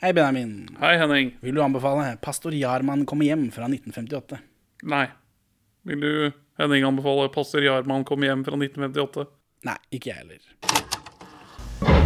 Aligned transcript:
Hei, 0.00 0.12
Benjamin. 0.12 0.68
Hei, 0.78 0.96
Henning. 0.96 1.32
Vil 1.40 1.54
du 1.54 1.62
anbefale 1.62 2.16
'Pastor 2.22 2.52
Jarman 2.52 3.06
kommer 3.06 3.24
hjem' 3.24 3.50
fra 3.50 3.66
1958? 3.66 4.38
Nei. 4.82 5.06
Vil 5.84 6.00
du, 6.00 6.32
Henning, 6.58 6.84
anbefale 6.84 7.28
'Pastor 7.28 7.60
Jarman 7.62 8.04
kommer 8.04 8.26
hjem' 8.28 8.44
fra 8.44 8.54
1958? 8.54 9.26
Nei, 9.64 9.74
ikke 9.90 10.10
jeg 10.10 10.16
heller. 10.16 10.38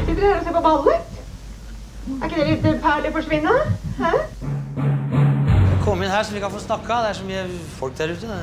Sitter 0.06 0.22
dere 0.22 0.32
her 0.32 0.38
og 0.38 0.44
ser 0.44 0.52
på 0.52 0.62
ballet? 0.68 1.20
Er 2.22 2.24
ikke 2.30 2.40
det 2.40 2.72
litt 2.72 2.80
perlig 2.86 3.12
forsvinne? 3.12 3.58
Hæ? 4.00 4.12
Kom 5.84 6.02
inn 6.02 6.10
her 6.16 6.22
så 6.22 6.32
vi 6.32 6.40
kan 6.40 6.50
få 6.56 6.64
snakka. 6.64 7.04
Det 7.04 7.12
er 7.12 7.20
så 7.20 7.28
mye 7.28 7.44
folk 7.76 7.98
der 7.98 8.16
ute. 8.16 8.40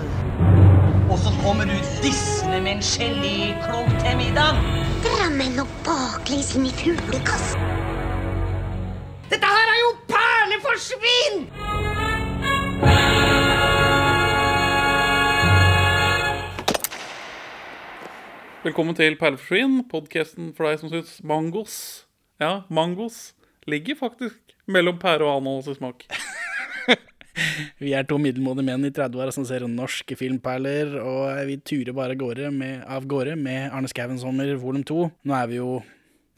Og 1.10 1.18
så 1.18 1.34
kommer 1.42 1.66
du 1.66 1.74
dissende 2.06 2.62
med 2.62 2.72
en 2.78 2.86
geléklump 2.94 3.98
til 4.06 4.18
middag. 4.22 4.62
Drammen 5.10 5.60
og 5.66 5.78
baklengs 5.90 6.54
inn 6.56 6.70
i 6.70 6.74
fuglekass. 6.84 7.56
Dette 9.30 9.46
her 9.46 9.68
er 9.70 9.76
jo 9.78 9.90
perleforsvinn! 10.10 11.44
Velkommen 18.64 18.98
til 18.98 19.20
Perleforsvinn, 19.22 19.84
podkasten 19.92 20.50
for 20.58 20.66
deg 20.66 20.82
som 20.82 20.90
syns 20.90 21.20
mangos 21.22 21.76
Ja, 22.42 22.64
mangos 22.74 23.36
ligger 23.70 24.00
faktisk 24.00 24.56
mellom 24.66 24.98
pære 24.98 25.28
og 25.28 25.44
ananas 25.44 25.70
i 25.70 25.78
smak. 25.78 26.08
Vi 27.84 27.94
er 27.94 28.10
to 28.10 28.18
middelmådige 28.18 28.66
menn 28.66 28.90
i 28.90 28.94
30-åra 28.96 29.36
som 29.36 29.46
ser 29.46 29.68
norske 29.70 30.18
filmperler, 30.18 30.98
og 31.06 31.46
vi 31.48 31.62
turer 31.62 31.94
bare 31.96 32.18
gårde 32.18 32.50
med, 32.52 32.82
av 32.90 33.06
gårde 33.06 33.38
med 33.38 33.70
Arne 33.70 33.94
Skouen 33.94 34.18
sommer 34.20 34.50
volum 34.58 34.82
2. 34.84 35.06
Nå 35.30 35.38
er 35.38 35.54
vi 35.54 35.62
jo 35.62 35.78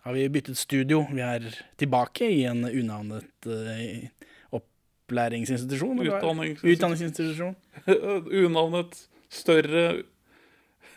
har 0.01 0.13
vi 0.17 0.29
byttet 0.33 0.57
studio. 0.57 1.03
Vi 1.11 1.21
er 1.21 1.45
tilbake 1.77 2.25
i 2.25 2.43
en 2.49 2.65
unavnet 2.65 3.49
uh, 3.49 4.31
opplæringsinstitusjon. 4.57 6.01
Utdanningsinstitusjon. 6.07 7.55
Unavnet 7.87 8.97
større 9.41 9.85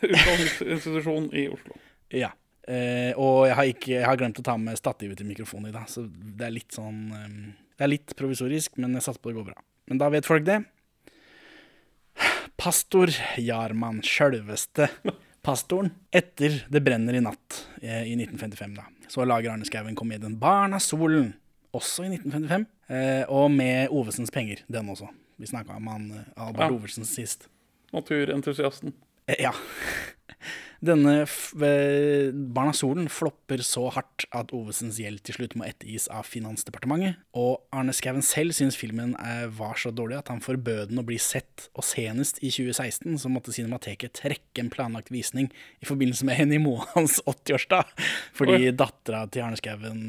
utdanningsinstitusjon 0.01 1.29
i 1.33 1.47
Oslo. 1.53 1.77
Ja. 2.13 2.31
Uh, 2.65 3.11
og 3.21 3.45
jeg 3.45 3.55
har, 3.59 3.71
ikke, 3.75 3.91
jeg 3.93 4.07
har 4.09 4.17
glemt 4.17 4.41
å 4.41 4.45
ta 4.45 4.57
med 4.57 4.79
stativet 4.79 5.19
til 5.21 5.29
mikrofonen 5.29 5.69
i 5.69 5.75
dag, 5.75 5.85
så 5.91 6.07
det 6.09 6.47
er 6.47 6.55
litt 6.55 6.73
sånn 6.73 7.11
um, 7.13 7.35
Det 7.77 7.85
er 7.85 7.91
litt 7.91 8.15
provisorisk, 8.17 8.79
men 8.81 8.97
jeg 8.97 9.05
satser 9.05 9.21
på 9.21 9.29
det 9.29 9.37
går 9.37 9.51
bra. 9.51 9.59
Men 9.85 10.01
da 10.01 10.09
vet 10.09 10.25
folk 10.25 10.47
det. 10.47 10.63
Pastor 12.57 13.11
Jarman, 13.37 14.01
sjølveste 14.01 14.87
pastoren. 15.45 15.91
Etter 16.09 16.63
Det 16.69 16.81
brenner 16.81 17.17
i 17.17 17.21
natt 17.21 17.59
eh, 17.81 18.07
i 18.09 18.15
1955, 18.17 18.75
da, 18.77 18.87
så 19.07 19.25
lager 19.25 19.51
Arne 19.51 19.65
Skouen 19.65 19.95
komedien 19.95 20.37
'Barn 20.39 20.73
av 20.73 20.79
Solen, 20.79 21.33
også 21.73 22.03
i 22.05 22.09
1955. 22.15 22.65
Eh, 22.89 23.25
og 23.29 23.51
med 23.51 23.87
Ovesens 23.89 24.31
penger, 24.31 24.63
den 24.71 24.89
også. 24.89 25.07
Vi 25.37 25.47
snakka 25.47 25.75
om 25.75 25.87
han 25.87 26.11
eh, 26.11 26.47
Albert 26.47 26.71
Ja. 26.71 26.75
Ovesen 26.75 27.05
sist. 27.05 27.47
Naturentusiasten. 27.93 28.93
Eh, 29.27 29.41
Ja. 29.43 29.53
Denne 30.85 31.21
eh, 31.23 32.31
Barna 32.53 32.73
Solen 32.75 33.07
flopper 33.09 33.61
så 33.65 33.87
hardt 33.95 34.25
at 34.35 34.51
Ovesens 34.53 34.99
gjeld 35.01 35.23
til 35.25 35.37
slutt 35.39 35.55
må 35.57 35.65
ettergis 35.65 36.05
av 36.13 36.27
Finansdepartementet. 36.29 37.15
Og 37.33 37.63
Arne 37.73 37.95
Skouen 37.95 38.21
selv 38.25 38.53
syns 38.53 38.77
filmen 38.77 39.15
eh, 39.17 39.47
var 39.55 39.79
så 39.81 39.89
dårlig 39.95 40.19
at 40.19 40.29
han 40.29 40.43
forbød 40.45 40.91
den 40.91 41.01
å 41.01 41.05
bli 41.07 41.17
sett. 41.21 41.69
Og 41.73 41.87
senest 41.87 42.37
i 42.43 42.51
2016 42.53 43.17
så 43.23 43.31
måtte 43.33 43.55
Cinemateket 43.55 44.19
trekke 44.19 44.61
en 44.61 44.69
planlagt 44.73 45.09
visning 45.15 45.49
i 45.81 45.89
forbindelse 45.89 46.27
med 46.27 46.37
Henny 46.43 46.59
Moans 46.61 47.17
80-årsdag. 47.25 47.95
Fordi 48.37 48.59
Oi. 48.67 48.75
dattera 48.77 49.23
til 49.31 49.47
Arne 49.47 49.57
Skouen 49.61 50.05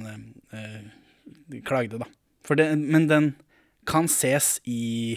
eh, 0.53 1.61
klagde, 1.64 2.03
da. 2.05 2.11
Det, 2.53 2.69
men 2.78 3.08
den 3.11 3.33
kan 3.89 4.11
ses 4.11 4.58
i 4.69 5.17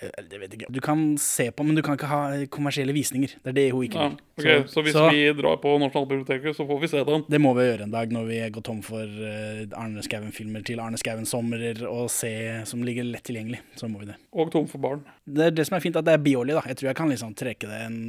det 0.00 0.38
vet 0.40 0.52
jeg 0.54 0.60
ikke. 0.62 0.68
Du 0.72 0.80
kan 0.84 1.00
se 1.20 1.50
på, 1.52 1.64
men 1.66 1.76
du 1.76 1.82
kan 1.84 1.96
ikke 1.98 2.08
ha 2.08 2.20
kommersielle 2.52 2.94
visninger. 2.96 3.34
Det 3.44 3.52
er 3.52 3.56
det 3.58 3.64
hun 3.74 3.84
ikke 3.84 4.00
Ja, 4.00 4.08
vil. 4.40 4.62
så, 4.64 4.72
så, 4.72 4.84
hvis 4.86 4.94
så 4.96 5.06
vi 5.12 5.22
drar 5.36 5.58
på 5.60 5.74
Nasjonalbiblioteket, 5.82 6.56
så 6.56 6.64
får 6.68 6.80
vi 6.80 6.88
se 6.92 7.02
den. 7.04 7.24
det 7.28 7.40
må 7.42 7.52
vi 7.58 7.66
gjøre 7.68 7.84
en 7.88 7.92
dag 7.92 8.12
når 8.16 8.24
vi 8.30 8.38
går 8.56 8.64
tom 8.70 8.80
for 8.86 9.04
eh, 9.04 9.66
Arne 9.76 10.02
Skouen-filmer 10.06 10.64
til 10.64 10.80
Arne 10.80 10.96
Skouen 11.00 11.28
sommerer 11.28 11.82
og 11.90 12.08
se 12.14 12.32
som 12.64 12.82
ligger 12.86 13.04
lett 13.10 13.24
tilgjengelig. 13.28 13.60
Så 13.76 13.88
må 13.92 14.00
vi 14.00 14.08
det. 14.12 14.16
Og 14.32 14.50
tom 14.54 14.66
for 14.70 14.78
barn. 14.80 15.04
Det 15.28 15.50
er 15.50 15.56
det 15.60 15.66
som 15.68 15.76
er 15.76 15.84
fint, 15.84 15.96
at 16.00 16.08
det 16.08 16.16
er 16.16 16.24
biolje, 16.24 16.56
da. 16.56 16.64
Jeg 16.70 16.80
tror 16.80 16.90
jeg 16.92 17.00
kan 17.02 17.12
liksom 17.12 17.34
trekke 17.36 17.68
det 17.68 17.82
en 17.86 18.00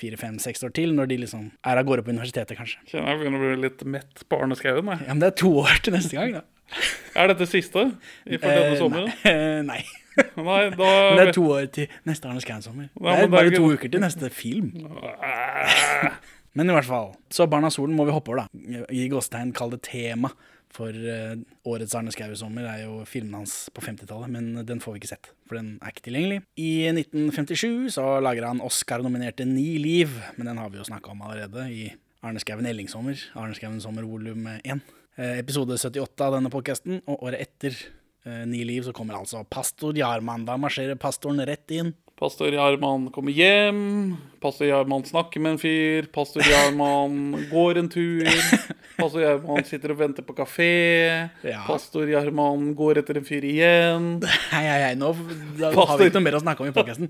fire, 0.00 0.16
fem, 0.16 0.38
seks 0.40 0.62
år 0.64 0.72
til, 0.76 0.94
når 0.96 1.10
de 1.10 1.16
liksom 1.24 1.50
er 1.68 1.76
av 1.80 1.84
gårde 1.88 2.04
på 2.06 2.12
universitetet, 2.14 2.56
kanskje. 2.56 2.78
Kjenner 2.88 3.12
jeg 3.14 3.20
begynner 3.20 3.40
å 3.42 3.48
bli 3.50 3.64
litt 3.66 3.82
mett 3.84 4.22
på 4.28 4.38
Arne 4.40 4.56
Skouen. 4.56 4.86
jeg. 4.94 5.06
Ja, 5.08 5.12
men 5.12 5.20
det 5.24 5.32
er 5.32 5.36
to 5.42 5.50
år 5.60 5.80
til 5.84 5.92
neste 5.96 6.16
gang, 6.16 6.36
da. 6.38 6.44
Er 7.18 7.32
dette 7.32 7.48
siste 7.50 7.82
i 8.30 8.38
for 8.38 8.46
denne 8.48 8.76
sommeren? 8.78 9.10
Eh, 9.26 9.60
nei. 9.66 9.80
Nei, 10.48 10.60
da 10.74 10.90
Men 10.90 11.20
det 11.20 11.26
er 11.28 11.34
to 11.36 11.46
år 11.54 11.66
til 11.74 11.98
neste 12.08 12.30
Arne 12.30 12.42
Skouen-sommer. 12.44 12.90
Det 12.94 13.16
er 13.16 13.32
bare 13.32 13.54
to 13.54 13.66
uker 13.70 13.92
til 13.92 14.02
neste 14.02 14.30
film. 14.34 14.72
Men 16.58 16.70
i 16.70 16.74
hvert 16.74 16.88
fall. 16.88 17.12
Så 17.30 17.46
Barna 17.50 17.70
Solen 17.70 17.94
må 17.94 18.08
vi 18.08 18.14
hoppe 18.14 18.32
over, 18.32 18.42
da. 18.42 18.82
I 18.90 19.06
gåstegn 19.10 19.52
kall 19.54 19.70
det 19.76 19.84
tema. 19.86 20.32
For 20.70 20.94
eh, 20.94 21.34
årets 21.66 21.96
Arne 21.98 22.12
Skau-sommer 22.14 22.66
er 22.70 22.84
jo 22.84 23.00
filmen 23.08 23.40
hans 23.40 23.54
på 23.74 23.82
50-tallet, 23.82 24.30
men 24.30 24.66
den 24.66 24.82
får 24.82 24.94
vi 24.94 25.00
ikke 25.00 25.10
sett. 25.10 25.30
For 25.50 25.58
den 25.58 25.72
er 25.82 25.90
ikke 25.90 26.04
tilgjengelig. 26.06 26.44
I 26.62 26.70
1957 26.92 27.96
så 27.96 28.04
lager 28.22 28.46
han 28.46 28.62
Oscar-nominerte 28.62 29.46
Ni 29.48 29.80
liv, 29.82 30.14
men 30.38 30.46
den 30.46 30.62
har 30.62 30.70
vi 30.70 30.78
jo 30.78 30.86
snakka 30.86 31.10
om 31.10 31.24
allerede 31.26 31.66
i 31.74 31.88
Arne 32.22 32.42
Skauen 32.42 32.68
Ellingsommer. 32.70 33.18
Arne 33.34 33.58
Skauen 33.58 33.82
sommer 33.82 34.06
volum 34.06 34.46
1. 34.60 34.84
Eh, 35.18 35.40
episode 35.40 35.74
78 35.74 36.28
av 36.28 36.38
denne 36.38 36.54
podkasten, 36.54 37.02
og 37.10 37.26
året 37.26 37.42
etter 37.48 37.74
Ni 38.24 38.64
liv 38.68 38.84
så 38.84 38.92
kommer 38.92 39.16
altså 39.16 39.40
Pastor 39.48 39.96
Jarman. 39.96 40.44
Da 40.44 40.58
marsjerer 40.60 40.98
pastoren 41.00 41.40
rett 41.48 41.72
inn. 41.72 41.94
Pastor 42.20 42.52
Jarman 42.52 43.06
kommer 43.14 43.32
hjem. 43.32 44.16
Pastor 44.44 44.68
Jarman 44.68 45.06
snakker 45.08 45.40
med 45.40 45.54
en 45.54 45.60
fyr. 45.62 46.08
Pastor 46.12 46.44
Jarman 46.44 47.32
går 47.54 47.80
en 47.80 47.88
tur. 47.88 48.28
Pastor 48.98 49.22
Jarman 49.24 49.64
sitter 49.64 49.94
og 49.94 50.02
venter 50.02 50.26
på 50.28 50.36
kafé. 50.36 50.68
Ja. 51.48 51.62
Pastor 51.64 52.10
Jarman 52.12 52.74
går 52.76 53.00
etter 53.00 53.22
en 53.22 53.24
fyr 53.24 53.46
igjen. 53.48 54.10
Hei, 54.52 54.66
hei, 54.66 54.82
hei, 54.84 54.92
nå 55.00 55.14
da 55.62 55.72
har 55.72 55.96
vi 55.96 56.10
ikke 56.10 56.20
noe 56.20 56.26
mer 56.26 56.36
å 56.36 56.42
snakke 56.44 56.66
om 56.66 56.68
i 56.68 56.76
podcasten. 56.76 57.08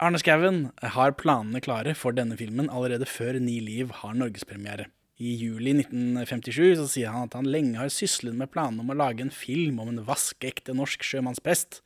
Arne 0.00 0.22
Skouen 0.22 0.62
har 0.94 1.18
planene 1.18 1.58
klare 1.64 1.96
for 1.98 2.14
denne 2.14 2.38
filmen 2.38 2.70
allerede 2.70 3.10
før 3.10 3.34
Ni 3.42 3.58
liv 3.66 3.90
har 4.04 4.14
norgespremiere. 4.14 4.86
I 5.20 5.34
juli 5.36 5.74
1957 5.76 6.78
så 6.78 6.86
sier 6.88 7.12
han 7.12 7.28
at 7.28 7.36
han 7.36 7.48
lenge 7.48 7.76
har 7.76 7.92
syslet 7.92 8.36
med 8.36 8.48
planene 8.52 8.80
om 8.80 8.92
å 8.92 8.96
lage 8.96 9.20
en 9.26 9.32
film 9.34 9.82
om 9.82 9.90
en 9.92 10.04
vaskeekte 10.06 10.72
norsk 10.76 11.04
sjømannsprest. 11.04 11.82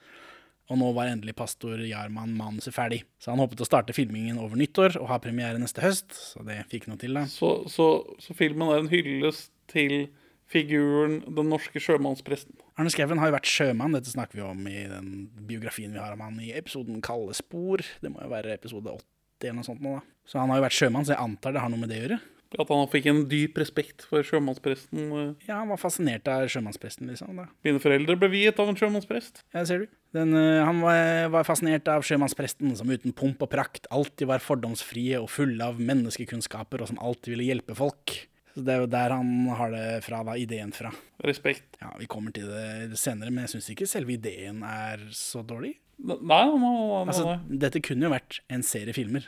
Og 0.70 0.78
nå 0.80 0.92
var 0.96 1.10
endelig 1.10 1.34
pastor 1.36 1.82
Jarman 1.84 2.36
manuset 2.38 2.72
ferdig. 2.72 3.02
Så 3.20 3.32
han 3.32 3.42
håpet 3.42 3.60
å 3.60 3.66
starte 3.68 3.96
filmingen 3.96 4.38
over 4.40 4.56
nyttår 4.56 4.96
og 5.00 5.10
ha 5.10 5.18
premiere 5.20 5.58
neste 5.60 5.82
høst. 5.84 6.14
Så 6.14 6.44
det 6.46 6.62
fikk 6.70 6.86
noe 6.88 7.00
til, 7.00 7.18
da. 7.18 7.26
Så, 7.28 7.66
så, 7.72 7.88
så 8.22 8.36
filmen 8.38 8.70
er 8.70 8.84
en 8.84 8.92
hyllest 8.92 9.50
til 9.72 10.06
figuren 10.48 11.18
den 11.26 11.50
norske 11.50 11.82
sjømannspresten. 11.82 12.56
Arne 12.78 12.92
Skouen 12.92 13.20
har 13.20 13.30
jo 13.30 13.36
vært 13.36 13.50
sjømann, 13.50 13.96
dette 13.96 14.12
snakker 14.12 14.38
vi 14.38 14.44
om 14.46 14.62
i 14.70 14.84
den 14.88 15.10
biografien 15.48 15.92
vi 15.94 16.00
har 16.00 16.14
om 16.14 16.22
han 16.24 16.38
i 16.42 16.52
episoden 16.56 17.02
Kalde 17.04 17.36
spor. 17.36 17.82
Det 18.02 18.12
må 18.12 18.22
jo 18.22 18.30
være 18.32 18.54
episode 18.54 18.94
80 18.94 19.10
eller 19.44 19.58
noe 19.58 19.66
sånt 19.66 19.82
nå, 19.84 19.98
da. 19.98 20.04
Så 20.24 20.40
han 20.40 20.52
har 20.52 20.60
jo 20.60 20.64
vært 20.64 20.78
sjømann, 20.78 21.04
så 21.04 21.12
jeg 21.12 21.20
antar 21.20 21.52
det 21.52 21.60
har 21.60 21.72
noe 21.72 21.82
med 21.82 21.90
det 21.92 21.98
å 21.98 22.04
gjøre. 22.06 22.20
At 22.58 22.68
han 22.70 22.86
fikk 22.92 23.06
en 23.10 23.22
dyp 23.30 23.56
respekt 23.58 24.04
for 24.06 24.22
sjømannspresten. 24.22 25.08
eh. 25.18 25.46
Ja, 25.48 25.60
han 25.62 25.68
var 25.72 25.80
fascinert 25.82 26.28
av 26.30 26.44
sjømannspresten, 26.52 27.08
liksom. 27.10 27.34
da. 27.40 27.46
Mine 27.66 27.80
foreldre 27.82 28.16
ble 28.20 28.28
viet 28.30 28.60
av 28.62 28.68
en 28.70 28.76
sjømannsprest. 28.78 29.42
Ja, 29.54 29.64
ser 29.66 29.84
du. 29.84 29.86
Den, 30.14 30.34
eh, 30.38 30.62
han 30.64 30.80
var, 30.84 31.28
var 31.34 31.44
fascinert 31.48 31.88
av 31.90 32.04
sjømannspresten, 32.06 32.76
som 32.78 32.90
uten 32.90 33.12
pomp 33.12 33.42
og 33.42 33.50
prakt 33.50 33.88
alltid 33.90 34.28
var 34.30 34.38
fordomsfrie 34.44 35.18
og 35.20 35.26
fulle 35.34 35.64
av 35.66 35.80
menneskekunnskaper, 35.82 36.80
og 36.84 36.92
som 36.92 37.00
alltid 37.02 37.34
ville 37.34 37.48
hjelpe 37.50 37.74
folk. 37.78 38.14
Så 38.54 38.62
Det 38.62 38.70
er 38.70 38.80
jo 38.84 38.86
der 38.86 39.10
han 39.10 39.30
har 39.58 39.70
det 39.74 39.86
fra, 40.06 40.22
da, 40.22 40.36
ideen 40.38 40.70
fra. 40.72 40.92
Respekt. 41.26 41.74
Ja, 41.82 41.90
Vi 41.98 42.06
kommer 42.06 42.30
til 42.32 42.46
det 42.46 42.94
senere, 43.00 43.32
men 43.34 43.48
jeg 43.48 43.56
syns 43.56 43.70
ikke 43.74 43.88
selve 43.90 44.14
ideen 44.14 44.62
er 44.62 45.02
så 45.10 45.42
dårlig. 45.42 45.74
Nei, 45.98 46.14
nei, 46.22 46.44
nei, 46.46 46.58
nei, 46.60 47.02
Altså, 47.06 47.40
dette 47.50 47.82
kunne 47.82 48.06
jo 48.06 48.14
vært 48.14 48.38
en 48.50 48.62
serie 48.62 48.94
filmer 48.94 49.26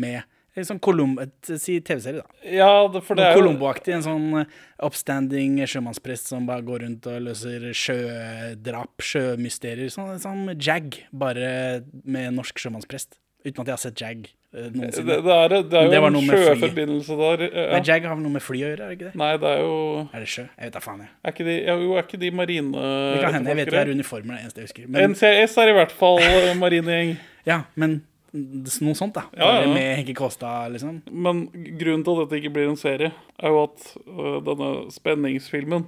med 0.00 0.22
en 0.58 0.66
sånn 0.66 0.80
Columbo, 0.82 1.22
et, 1.22 1.52
si 1.62 1.76
TV-serie, 1.84 2.24
da. 2.24 2.40
Ja, 2.50 2.70
for 3.04 3.18
det 3.18 3.28
er 3.28 3.36
jo 3.36 3.42
Columbo-aktig. 3.44 3.94
En 3.96 4.04
sånn 4.06 4.26
eh, 4.42 4.58
upstanding 4.86 5.60
sjømannsprest 5.70 6.32
som 6.32 6.48
bare 6.48 6.66
går 6.66 6.84
rundt 6.86 7.06
og 7.10 7.22
løser 7.28 7.70
sjødrap, 7.76 9.04
sjømysterier. 9.04 9.92
Sånn 9.92 10.18
sånn 10.22 10.44
Jag, 10.58 10.98
bare 11.12 11.54
med 12.02 12.34
norsk 12.38 12.58
sjømannsprest. 12.60 13.20
Uten 13.46 13.62
at 13.62 13.70
jeg 13.70 13.76
har 13.76 13.82
sett 13.86 14.02
Jag 14.04 14.28
noensinne. 14.50 15.06
det, 15.06 15.16
det, 15.22 15.34
er, 15.34 15.48
det 15.62 15.78
er 15.78 15.86
jo 15.86 15.90
det 15.92 16.00
en 16.08 16.26
sjøforbindelse 16.26 17.16
der. 17.20 17.44
Ja. 17.46 17.66
Nei, 17.76 17.80
Jag 17.86 18.08
har 18.10 18.18
noe 18.18 18.34
med 18.34 18.42
fly 18.42 18.58
å 18.58 18.70
gjøre, 18.72 18.82
er 18.82 18.90
det 18.90 18.96
ikke 18.98 19.08
det? 19.10 19.14
Nei, 19.20 19.30
det 19.40 19.50
er 19.54 19.62
jo 19.62 19.76
Er 20.10 20.24
det 20.24 20.30
sjø? 20.32 20.44
Jeg 20.56 20.66
vet 20.66 20.76
da 20.76 20.82
faen, 20.84 21.04
jeg. 21.04 21.12
Er 21.22 21.34
ikke 21.36 21.46
de, 21.46 21.56
jo, 21.70 21.94
er 21.94 22.06
ikke 22.08 22.20
de 22.24 22.30
marine 22.34 22.84
Det 22.84 23.22
kan 23.22 23.36
hende. 23.38 23.52
Jeg 23.52 23.60
vet 23.60 23.72
det 23.72 23.82
er 23.84 23.92
uniformer, 23.94 24.34
det 24.34 24.34
er 24.34 24.40
det 24.40 24.48
eneste 24.48 24.62
jeg 24.64 24.70
husker. 24.70 24.88
Men, 24.90 25.14
NCS 25.14 25.58
er 25.62 25.72
i 25.72 25.76
hvert 25.78 25.94
fall 26.02 26.22
eh, 26.24 26.50
marinegjeng. 26.58 27.14
ja, 27.46 27.62
men 27.80 28.00
noe 28.32 28.94
sånt, 28.98 29.14
da. 29.16 29.24
Ja, 29.36 29.62
ja. 29.62 29.68
Med 29.72 29.96
Henke 30.00 30.14
Kåstad, 30.18 30.72
liksom. 30.74 31.00
Men 31.10 31.46
grunnen 31.52 32.04
til 32.06 32.16
at 32.16 32.28
dette 32.28 32.40
ikke 32.40 32.52
blir 32.54 32.70
en 32.70 32.78
serie, 32.80 33.12
er 33.40 33.54
jo 33.54 33.62
at 33.66 33.86
uh, 34.06 34.38
denne 34.46 34.70
spenningsfilmen 34.94 35.86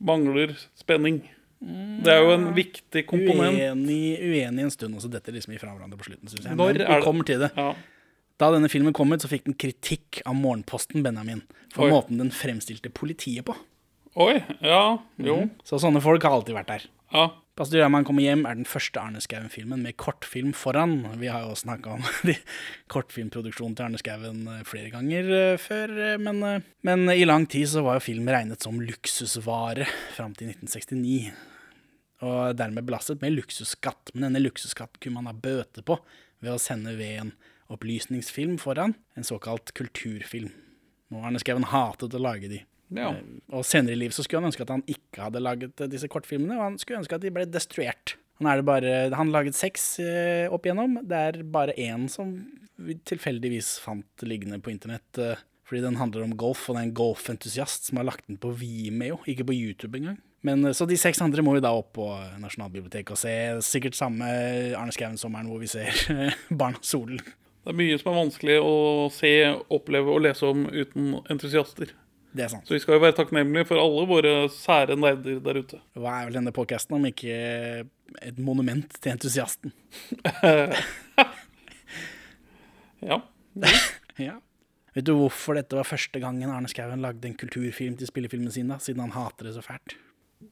mangler 0.00 0.56
spenning. 0.80 1.22
Det 1.60 2.08
er 2.08 2.22
jo 2.24 2.32
en 2.32 2.46
viktig 2.56 3.02
komponent. 3.08 3.58
Uenig, 3.58 4.16
uenig 4.24 4.64
en 4.64 4.72
stund, 4.72 4.96
og 4.96 5.04
så 5.04 5.10
detter 5.12 5.34
liksom 5.36 5.52
ifra 5.56 5.74
hverandre 5.74 5.98
på 6.00 6.08
slutten, 6.08 6.30
syns 6.32 6.46
jeg. 6.48 6.56
Når 6.56 6.78
Men 6.80 6.94
vi 6.94 7.04
kommer 7.04 7.28
til 7.28 7.42
det. 7.44 7.50
Ja. 7.56 7.74
Da 8.40 8.48
denne 8.54 8.70
filmen 8.72 8.94
kom 8.96 9.12
ut, 9.12 9.20
så 9.20 9.28
fikk 9.28 9.44
den 9.50 9.56
kritikk 9.60 10.22
av 10.24 10.38
Morgenposten, 10.38 11.02
Benjamin, 11.04 11.42
for 11.74 11.84
Oi. 11.84 11.92
måten 11.92 12.22
den 12.22 12.32
fremstilte 12.32 12.88
politiet 12.88 13.44
på. 13.44 13.56
Oi, 14.20 14.40
ja, 14.64 14.98
jo, 15.22 15.36
Så 15.68 15.78
sånne 15.78 16.00
folk 16.02 16.24
har 16.26 16.32
alltid 16.38 16.56
vært 16.56 16.72
der. 16.72 16.88
ja. 17.12 17.28
Pastor 17.58 17.80
Gjerman 17.80 18.06
kommer 18.06 18.24
hjem 18.24 18.44
er 18.46 18.56
den 18.60 18.68
første 18.68 19.00
Arne 19.02 19.20
Skouen-filmen 19.20 19.82
med 19.84 19.96
kortfilm 20.00 20.52
foran. 20.56 21.02
Vi 21.20 21.28
har 21.28 21.48
jo 21.48 21.56
snakka 21.58 21.96
om 21.96 22.06
kortfilmproduksjonen 22.92 23.74
til 23.76 23.88
Arne 23.88 24.00
Skouen 24.00 24.44
eh, 24.48 24.62
flere 24.68 24.92
ganger 24.94 25.30
eh, 25.34 25.56
før, 25.60 25.92
eh, 26.06 26.16
men, 26.22 26.40
men 26.86 27.04
i 27.12 27.26
lang 27.26 27.48
tid 27.50 27.68
så 27.72 27.82
var 27.84 27.98
jo 27.98 28.06
film 28.06 28.30
regnet 28.30 28.62
som 28.64 28.78
luksusvare 28.80 29.88
fram 30.14 30.36
til 30.38 30.54
1969. 30.54 31.34
Og 32.30 32.56
dermed 32.56 32.86
belastet 32.86 33.20
med 33.24 33.34
luksusskatt. 33.34 34.14
Men 34.14 34.28
denne 34.28 34.44
luksusskatten 34.44 35.00
kunne 35.00 35.18
man 35.18 35.30
ha 35.32 35.36
bøte 35.36 35.84
på 35.84 35.98
ved 36.40 36.54
å 36.54 36.60
sende 36.60 36.94
ved 36.96 37.24
en 37.24 37.34
opplysningsfilm 37.70 38.58
foran, 38.62 38.94
en 39.18 39.26
såkalt 39.26 39.74
kulturfilm. 39.76 40.52
Og 41.10 41.26
Arne 41.26 41.42
Skouen 41.42 41.66
hatet 41.72 42.14
å 42.14 42.22
lage 42.22 42.50
de. 42.52 42.62
Ja. 42.96 43.10
Og 43.54 43.66
senere 43.66 43.94
i 43.94 44.00
livet 44.00 44.16
så 44.16 44.24
skulle 44.26 44.42
han 44.42 44.50
ønske 44.50 44.64
at 44.66 44.72
han 44.74 44.86
ikke 44.90 45.26
hadde 45.26 45.42
laget 45.42 45.82
eh, 45.84 45.90
disse 45.90 46.10
kortfilmene, 46.10 46.56
og 46.58 46.66
han 46.68 46.80
skulle 46.80 47.02
ønske 47.02 47.18
at 47.18 47.24
de 47.24 47.32
ble 47.34 47.46
destruert. 47.50 48.16
Han, 48.40 48.48
er 48.48 48.60
det 48.60 48.64
bare, 48.64 48.92
han 49.12 49.34
laget 49.34 49.58
seks 49.58 49.84
eh, 50.00 50.46
opp 50.48 50.64
igjennom. 50.64 50.96
Det 51.04 51.18
er 51.28 51.42
bare 51.44 51.76
én 51.76 52.06
som 52.08 52.32
vi 52.80 52.96
tilfeldigvis 53.04 53.74
fant 53.84 54.24
liggende 54.24 54.60
på 54.64 54.72
internett. 54.72 55.20
Eh, 55.20 55.42
fordi 55.68 55.84
den 55.84 56.00
handler 56.00 56.24
om 56.24 56.32
golf, 56.40 56.64
og 56.66 56.74
det 56.74 56.80
er 56.80 56.88
en 56.88 56.96
golfentusiast 56.98 57.90
som 57.90 58.00
har 58.00 58.08
lagt 58.08 58.24
den 58.26 58.40
på 58.40 58.50
Vimeo, 58.58 59.20
ikke 59.28 59.46
på 59.46 59.54
YouTube 59.54 60.00
engang. 60.00 60.16
Men, 60.42 60.64
eh, 60.64 60.72
så 60.72 60.88
de 60.88 60.96
seks 60.96 61.20
andre 61.20 61.44
må 61.44 61.52
vi 61.54 61.60
da 61.60 61.74
opp 61.76 61.92
på 61.98 62.08
Nasjonalbiblioteket 62.40 63.12
og 63.12 63.20
se. 63.20 63.36
Sikkert 63.66 63.98
samme 63.98 64.24
Arne 64.72 64.96
Skouen-sommeren 64.96 65.52
hvor 65.52 65.60
vi 65.60 65.68
ser 65.70 65.92
Barna 66.50 66.80
Solen. 66.80 67.20
Det 67.60 67.74
er 67.74 67.76
mye 67.76 68.00
som 68.00 68.14
er 68.14 68.22
vanskelig 68.22 68.60
å 68.64 68.74
se, 69.12 69.34
oppleve 69.68 70.14
og 70.14 70.24
lese 70.24 70.48
om 70.48 70.64
uten 70.72 71.18
entusiaster. 71.28 71.92
Det 72.30 72.44
er 72.44 72.50
sant. 72.52 72.66
Så 72.68 72.76
vi 72.76 72.82
skal 72.82 72.96
jo 72.96 73.02
være 73.02 73.16
takknemlige 73.18 73.66
for 73.66 73.82
alle 73.82 74.04
våre 74.06 74.34
sære 74.54 74.96
nerder 74.98 75.40
der 75.42 75.62
ute. 75.64 75.80
Hva 76.00 76.20
er 76.20 76.28
vel 76.28 76.38
denne 76.38 76.54
podcasten 76.54 76.98
om 76.98 77.08
ikke 77.08 77.34
et 78.20 78.38
monument 78.42 79.00
til 79.00 79.16
entusiasten? 79.16 79.74
Ja. 83.00 83.16
Ja. 84.20 84.34
Vet 84.92 85.06
du 85.06 85.14
hvorfor 85.16 85.56
dette 85.56 85.78
var 85.78 85.86
første 85.88 86.20
gangen 86.20 86.50
Arne 86.52 86.68
Skouen 86.68 87.00
lagde 87.00 87.24
en 87.24 87.36
kulturfilm 87.40 87.94
til 87.96 88.10
spillefilmen 88.10 88.52
sin, 88.52 88.68
da, 88.68 88.76
siden 88.82 89.00
han 89.00 89.14
hater 89.14 89.48
det 89.48 89.54
så 89.54 89.62
fælt? 89.64 89.94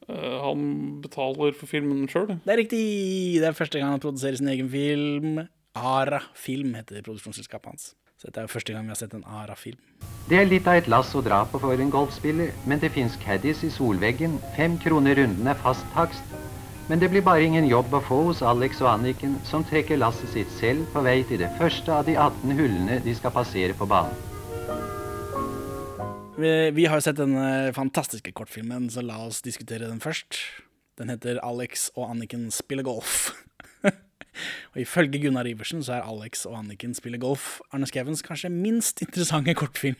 Uh, 0.08 0.38
han 0.40 0.62
betaler 1.04 1.52
for 1.58 1.68
filmen 1.68 2.06
sjøl. 2.08 2.30
Det 2.46 2.54
er 2.54 2.60
riktig! 2.62 2.80
Det 3.42 3.48
er 3.50 3.56
første 3.58 3.80
gang 3.80 3.92
han 3.92 4.00
produserer 4.04 4.38
sin 4.40 4.48
egen 4.48 4.70
film. 4.72 5.42
Ara 5.76 6.22
Film 6.38 6.72
heter 6.78 7.04
produksjonsselskapet 7.04 7.74
hans. 7.74 7.90
Så 8.18 8.26
dette 8.26 8.42
er 8.42 8.50
første 8.50 8.74
gang 8.74 8.82
vi 8.88 8.90
har 8.90 8.98
sett 8.98 9.12
en 9.14 9.22
Ara-film. 9.30 9.78
Det 10.26 10.40
er 10.40 10.48
litt 10.48 10.66
av 10.66 10.80
et 10.80 10.88
lass 10.90 11.12
å 11.14 11.22
dra 11.22 11.44
på 11.46 11.60
for 11.62 11.78
en 11.78 11.92
golfspiller, 11.94 12.50
men 12.66 12.80
det 12.82 12.90
fins 12.96 13.14
caddies 13.22 13.62
i 13.62 13.70
solveggen. 13.70 14.34
Fem 14.56 14.74
kroner 14.82 15.14
runden 15.20 15.46
er 15.46 15.60
fast 15.62 15.86
takst. 15.94 16.34
Men 16.88 16.98
det 16.98 17.12
blir 17.12 17.22
bare 17.22 17.44
ingen 17.46 17.68
jobb 17.68 17.94
å 17.94 18.02
få 18.02 18.18
hos 18.26 18.42
Alex 18.42 18.82
og 18.82 18.90
Anniken, 18.90 19.36
som 19.46 19.62
trekker 19.64 20.00
lasset 20.00 20.32
sitt 20.34 20.50
selv 20.56 20.88
på 20.90 21.04
vei 21.06 21.20
til 21.28 21.44
det 21.44 21.52
første 21.60 21.94
av 21.94 22.08
de 22.08 22.16
18 22.18 22.58
hullene 22.58 22.98
de 23.04 23.14
skal 23.14 23.34
passere 23.38 23.76
på 23.78 23.86
banen. 23.86 24.16
Vi, 26.38 26.52
vi 26.74 26.86
har 26.90 26.98
jo 26.98 27.06
sett 27.06 27.18
denne 27.18 27.74
fantastiske 27.76 28.34
kortfilmen, 28.34 28.90
så 28.90 29.02
la 29.02 29.20
oss 29.26 29.44
diskutere 29.46 29.86
den 29.86 30.02
først. 30.02 30.40
Den 30.98 31.14
heter 31.14 31.38
Alex 31.46 31.92
og 31.94 32.10
Anniken 32.10 32.48
spiller 32.54 32.86
golf. 32.86 33.30
og 34.74 34.82
ifølge 34.82 35.22
Gunnar 35.22 35.48
Iversen 35.48 35.84
så 35.84 35.98
er 35.98 36.08
Alex 36.08 36.44
og 36.48 36.58
Anniken 36.60 36.94
spiller 36.96 37.20
golf 37.22 37.58
Arne 37.72 37.88
Skevens 37.90 38.24
kanskje 38.26 38.52
minst 38.52 39.02
interessante 39.06 39.54
kortfilm. 39.58 39.98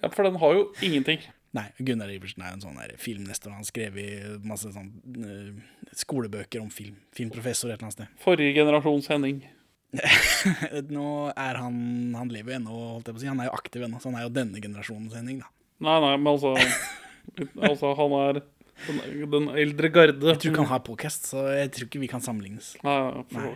Ja, 0.00 0.08
for 0.08 0.24
den 0.24 0.38
har 0.40 0.56
jo 0.56 0.66
ingenting. 0.80 1.22
Nei, 1.56 1.66
Gunnar 1.82 2.10
Iversen 2.14 2.44
er 2.46 2.54
en 2.54 2.62
sånn 2.62 2.76
filmnester. 2.78 3.02
filmnestor. 3.02 3.52
Han 3.52 3.64
har 3.64 3.68
skrevet 3.68 4.44
masse 4.46 4.70
sånn 4.70 4.90
uh, 5.18 5.88
skolebøker 5.98 6.62
om 6.62 6.70
film. 6.70 7.00
Filmprofessor 7.16 7.72
et 7.72 7.74
eller 7.74 7.88
annet 7.88 7.96
sted. 7.96 8.12
Forrige 8.22 8.54
generasjons 8.60 9.10
Henning. 9.10 9.42
Nå 10.94 11.06
er 11.34 11.56
han 11.58 11.78
Han 12.14 12.30
lever 12.30 12.52
jo 12.52 12.58
ennå, 12.60 12.76
holdt 12.92 13.10
jeg 13.10 13.16
på 13.16 13.18
å 13.18 13.24
si. 13.24 13.30
Han 13.32 13.42
er 13.42 13.50
jo 13.50 13.56
aktiv 13.58 13.82
ennå, 13.82 13.98
så 13.98 14.12
han 14.12 14.20
er 14.20 14.28
jo 14.28 14.32
denne 14.36 14.62
generasjonens 14.62 15.16
Henning, 15.18 15.42
da. 15.42 15.50
Nei, 15.82 15.96
nei, 16.04 16.14
men 16.20 16.30
altså 16.36 16.54
Altså, 17.66 17.94
han 17.98 18.16
er 18.20 18.42
den, 18.86 19.30
den 19.32 19.48
eldre 19.60 19.90
garde. 19.92 20.18
Jeg 20.32 20.40
tror 20.40 20.52
ikke 20.52 20.64
han 20.64 20.72
har 20.72 20.82
podcast, 20.86 21.28
så 21.32 21.44
jeg 21.54 21.70
tror 21.76 21.88
ikke 21.88 22.02
vi 22.02 22.08
kan 22.10 22.22
sammenlignes. 22.24 22.72
Nei, 22.86 22.98
nei. 23.36 23.52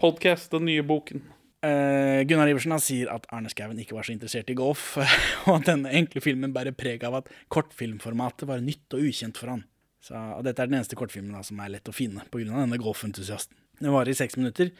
Podcast, 0.00 0.50
den 0.52 0.66
nye 0.68 0.84
boken. 0.86 1.22
Uh, 1.66 2.20
Gunnar 2.28 2.50
Iversen 2.50 2.74
han 2.74 2.82
sier 2.84 3.08
at 3.10 3.24
Arne 3.34 3.48
Skouen 3.50 3.78
ikke 3.80 3.96
var 3.96 4.04
så 4.06 4.12
interessert 4.12 4.50
i 4.52 4.56
golf, 4.58 4.92
og 5.48 5.54
at 5.56 5.70
denne 5.70 5.90
enkle 5.98 6.20
filmen 6.22 6.52
bærer 6.54 6.76
preg 6.76 7.02
av 7.08 7.16
at 7.22 7.30
kortfilmformatet 7.52 8.46
var 8.50 8.60
nytt 8.62 8.92
og 8.98 9.06
ukjent 9.08 9.40
for 9.40 9.54
han. 9.54 9.64
Så, 10.04 10.14
og 10.14 10.44
dette 10.46 10.62
er 10.62 10.68
den 10.70 10.78
eneste 10.78 10.98
kortfilmen 10.98 11.34
da, 11.34 11.40
som 11.46 11.58
er 11.64 11.72
lett 11.72 11.88
å 11.90 11.94
finne 11.96 12.22
pga. 12.30 12.44
denne 12.52 12.78
golfentusiasten. 12.78 13.56
Den 13.80 13.92
varer 13.96 14.12
i 14.12 14.18
seks 14.20 14.36
minutter, 14.38 14.70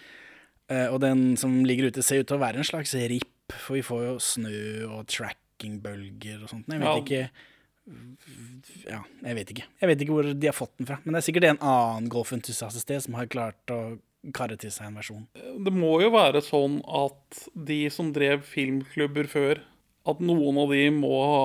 uh, 0.70 0.86
og 0.92 1.00
den 1.02 1.32
som 1.40 1.56
ligger 1.66 1.88
ute, 1.90 2.04
ser 2.06 2.22
ut 2.22 2.28
til 2.30 2.38
å 2.38 2.44
være 2.44 2.60
en 2.62 2.68
slags 2.68 2.94
rip, 3.10 3.56
for 3.56 3.78
vi 3.80 3.82
får 3.86 4.04
jo 4.04 4.14
snø 4.22 4.54
og 4.92 5.08
trackingbølger 5.10 6.44
og 6.44 6.52
sånt. 6.52 6.68
Jeg 6.70 6.82
vet 6.84 6.88
Ja. 6.92 6.96
ikke 7.02 7.28
Ja, 8.86 9.04
jeg 9.22 9.36
vet 9.38 9.52
ikke. 9.54 9.66
Jeg 9.80 9.90
vet 9.90 10.02
ikke 10.02 10.16
hvor 10.16 10.28
de 10.32 10.48
har 10.48 10.56
fått 10.56 10.74
den 10.80 10.88
fra, 10.88 10.98
men 11.04 11.14
det 11.14 11.20
er 11.20 11.26
sikkert 11.28 11.48
en 11.52 11.62
annen 11.62 12.10
golfentusiast 12.10 12.78
et 12.80 12.84
sted 12.84 13.04
som 13.04 13.18
har 13.18 13.30
klart 13.30 13.72
å 13.72 13.80
karre 14.34 14.56
til 14.58 14.72
seg 14.74 14.88
en 14.88 14.98
versjon. 14.98 15.26
Det 15.34 15.72
må 15.74 15.92
jo 16.02 16.10
være 16.14 16.42
sånn 16.42 16.80
at 16.82 17.44
de 17.68 17.84
som 17.94 18.10
drev 18.14 18.42
filmklubber 18.46 19.30
før, 19.30 19.62
at 20.06 20.22
noen 20.22 20.58
av 20.62 20.72
de 20.74 20.86
må 20.94 21.12
ha 21.22 21.44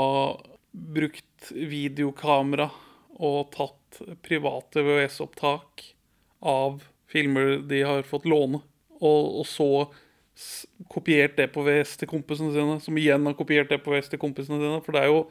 brukt 0.71 1.51
videokamera 1.51 2.69
og 3.21 3.51
tatt 3.53 4.01
private 4.25 4.81
VHS-opptak 4.85 5.85
av 6.47 6.81
filmer 7.11 7.59
de 7.67 7.83
har 7.85 8.07
fått 8.07 8.25
låne, 8.29 8.63
og, 9.01 9.41
og 9.41 9.45
så 9.49 9.69
kopiert 10.89 11.35
det 11.37 11.49
på 11.53 11.65
VHS 11.65 11.97
til 12.01 12.09
kompisene 12.09 12.53
sine, 12.55 12.79
som 12.81 12.97
igjen 12.97 13.27
har 13.27 13.37
kopiert 13.37 13.69
det 13.69 13.81
på 13.83 13.93
VHS 13.93 14.13
til 14.13 14.21
kompisene 14.21 14.61
sine. 14.61 14.79
For 14.85 14.95
det 14.95 15.03
er 15.03 15.11
jo 15.11 15.25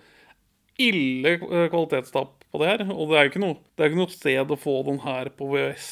ille 0.81 1.37
eh, 1.37 1.69
kvalitetstap 1.73 2.47
på 2.51 2.61
det 2.63 2.69
her, 2.73 2.83
og 2.91 3.11
det 3.13 3.19
er 3.21 3.27
jo 3.27 3.31
ikke 3.35 3.43
noe, 3.45 3.59
det 3.77 3.85
er 3.85 3.93
ikke 3.93 4.01
noe 4.01 4.15
sted 4.15 4.51
å 4.51 4.59
få 4.59 4.75
den 4.89 4.99
her 5.05 5.31
på 5.37 5.47
VHS. 5.53 5.89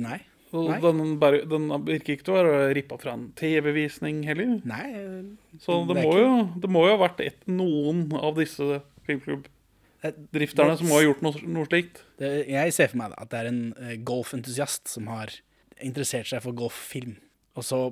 Nei. 0.00 0.22
Nei. 0.56 0.76
Den, 0.80 1.00
bare, 1.20 1.42
den 1.50 1.66
virker 1.84 2.14
ikke 2.14 2.24
til 2.28 2.32
å 2.32 2.36
være 2.38 2.68
rippa 2.78 2.96
fra 3.02 3.12
en 3.18 3.26
TV-visning 3.36 4.22
heller. 4.24 4.54
Nei. 4.64 4.86
Så 5.60 5.82
det, 5.84 5.96
det 5.98 6.04
må 6.06 6.14
jo, 6.16 6.30
det 6.62 6.70
må 6.72 6.84
jo 6.86 6.94
ha 6.94 7.00
vært 7.02 7.20
et, 7.26 7.42
noen 7.50 8.06
av 8.16 8.38
disse 8.38 8.78
filmklubbdrifterne 9.08 10.70
det- 10.72 10.78
som 10.80 10.88
må 10.88 11.00
ha 11.00 11.04
gjort 11.04 11.20
noe, 11.26 11.42
noe 11.58 11.68
slikt. 11.68 12.00
Det, 12.22 12.30
jeg 12.48 12.72
ser 12.72 12.88
for 12.94 13.02
meg 13.02 13.12
da, 13.12 13.20
at 13.26 13.34
det 13.34 13.42
er 13.42 13.50
en 13.50 13.60
eh, 13.82 13.96
golfentusiast 14.06 14.88
som 14.94 15.10
har 15.12 15.34
interessert 15.84 16.30
seg 16.30 16.40
for 16.46 16.56
golffilm, 16.56 17.18
og 17.58 17.64
så 17.66 17.82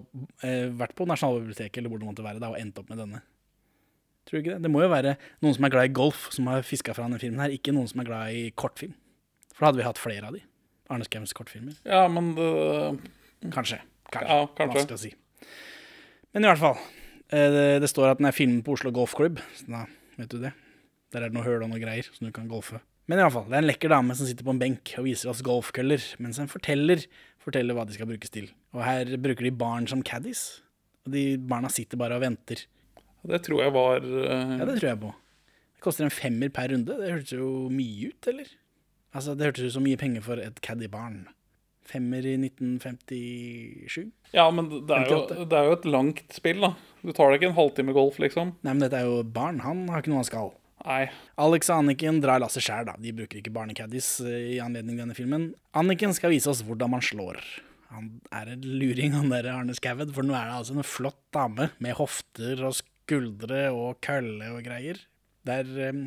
eh, 0.46 0.70
vært 0.72 0.94
på 0.96 1.04
Nasjonalbiblioteket 1.10 1.82
eller 1.82 1.92
hvor 1.92 2.00
det 2.00 2.08
måtte 2.08 2.24
være 2.24 2.40
da, 2.40 2.54
og 2.54 2.60
endt 2.60 2.80
opp 2.80 2.88
med 2.94 3.02
denne. 3.02 3.20
Tror 4.24 4.38
du 4.38 4.40
ikke 4.42 4.54
det? 4.56 4.62
Det 4.64 4.70
må 4.72 4.80
jo 4.84 4.88
være 4.92 5.16
noen 5.44 5.54
som 5.56 5.66
er 5.68 5.72
glad 5.74 5.90
i 5.90 5.94
golf, 5.96 6.28
som 6.32 6.46
har 6.48 6.64
fiska 6.64 6.94
fra 6.96 7.04
denne 7.06 7.20
filmen 7.20 7.42
her, 7.44 7.52
ikke 7.52 7.74
noen 7.76 7.88
som 7.90 8.00
er 8.00 8.08
glad 8.08 8.32
i 8.32 8.44
kortfilm. 8.56 8.94
For 9.52 9.60
da 9.64 9.70
hadde 9.70 9.82
vi 9.82 9.86
hatt 9.88 10.00
flere 10.00 10.30
av 10.30 10.36
de. 10.38 10.40
Arne 10.92 11.04
Skaums 11.06 11.32
kortfilmer. 11.36 11.76
Ja, 11.88 12.06
men 12.12 12.32
det, 12.36 12.48
Kanskje. 13.54 13.78
Kanskje. 14.12 14.28
Ja, 14.30 14.46
kanskje. 14.56 14.80
Vanskelig 14.80 14.96
å 14.96 15.02
si. 15.04 15.12
Men 16.34 16.44
i 16.46 16.48
hvert 16.50 16.62
fall. 16.62 16.78
eh, 17.28 17.50
Det, 17.52 17.64
det 17.84 17.90
står 17.92 18.10
at 18.14 18.18
den 18.20 18.26
er 18.30 18.36
filmet 18.36 18.64
på 18.66 18.74
Oslo 18.76 18.90
Golfklubb, 18.94 19.38
så 19.58 19.68
da 19.68 19.84
vet 20.18 20.32
du 20.32 20.40
det. 20.42 20.52
Der 21.14 21.22
er 21.22 21.30
det 21.30 21.36
noe 21.36 21.44
høl 21.46 21.62
og 21.62 21.70
noe 21.70 21.78
greier, 21.82 22.08
så 22.10 22.24
du 22.26 22.32
kan 22.34 22.48
golfe. 22.50 22.80
Men 23.06 23.20
i 23.20 23.22
hvert 23.22 23.34
fall, 23.36 23.44
det 23.50 23.58
er 23.58 23.62
en 23.62 23.68
lekker 23.68 23.92
dame 23.92 24.14
som 24.16 24.26
sitter 24.26 24.46
på 24.46 24.50
en 24.54 24.58
benk 24.62 24.94
og 24.98 25.04
viser 25.06 25.28
oss 25.30 25.42
golfkøller, 25.44 26.02
mens 26.24 26.38
en 26.40 26.48
forteller, 26.50 27.04
forteller 27.44 27.76
hva 27.76 27.84
de 27.86 27.92
skal 27.94 28.08
brukes 28.08 28.32
til. 28.32 28.48
Og 28.72 28.80
her 28.82 29.12
bruker 29.20 29.44
de 29.44 29.52
barn 29.52 29.86
som 29.90 30.00
caddies. 30.02 30.62
Og 31.04 31.12
de 31.12 31.24
barna 31.38 31.68
sitter 31.68 32.00
bare 32.00 32.16
og 32.16 32.24
venter. 32.24 32.64
Det 33.30 33.40
tror 33.46 33.62
jeg 33.64 33.74
var 33.74 34.04
uh... 34.04 34.58
Ja, 34.60 34.66
det 34.68 34.78
tror 34.80 34.90
jeg 34.90 35.00
på. 35.04 35.12
Det 35.76 35.84
koster 35.84 36.06
en 36.06 36.14
femmer 36.14 36.52
per 36.54 36.72
runde. 36.72 36.98
Det 37.00 37.12
hørtes 37.12 37.36
jo 37.36 37.48
mye 37.72 38.10
ut, 38.12 38.28
eller? 38.32 38.50
Altså, 39.14 39.36
det 39.36 39.48
hørtes 39.48 39.70
ut 39.70 39.76
som 39.76 39.86
mye 39.86 40.00
penger 40.00 40.24
for 40.26 40.42
et 40.42 40.60
caddy-barn. 40.64 41.24
Femmer 41.84 42.24
i 42.24 42.34
1957? 42.40 44.08
Ja, 44.32 44.48
men 44.50 44.70
det 44.72 44.96
er, 44.96 45.08
jo, 45.10 45.44
det 45.44 45.56
er 45.58 45.68
jo 45.68 45.76
et 45.76 45.88
langt 45.88 46.36
spill, 46.36 46.64
da. 46.64 46.72
Du 47.04 47.12
tar 47.12 47.30
deg 47.30 47.42
ikke 47.42 47.50
en 47.52 47.58
halvtime 47.58 47.94
golf, 47.96 48.16
liksom. 48.22 48.54
Nei, 48.64 48.72
men 48.72 48.84
dette 48.86 49.02
er 49.02 49.08
jo 49.08 49.20
barn. 49.24 49.60
Han 49.64 49.84
har 49.92 50.00
ikke 50.00 50.14
noe 50.14 50.22
han 50.22 50.30
skal. 50.30 50.54
Nei. 50.84 51.04
Alex 51.40 51.70
og 51.70 51.84
Anniken 51.84 52.20
drar 52.24 52.40
lasset 52.42 52.64
sjæl, 52.64 52.88
da. 52.88 52.96
De 53.00 53.12
bruker 53.16 53.40
ikke 53.40 53.52
barnecaddies 53.54 54.08
eh, 54.24 54.56
i 54.56 54.58
anledning 54.64 54.98
denne 55.00 55.16
filmen. 55.16 55.52
Anniken 55.76 56.16
skal 56.16 56.32
vise 56.32 56.50
oss 56.52 56.64
hvordan 56.66 56.92
man 56.96 57.04
slår. 57.04 57.40
Han 57.94 58.10
er 58.34 58.50
en 58.56 58.64
luring, 58.66 59.14
han 59.14 59.30
der 59.30 59.46
Arne 59.52 59.76
Skaued, 59.76 60.10
for 60.16 60.26
nå 60.26 60.34
er 60.34 60.50
det 60.50 60.58
altså 60.58 60.74
en 60.74 60.86
flott 60.86 61.20
dame 61.34 61.70
med 61.84 61.96
hofter 62.00 62.64
og 62.66 62.74
skuldre 63.04 63.68
og 63.74 63.98
kølle 64.04 64.50
og 64.56 64.62
greier. 64.64 64.98
Det 65.44 65.60
er 65.64 65.90
um, 65.92 66.04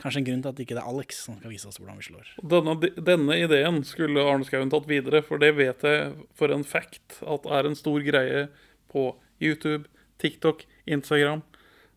Kanskje 0.00 0.22
en 0.22 0.24
grunn 0.30 0.40
til 0.40 0.48
at 0.54 0.60
ikke 0.64 0.72
det 0.78 0.80
er 0.80 0.88
Alex 0.88 1.18
som 1.26 1.34
skal 1.36 1.50
vise 1.52 1.68
oss 1.68 1.76
hvordan 1.76 1.98
vi 2.00 2.06
slår. 2.06 2.28
Denne, 2.48 2.72
denne 3.04 3.34
ideen 3.36 3.82
skulle 3.84 4.22
Arne 4.24 4.46
Skouen 4.48 4.70
tatt 4.72 4.86
videre, 4.88 5.20
for 5.26 5.36
det 5.42 5.50
vet 5.58 5.82
jeg 5.84 6.14
for 6.38 6.48
en 6.54 6.64
fact 6.64 7.18
at 7.28 7.44
er 7.52 7.68
en 7.68 7.76
stor 7.76 8.00
greie 8.06 8.46
på 8.88 9.10
YouTube, 9.44 9.84
TikTok, 10.18 10.64
Instagram. 10.88 11.42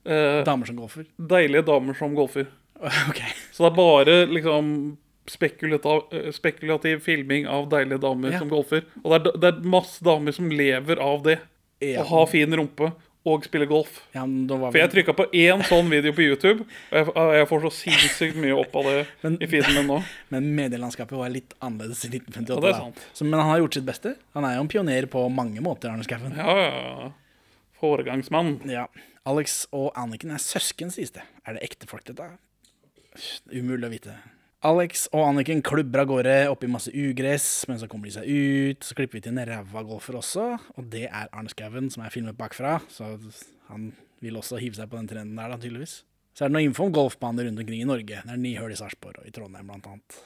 Eh, 0.03 0.41
Damer 0.43 0.67
som 0.67 0.75
golfer. 0.81 1.07
deilige 1.15 1.63
damer 1.71 1.95
som 1.95 2.15
golfer. 2.17 2.49
Okay. 3.07 3.31
Så 3.55 3.63
det 3.63 3.69
er 3.71 3.77
bare 3.77 4.15
liksom 4.27 4.97
spekulativ, 5.31 6.03
eh, 6.11 6.31
spekulativ 6.35 6.99
filming 7.05 7.47
av 7.47 7.69
deilige 7.71 8.01
damer 8.03 8.33
Ja. 8.35 8.39
som 8.43 8.49
golfer. 8.51 8.83
Og 9.05 9.13
det 9.15 9.31
er, 9.31 9.39
det 9.39 9.51
er 9.53 9.69
masse 9.71 10.03
damer 10.03 10.35
som 10.35 10.49
lever 10.51 10.99
av 10.99 11.23
det. 11.23 11.37
Ja. 11.79 12.03
Å 12.03 12.09
ha 12.11 12.25
fin 12.27 12.51
rumpe 12.51 12.91
og 13.25 13.45
spille 13.47 13.65
golf. 13.69 14.01
Ja, 14.11 14.25
For 14.25 14.75
jeg 14.75 14.91
trykka 14.91 15.13
på 15.15 15.25
én 15.31 15.61
sånn 15.63 15.87
video 15.91 16.11
på 16.15 16.25
YouTube, 16.25 16.65
og 16.91 16.97
jeg, 16.97 17.13
jeg 17.39 17.47
får 17.47 17.61
så 17.63 17.71
sinnssykt 17.77 18.39
mye 18.43 18.57
opp 18.59 18.75
av 18.81 18.89
det 18.89 18.97
Men- 19.23 19.37
i 19.39 19.47
feeden 19.47 19.77
min 19.77 19.87
nå. 19.87 19.99
men 20.35 20.49
medielandskapet 20.57 21.15
var 21.17 21.31
litt 21.31 21.55
annerledes 21.63 22.03
i 22.03 22.11
1958. 22.11 22.73
Ja. 22.73 23.07
Så, 23.15 23.23
men 23.23 23.39
han 23.39 23.49
har 23.53 23.63
gjort 23.63 23.79
sitt 23.79 23.87
beste. 23.87 24.15
Han 24.35 24.43
er 24.47 24.57
jo 24.57 24.65
en 24.65 24.71
pioner 24.73 25.07
på 25.07 25.23
mange 25.31 25.63
måter, 25.63 25.93
Arne 25.93 26.03
Skauen. 26.03 26.35
Ja, 26.35 26.57
ja, 26.59 26.83
ja. 27.07 27.11
Foregangsmann. 27.79 28.57
Ja. 28.67 28.87
Alex 29.27 29.63
og 29.71 29.93
Anniken 29.99 30.31
er 30.35 30.43
søsken, 30.43 30.91
sies 30.91 31.11
det. 31.15 31.23
Er 31.47 31.55
det 31.55 31.63
ekte 31.63 31.87
folk, 31.87 32.03
dette? 32.09 32.27
Umulig 33.53 33.87
å 33.87 33.93
vite. 33.93 34.17
Alex 34.63 35.09
og 35.11 35.25
Anniken 35.27 35.59
klubber 35.65 36.05
av 36.05 36.07
gårde 36.07 36.33
oppi 36.47 36.69
masse 36.71 36.91
ugress, 36.95 37.65
men 37.67 37.81
så 37.81 37.87
kommer 37.91 38.07
de 38.07 38.13
seg 38.15 38.29
ut. 38.29 38.85
Så 38.87 38.95
klipper 38.95 39.17
vi 39.19 39.23
til 39.25 39.33
en 39.35 39.43
ræva 39.49 39.83
golfer 39.83 40.15
også, 40.21 40.45
og 40.79 40.87
det 40.93 41.09
er 41.09 41.27
Arne 41.35 41.51
Skauen 41.51 41.89
som 41.91 42.05
er 42.05 42.13
filmet 42.13 42.37
bakfra. 42.39 42.77
Så 42.87 43.09
han 43.67 43.89
vil 44.23 44.39
også 44.39 44.61
hive 44.61 44.79
seg 44.79 44.87
på 44.87 45.01
den 45.01 45.09
trenden 45.11 45.35
der, 45.39 45.51
da, 45.51 45.59
tydeligvis. 45.59 45.97
Så 46.33 46.45
er 46.45 46.49
det 46.49 46.55
noe 46.55 46.65
info 46.65 46.87
om 46.87 46.93
golfbaner 46.95 47.49
rundt 47.49 47.59
omkring 47.59 47.83
i 47.83 47.89
Norge. 47.89 48.21
Det 48.23 48.35
er 48.37 48.39
ni 48.39 48.55
hull 48.55 48.71
i 48.71 48.77
Sarpsborg 48.79 49.19
og 49.21 49.27
i 49.27 49.33
Trondheim, 49.35 49.67
blant 49.67 49.89
annet. 49.91 50.21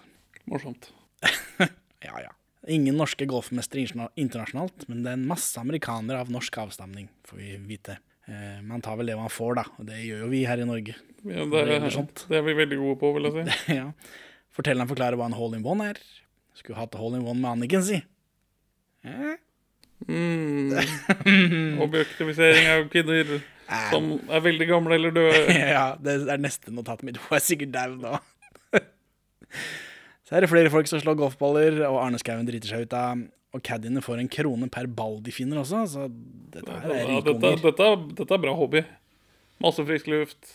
Morsomt. 0.49 0.91
Ja, 2.05 2.13
ja. 2.21 2.29
Ingen 2.69 2.93
norske 2.99 3.25
golfmestere 3.25 3.81
internasjonalt, 4.21 4.83
men 4.85 4.99
det 5.01 5.09
er 5.09 5.15
en 5.17 5.23
masse 5.25 5.57
amerikanere 5.57 6.19
av 6.21 6.29
norsk 6.29 6.59
avstamning, 6.61 7.07
får 7.25 7.39
vi 7.41 7.55
vite. 7.71 7.95
Eh, 8.29 8.59
man 8.61 8.83
tar 8.85 8.99
vel 8.99 9.09
det 9.09 9.15
man 9.17 9.33
får, 9.33 9.57
da, 9.57 9.63
og 9.81 9.87
det 9.89 9.97
gjør 10.03 10.21
jo 10.27 10.29
vi 10.29 10.43
her 10.45 10.61
i 10.61 10.67
Norge. 10.69 10.93
Ja, 11.23 11.41
Det 11.41 11.49
det, 11.55 11.63
er 11.63 11.87
er, 11.89 12.05
det 12.29 12.37
er 12.37 12.45
vi 12.45 12.55
veldig 12.61 12.79
gode 12.83 12.99
på, 13.01 13.11
vil 13.17 13.29
jeg 13.31 13.47
si. 13.49 13.77
ja. 13.79 13.87
Fortelleren 14.57 14.89
forklarer 14.89 15.19
hva 15.19 15.27
en 15.29 15.37
hole 15.37 15.59
in 15.59 15.65
one 15.67 15.91
er. 15.93 15.99
Skulle 16.57 16.79
hatt 16.79 16.95
hole 16.97 17.19
in 17.19 17.27
one 17.27 17.39
med 17.43 17.51
Anniken, 17.51 17.83
si. 17.85 17.99
Eh? 19.05 19.35
Mm. 20.07 20.73
Objektivisering 21.85 22.67
av 22.69 22.87
kvinner 22.93 23.37
som 23.91 24.09
er 24.31 24.43
veldig 24.45 24.67
gamle 24.69 24.97
eller 24.97 25.13
døde. 25.13 25.39
ja, 25.75 25.87
det 26.01 26.19
er 26.31 26.41
neste 26.41 26.73
notatet 26.73 27.05
mitt. 27.07 27.19
Hun 27.27 27.37
er 27.37 27.43
sikkert 27.43 27.73
dau 27.75 27.95
nå. 27.99 28.13
Så 30.27 30.35
er 30.35 30.43
det 30.43 30.51
flere 30.51 30.71
folk 30.73 30.89
som 30.89 30.99
slår 30.99 31.17
golfballer, 31.21 31.81
og 31.87 32.01
Arne 32.01 32.19
Skouen 32.19 32.47
driter 32.47 32.73
seg 32.73 32.87
ut 32.87 32.95
av. 32.97 33.25
Og 33.55 33.63
caddiene 33.63 34.01
får 34.03 34.19
en 34.21 34.29
krone 34.31 34.67
per 34.71 34.89
ball 34.91 35.21
de 35.23 35.31
finner 35.31 35.61
også, 35.61 35.85
så 35.87 36.07
dette 36.11 36.67
er 36.67 36.83
Ja, 36.83 37.05
rike 37.07 37.21
dette, 37.29 37.35
unger. 37.37 37.61
dette, 37.63 37.87
dette 38.19 38.35
er 38.35 38.41
bra 38.43 38.55
hobby. 38.59 38.81
Masse 39.63 39.85
frisk 39.87 40.09
luft. 40.11 40.51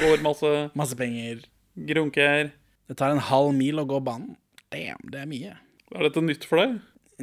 Går 0.00 0.24
masse. 0.24 0.52
Masse 0.78 0.96
penger. 0.98 1.44
Grunker. 1.76 2.50
Det 2.92 2.98
tar 3.00 3.14
en 3.14 3.22
halv 3.24 3.54
mil 3.56 3.80
å 3.80 3.86
gå 3.88 4.02
banen. 4.04 4.34
Damn, 4.68 5.00
det 5.08 5.22
er 5.22 5.28
mye. 5.30 5.54
Er 5.96 6.02
dette 6.04 6.20
nytt 6.20 6.42
for 6.44 6.60
deg? 6.60 6.74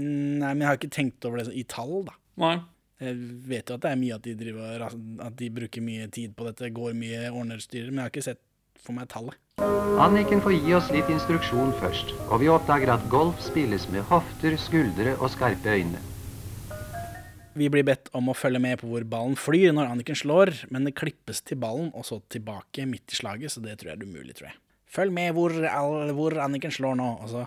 Nei, 0.02 0.50
men 0.50 0.64
jeg 0.64 0.66
har 0.66 0.78
ikke 0.80 0.96
tenkt 0.96 1.26
over 1.30 1.44
det 1.44 1.52
i 1.54 1.62
tall, 1.70 2.08
da. 2.08 2.16
Nei. 2.42 2.56
Jeg 2.98 3.18
vet 3.52 3.70
jo 3.70 3.76
at 3.78 3.84
det 3.84 3.92
er 3.92 4.00
mye 4.00 4.16
at 4.16 4.24
de, 4.26 4.32
driver, 4.40 4.86
at 4.88 5.36
de 5.38 5.50
bruker 5.54 5.84
mye 5.86 6.08
tid 6.10 6.32
på 6.34 6.48
dette, 6.48 6.72
går 6.74 6.96
mye 6.98 7.28
ordner 7.30 7.62
styrer, 7.62 7.92
men 7.92 8.02
jeg 8.02 8.08
har 8.08 8.14
ikke 8.16 8.24
sett 8.26 8.42
for 8.82 8.98
meg 8.98 9.12
tallet. 9.12 9.38
Anniken 10.02 10.42
får 10.42 10.56
gi 10.58 10.74
oss 10.74 10.90
litt 10.96 11.12
instruksjon 11.14 11.76
først, 11.78 12.16
og 12.32 12.42
vi 12.42 12.50
oppdager 12.50 12.90
at 12.96 13.06
golf 13.14 13.38
spilles 13.46 13.86
med 13.94 14.08
hofter, 14.10 14.58
skuldre 14.58 15.14
og 15.20 15.30
skarpe 15.36 15.76
øyne. 15.76 16.02
Vi 17.60 17.68
blir 17.70 17.86
bedt 17.86 18.10
om 18.18 18.32
å 18.34 18.38
følge 18.38 18.64
med 18.64 18.82
på 18.82 18.90
hvor 18.90 19.06
ballen 19.06 19.38
flyr 19.38 19.78
når 19.78 19.92
Anniken 19.94 20.18
slår, 20.18 20.56
men 20.74 20.90
det 20.90 20.96
klippes 20.98 21.44
til 21.46 21.62
ballen 21.62 21.94
og 21.94 22.10
så 22.10 22.18
tilbake 22.26 22.90
midt 22.90 23.14
i 23.14 23.22
slaget, 23.22 23.54
så 23.54 23.62
det 23.62 23.78
tror 23.78 23.94
jeg 23.94 24.00
er 24.02 24.10
umulig, 24.10 24.34
tror 24.40 24.50
jeg. 24.50 24.58
Følg 24.90 25.14
med 25.14 25.36
hvor, 25.38 25.54
hvor 26.18 26.38
Anniken 26.42 26.74
slår 26.74 26.98
nå, 26.98 27.10
og 27.24 27.30
så 27.32 27.44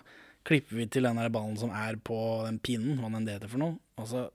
klipper 0.47 0.79
vi 0.79 0.87
til 0.91 1.07
den 1.07 1.19
der 1.19 1.33
ballen 1.33 1.59
som 1.59 1.73
er 1.75 1.99
på 2.03 2.17
den 2.47 2.61
pinnen, 2.63 3.01
hva 3.01 3.11
den 3.13 3.29
heter 3.31 3.51
for 3.51 3.63
noe, 3.63 3.79
og 3.99 4.09
så 4.11 4.29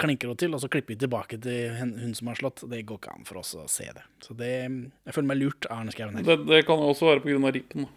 klinker 0.00 0.28
hun 0.28 0.38
til, 0.40 0.52
og 0.52 0.60
så 0.60 0.68
klipper 0.72 0.94
vi 0.94 1.00
tilbake 1.00 1.38
til 1.40 1.76
hun 1.78 2.12
som 2.16 2.28
har 2.28 2.38
slått. 2.40 2.64
Det 2.68 2.82
går 2.88 3.00
ikke 3.00 3.14
an 3.14 3.26
for 3.28 3.40
oss 3.40 3.54
å 3.56 3.64
se 3.70 3.86
det. 3.94 4.04
Så 4.24 4.36
det, 4.36 4.52
jeg 4.68 5.16
føler 5.16 5.30
meg 5.30 5.40
lurt 5.40 5.68
av 5.68 5.80
Arne 5.80 5.94
Skouen 5.94 6.18
her. 6.18 6.26
Det, 6.28 6.38
det 6.50 6.62
kan 6.68 6.82
også 6.82 7.08
være 7.08 7.24
pga. 7.24 7.52
rippen. 7.56 7.88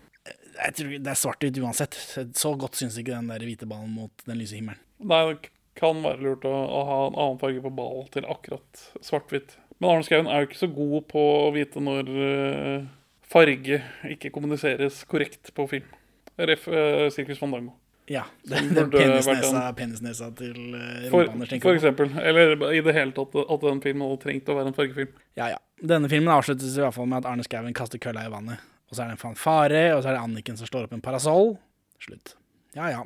Jeg 0.55 0.77
tror 0.77 0.93
det 0.95 1.11
er 1.11 1.19
svart-hvitt 1.19 1.59
uansett. 1.61 1.97
Så 2.37 2.53
godt 2.59 2.79
syns 2.79 2.95
ikke 3.01 3.13
den 3.13 3.27
der 3.31 3.43
hvite 3.43 3.67
ballen 3.69 3.91
mot 3.91 4.23
den 4.23 4.39
lyse 4.39 4.55
himmelen. 4.57 4.79
Nei, 5.03 5.21
det 5.33 5.51
kan 5.75 5.99
være 6.05 6.23
lurt 6.23 6.47
å, 6.47 6.53
å 6.55 6.81
ha 6.87 6.99
en 7.09 7.19
annen 7.19 7.41
farge 7.41 7.63
på 7.65 7.73
ball 7.75 8.05
til 8.13 8.27
akkurat 8.31 8.85
svart-hvitt. 9.03 9.57
Men 9.81 9.91
Arne 9.91 10.07
Skouen 10.07 10.31
er 10.31 10.41
jo 10.41 10.49
ikke 10.49 10.61
så 10.63 10.71
god 10.71 11.09
på 11.11 11.25
å 11.41 11.49
vite 11.55 11.83
når 11.83 12.13
eh, 12.15 12.87
farge 13.31 13.81
ikke 14.09 14.31
kommuniseres 14.35 15.03
korrekt 15.09 15.51
på 15.55 15.65
film. 15.71 15.89
Ref. 16.37 16.67
Uh, 16.67 17.07
Sirkus 17.13 17.39
Fandango. 17.39 17.73
Ja. 18.11 18.23
Den, 18.45 18.67
Den 18.75 18.89
penisnesa, 18.93 19.67
en- 19.69 19.75
penisnesa 19.75 20.27
til 20.37 20.57
uh, 20.75 21.07
rumpa 21.09 21.47
tenker 21.49 21.69
for 21.71 21.77
eksempel. 21.79 22.11
Eller 22.21 22.53
i 22.75 22.81
det 22.85 22.93
hele 22.93 23.15
tatt 23.17 23.33
at 23.41 23.65
den 23.65 23.81
filmen 23.81 24.05
hadde 24.05 24.21
trengt 24.21 24.51
å 24.51 24.57
være 24.59 24.69
en 24.73 24.77
fargefilm. 24.77 25.15
Ja, 25.39 25.47
ja. 25.55 25.61
Denne 25.81 26.09
filmen 26.11 26.29
avsluttes 26.33 26.77
i 26.77 26.83
hvert 26.83 26.93
fall 26.95 27.09
med 27.09 27.23
at 27.23 27.29
Arne 27.31 27.43
Skouen 27.47 27.73
kaster 27.75 28.01
kølla 28.01 28.27
i 28.27 28.31
vannet. 28.31 28.61
Og 28.91 28.93
så 28.95 29.01
er 29.03 29.09
det 29.09 29.17
en 29.17 29.23
fanfare, 29.23 29.81
og 29.95 30.03
så 30.03 30.11
er 30.11 30.19
det 30.19 30.21
Anniken 30.21 30.59
som 30.59 30.69
slår 30.69 30.85
opp 30.85 30.93
en 30.93 31.01
parasoll. 31.03 31.55
Slutt. 32.03 32.35
Ja 32.77 32.91
ja. 32.93 33.01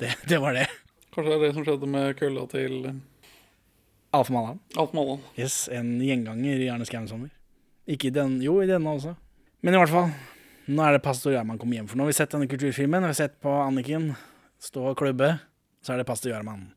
Det, 0.00 0.14
det 0.30 0.40
var 0.40 0.56
det. 0.56 0.64
Kanskje 1.12 1.28
det 1.34 1.36
er 1.36 1.44
det 1.44 1.54
som 1.58 1.66
skjedde 1.66 1.90
med 1.90 2.16
kølla 2.18 2.46
til 2.48 2.74
Alf 4.16 4.30
Mallan. 4.32 4.60
Alf 4.80 4.94
Malland. 4.96 5.20
Yes, 5.36 5.66
en 5.68 5.98
gjenganger 6.00 6.62
i 6.64 6.70
Arne 6.72 6.86
Skouen 6.88 7.08
sommer. 7.10 7.28
Ikke 7.88 8.08
i 8.08 8.14
den, 8.14 8.38
jo, 8.44 8.58
i 8.64 8.68
denne 8.70 8.96
også. 8.96 9.12
Men 9.60 9.74
i 9.74 9.78
hvert 9.80 9.90
fall, 9.90 10.10
nå 10.70 10.82
er 10.84 10.94
det 10.94 11.02
pastor 11.02 11.32
Gjerman 11.34 11.58
kommer 11.58 11.80
hjem. 11.80 11.88
For 11.90 11.98
nå 11.98 12.06
har 12.06 12.14
sett 12.14 12.34
denne 12.34 12.46
kulturfilmen, 12.50 13.02
vi 13.02 13.10
har 13.10 13.16
sett 13.18 13.38
på 13.42 13.50
Anniken 13.58 14.12
stå 14.62 14.92
og 14.92 14.98
klubbe. 15.00 15.32
Så 15.82 15.94
er 15.94 16.02
det 16.02 16.06
pastor 16.06 16.30
Gjerman. 16.30 16.68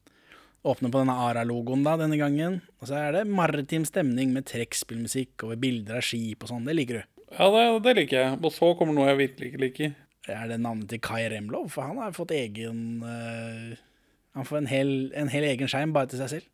Åpner 0.66 0.90
på 0.94 1.02
denne 1.02 1.18
Ara-logoen 1.28 1.86
da, 1.86 1.94
denne 2.02 2.18
gangen. 2.18 2.60
Og 2.82 2.90
så 2.90 2.98
er 2.98 3.20
det 3.20 3.28
maritim 3.30 3.86
stemning 3.86 4.34
med 4.34 4.48
trekkspillmusikk 4.50 5.46
over 5.46 5.62
bilder 5.62 6.00
av 6.00 6.06
skip 6.06 6.42
og 6.46 6.50
sånn. 6.50 6.66
Det 6.66 6.78
liker 6.78 7.00
du. 7.00 7.22
Ja, 7.36 7.52
det, 7.54 7.62
det 7.86 7.96
liker 8.00 8.18
jeg. 8.18 8.42
Og 8.42 8.54
så 8.54 8.72
kommer 8.80 8.98
noe 8.98 9.12
jeg 9.12 9.22
virkelig 9.22 9.52
ikke 9.52 9.64
liker. 9.66 9.94
Er 10.30 10.50
det 10.50 10.60
navnet 10.62 10.90
til 10.90 11.02
Kai 11.06 11.24
Remlov? 11.30 11.70
For 11.74 11.86
han 11.86 12.02
har 12.02 12.18
fått 12.18 12.34
egen 12.38 13.02
uh, 13.06 13.78
Han 14.38 14.48
får 14.48 14.62
en 14.62 14.70
hel, 14.70 14.92
en 15.18 15.32
hel 15.34 15.48
egen 15.54 15.70
skjerm 15.70 15.94
bare 15.94 16.10
til 16.10 16.22
seg 16.22 16.34
selv. 16.34 16.50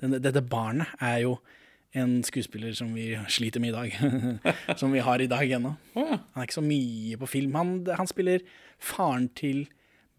Den, 0.00 0.16
dette 0.22 0.44
barnet 0.44 0.96
er 1.02 1.24
jo 1.26 1.38
en 1.96 2.18
skuespiller 2.26 2.74
som 2.76 2.90
vi 2.94 3.10
sliter 3.32 3.60
med 3.60 3.72
i 3.72 3.76
dag. 3.76 3.96
som 4.80 4.92
vi 4.92 5.00
har 5.04 5.20
i 5.20 5.28
dag 5.30 5.50
ennå. 5.50 5.74
Han 5.94 6.42
er 6.42 6.48
ikke 6.48 6.58
så 6.58 6.64
mye 6.64 7.18
på 7.20 7.28
film. 7.30 7.54
Han, 7.56 7.74
han 7.96 8.10
spiller 8.10 8.44
faren 8.78 9.28
til 9.38 9.66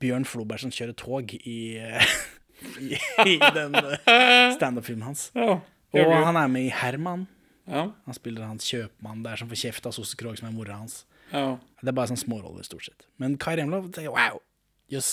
Bjørn 0.02 0.26
Floberg 0.26 0.64
som 0.64 0.74
kjører 0.74 0.96
tog 0.98 1.34
i, 1.36 1.60
i, 2.82 2.96
i 3.26 3.36
den 3.38 3.76
eh, 3.76 4.56
standup-filmen 4.56 5.10
hans. 5.12 5.30
Og 5.36 6.14
han 6.26 6.38
er 6.40 6.50
med 6.52 6.70
i 6.70 6.74
Herman. 6.74 7.28
Han 8.06 8.18
spiller 8.18 8.48
hans 8.50 8.66
kjøpmann 8.66 9.22
der 9.26 9.38
som 9.38 9.50
får 9.52 9.62
kjeft 9.68 9.86
av 9.86 9.94
Sosse 9.94 10.18
Krog, 10.18 10.40
som 10.40 10.50
er 10.50 10.56
mora 10.56 10.80
hans. 10.82 11.04
Det 11.84 11.92
er 11.92 11.96
bare 11.98 12.10
sånn 12.10 12.18
småroller, 12.18 12.66
stort 12.66 12.88
sett. 12.88 13.06
Men 13.22 13.38
Kai 13.42 13.54
Remlov 13.60 13.92
wow, 14.10 14.40
jøss, 14.90 15.12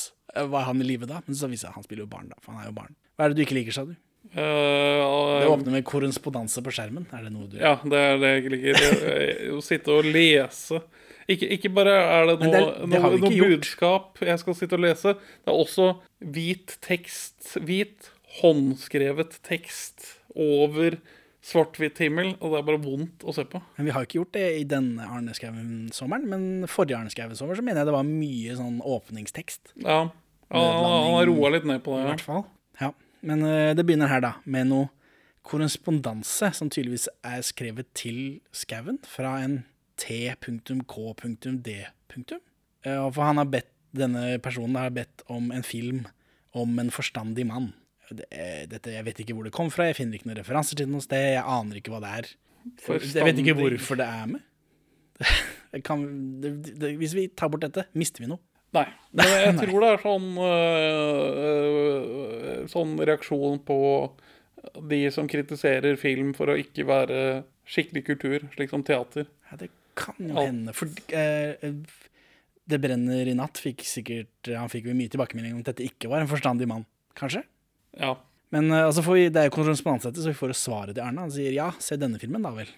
var 0.48 0.64
han 0.70 0.80
i 0.80 0.86
live 0.88 1.08
da? 1.10 1.20
Men 1.26 1.36
så 1.36 1.50
viser 1.52 1.68
jeg 1.68 1.74
at 1.74 1.80
han 1.82 1.84
spiller 1.84 2.06
jo 2.06 2.12
barn, 2.14 2.30
da. 2.32 2.38
For 2.40 2.54
han 2.56 2.64
er 2.64 2.70
jo 2.70 2.76
barn. 2.78 2.96
Hva 3.16 3.26
er 3.26 3.32
det 3.32 3.38
du 3.38 3.44
ikke 3.44 3.58
liker, 3.58 3.76
sa 3.76 3.84
du? 3.88 3.92
Eh, 4.34 5.40
Det 5.42 5.48
åpner 5.50 5.76
med 5.78 5.84
korrespondanse 5.86 6.62
på 6.64 6.72
skjermen. 6.74 7.06
Er 7.12 7.26
det 7.26 7.32
noe 7.34 7.48
du 7.50 7.58
Ja, 7.60 7.76
det 7.84 8.00
er 8.02 8.18
det 8.22 8.30
jeg 8.34 8.52
liker. 8.54 9.52
Å 9.56 9.62
sitte 9.64 9.94
og 9.94 10.04
lese. 10.08 10.82
Ikke, 11.26 11.48
ikke 11.56 11.72
bare 11.74 11.90
er 11.90 12.28
det 12.30 12.36
noe, 12.38 12.50
det 12.54 12.60
det 12.86 13.00
noe, 13.02 13.16
noe 13.18 13.30
budskap 13.50 14.20
jeg 14.22 14.38
skal 14.42 14.54
sitte 14.54 14.78
og 14.78 14.84
lese. 14.84 15.16
Det 15.42 15.50
er 15.50 15.58
også 15.58 15.88
hvit 16.22 16.76
tekst. 16.86 17.56
Hvit, 17.66 18.10
håndskrevet 18.40 19.38
tekst 19.46 20.12
over 20.36 20.98
svart-hvitt 21.46 21.98
himmel. 22.02 22.34
Og 22.40 22.52
det 22.52 22.60
er 22.60 22.68
bare 22.68 22.82
vondt 22.82 23.26
å 23.26 23.34
se 23.34 23.46
på. 23.50 23.60
Men 23.78 23.88
vi 23.88 23.94
har 23.96 24.06
ikke 24.06 24.20
gjort 24.20 24.34
det 24.36 24.46
i 24.60 24.66
denne 24.70 25.06
Arne 25.06 25.34
Skouen-sommeren. 25.34 26.28
Men 26.30 26.46
forrige 26.70 26.98
Arne 27.00 27.10
Skouen-sommer 27.14 27.58
så 27.58 27.64
mener 27.66 27.82
jeg 27.82 27.90
det 27.90 27.96
var 27.96 28.06
mye 28.06 28.58
sånn 28.58 28.78
åpningstekst. 28.86 29.74
Ja, 29.82 29.98
ja 30.06 30.62
han, 30.62 30.86
han 30.86 31.16
har 31.18 31.26
roa 31.30 31.52
litt 31.56 31.66
ned 31.66 31.82
på 31.86 31.96
det. 31.96 32.04
I 32.04 32.10
hvert 32.12 32.26
fall. 32.26 32.46
Ja. 32.82 32.92
Men 33.26 33.42
eh, 33.46 33.72
det 33.76 33.84
begynner 33.86 34.10
her, 34.10 34.22
da, 34.24 34.32
med 34.46 34.70
noe 34.70 34.90
korrespondanse 35.46 36.50
som 36.58 36.70
tydeligvis 36.72 37.08
er 37.26 37.42
skrevet 37.46 37.88
til 37.98 38.40
Skauen 38.54 38.98
fra 39.06 39.36
en 39.44 39.60
t.k.d. 39.96 41.74
Eh, 42.86 43.08
For 43.14 43.22
han 43.24 43.40
har 43.40 43.50
bedt, 43.50 43.70
denne 43.96 44.38
personen 44.44 44.76
har 44.78 44.92
bedt 44.94 45.22
om 45.32 45.50
en 45.54 45.64
film 45.66 46.04
om 46.56 46.78
en 46.82 46.90
forstandig 46.92 47.46
mann. 47.48 47.70
Er- 48.30 48.66
dette, 48.70 48.92
jeg 48.94 49.04
vet 49.06 49.20
ikke 49.22 49.34
hvor 49.36 49.46
det 49.46 49.54
kom 49.56 49.70
fra, 49.72 49.88
jeg 49.88 49.98
finner 49.98 50.18
ikke 50.18 50.28
noen 50.30 50.38
referanser 50.40 50.76
til 50.78 50.86
det 50.86 50.92
noe 50.94 51.04
sted. 51.04 51.32
Jeg 51.36 51.42
aner 51.42 51.80
ikke 51.80 51.94
hva 51.94 52.02
det 52.04 52.12
er. 52.20 52.28
Jeg 53.16 53.24
vet 53.26 53.40
ikke 53.42 53.56
hvorfor 53.58 53.98
det 54.00 54.06
er 54.06 54.26
med. 54.30 54.44
Kan, 55.86 56.04
det, 56.42 56.50
det, 56.80 56.92
hvis 57.00 57.14
vi 57.16 57.26
tar 57.28 57.50
bort 57.52 57.64
dette, 57.66 57.86
mister 57.98 58.22
vi 58.24 58.30
noe. 58.30 58.40
Nei. 58.76 58.86
Men 59.16 59.32
jeg 59.32 59.56
tror 59.62 59.82
det 59.82 59.90
er 59.90 60.02
sånn 60.02 60.26
øh, 60.44 61.42
øh, 61.48 62.64
Sånn 62.68 62.96
reaksjon 63.00 63.62
på 63.64 63.78
de 64.90 64.98
som 65.14 65.28
kritiserer 65.30 65.96
film 66.00 66.32
for 66.36 66.50
å 66.52 66.58
ikke 66.58 66.84
være 66.88 67.20
skikkelig 67.70 68.02
kultur, 68.06 68.46
slik 68.54 68.72
som 68.72 68.82
teater. 68.86 69.28
Ja, 69.50 69.58
det 69.60 69.70
kan 69.98 70.18
jo 70.20 70.36
hende. 70.36 70.74
For 70.76 70.90
eh, 71.16 71.54
Det 72.66 72.80
brenner 72.82 73.30
i 73.30 73.36
natt 73.38 73.60
fikk 73.62 73.84
sikkert 73.86 74.50
Han 74.50 74.70
fikk 74.72 74.90
jo 74.90 74.96
mye 74.98 75.12
tilbakemelding 75.12 75.54
om 75.54 75.62
at 75.62 75.70
dette 75.70 75.86
ikke 75.86 76.10
var 76.12 76.24
en 76.24 76.30
forstandig 76.30 76.68
mann. 76.70 76.84
Kanskje? 77.16 77.44
Ja. 77.96 78.16
Men 78.54 78.70
eh, 78.70 78.84
altså 78.86 79.04
får 79.06 79.18
vi, 79.18 79.28
det 79.32 79.42
er 79.42 79.48
jo 79.48 79.56
korrespondansettet, 79.56 80.22
så 80.22 80.32
vi 80.32 80.38
får 80.38 80.56
svaret 80.58 80.96
til 80.96 81.04
Erna. 81.06 81.26
Han 81.26 81.34
sier 81.34 81.54
ja, 81.54 81.70
se 81.82 81.98
denne 82.00 82.20
filmen, 82.22 82.44
da 82.44 82.52
vel. 82.54 82.70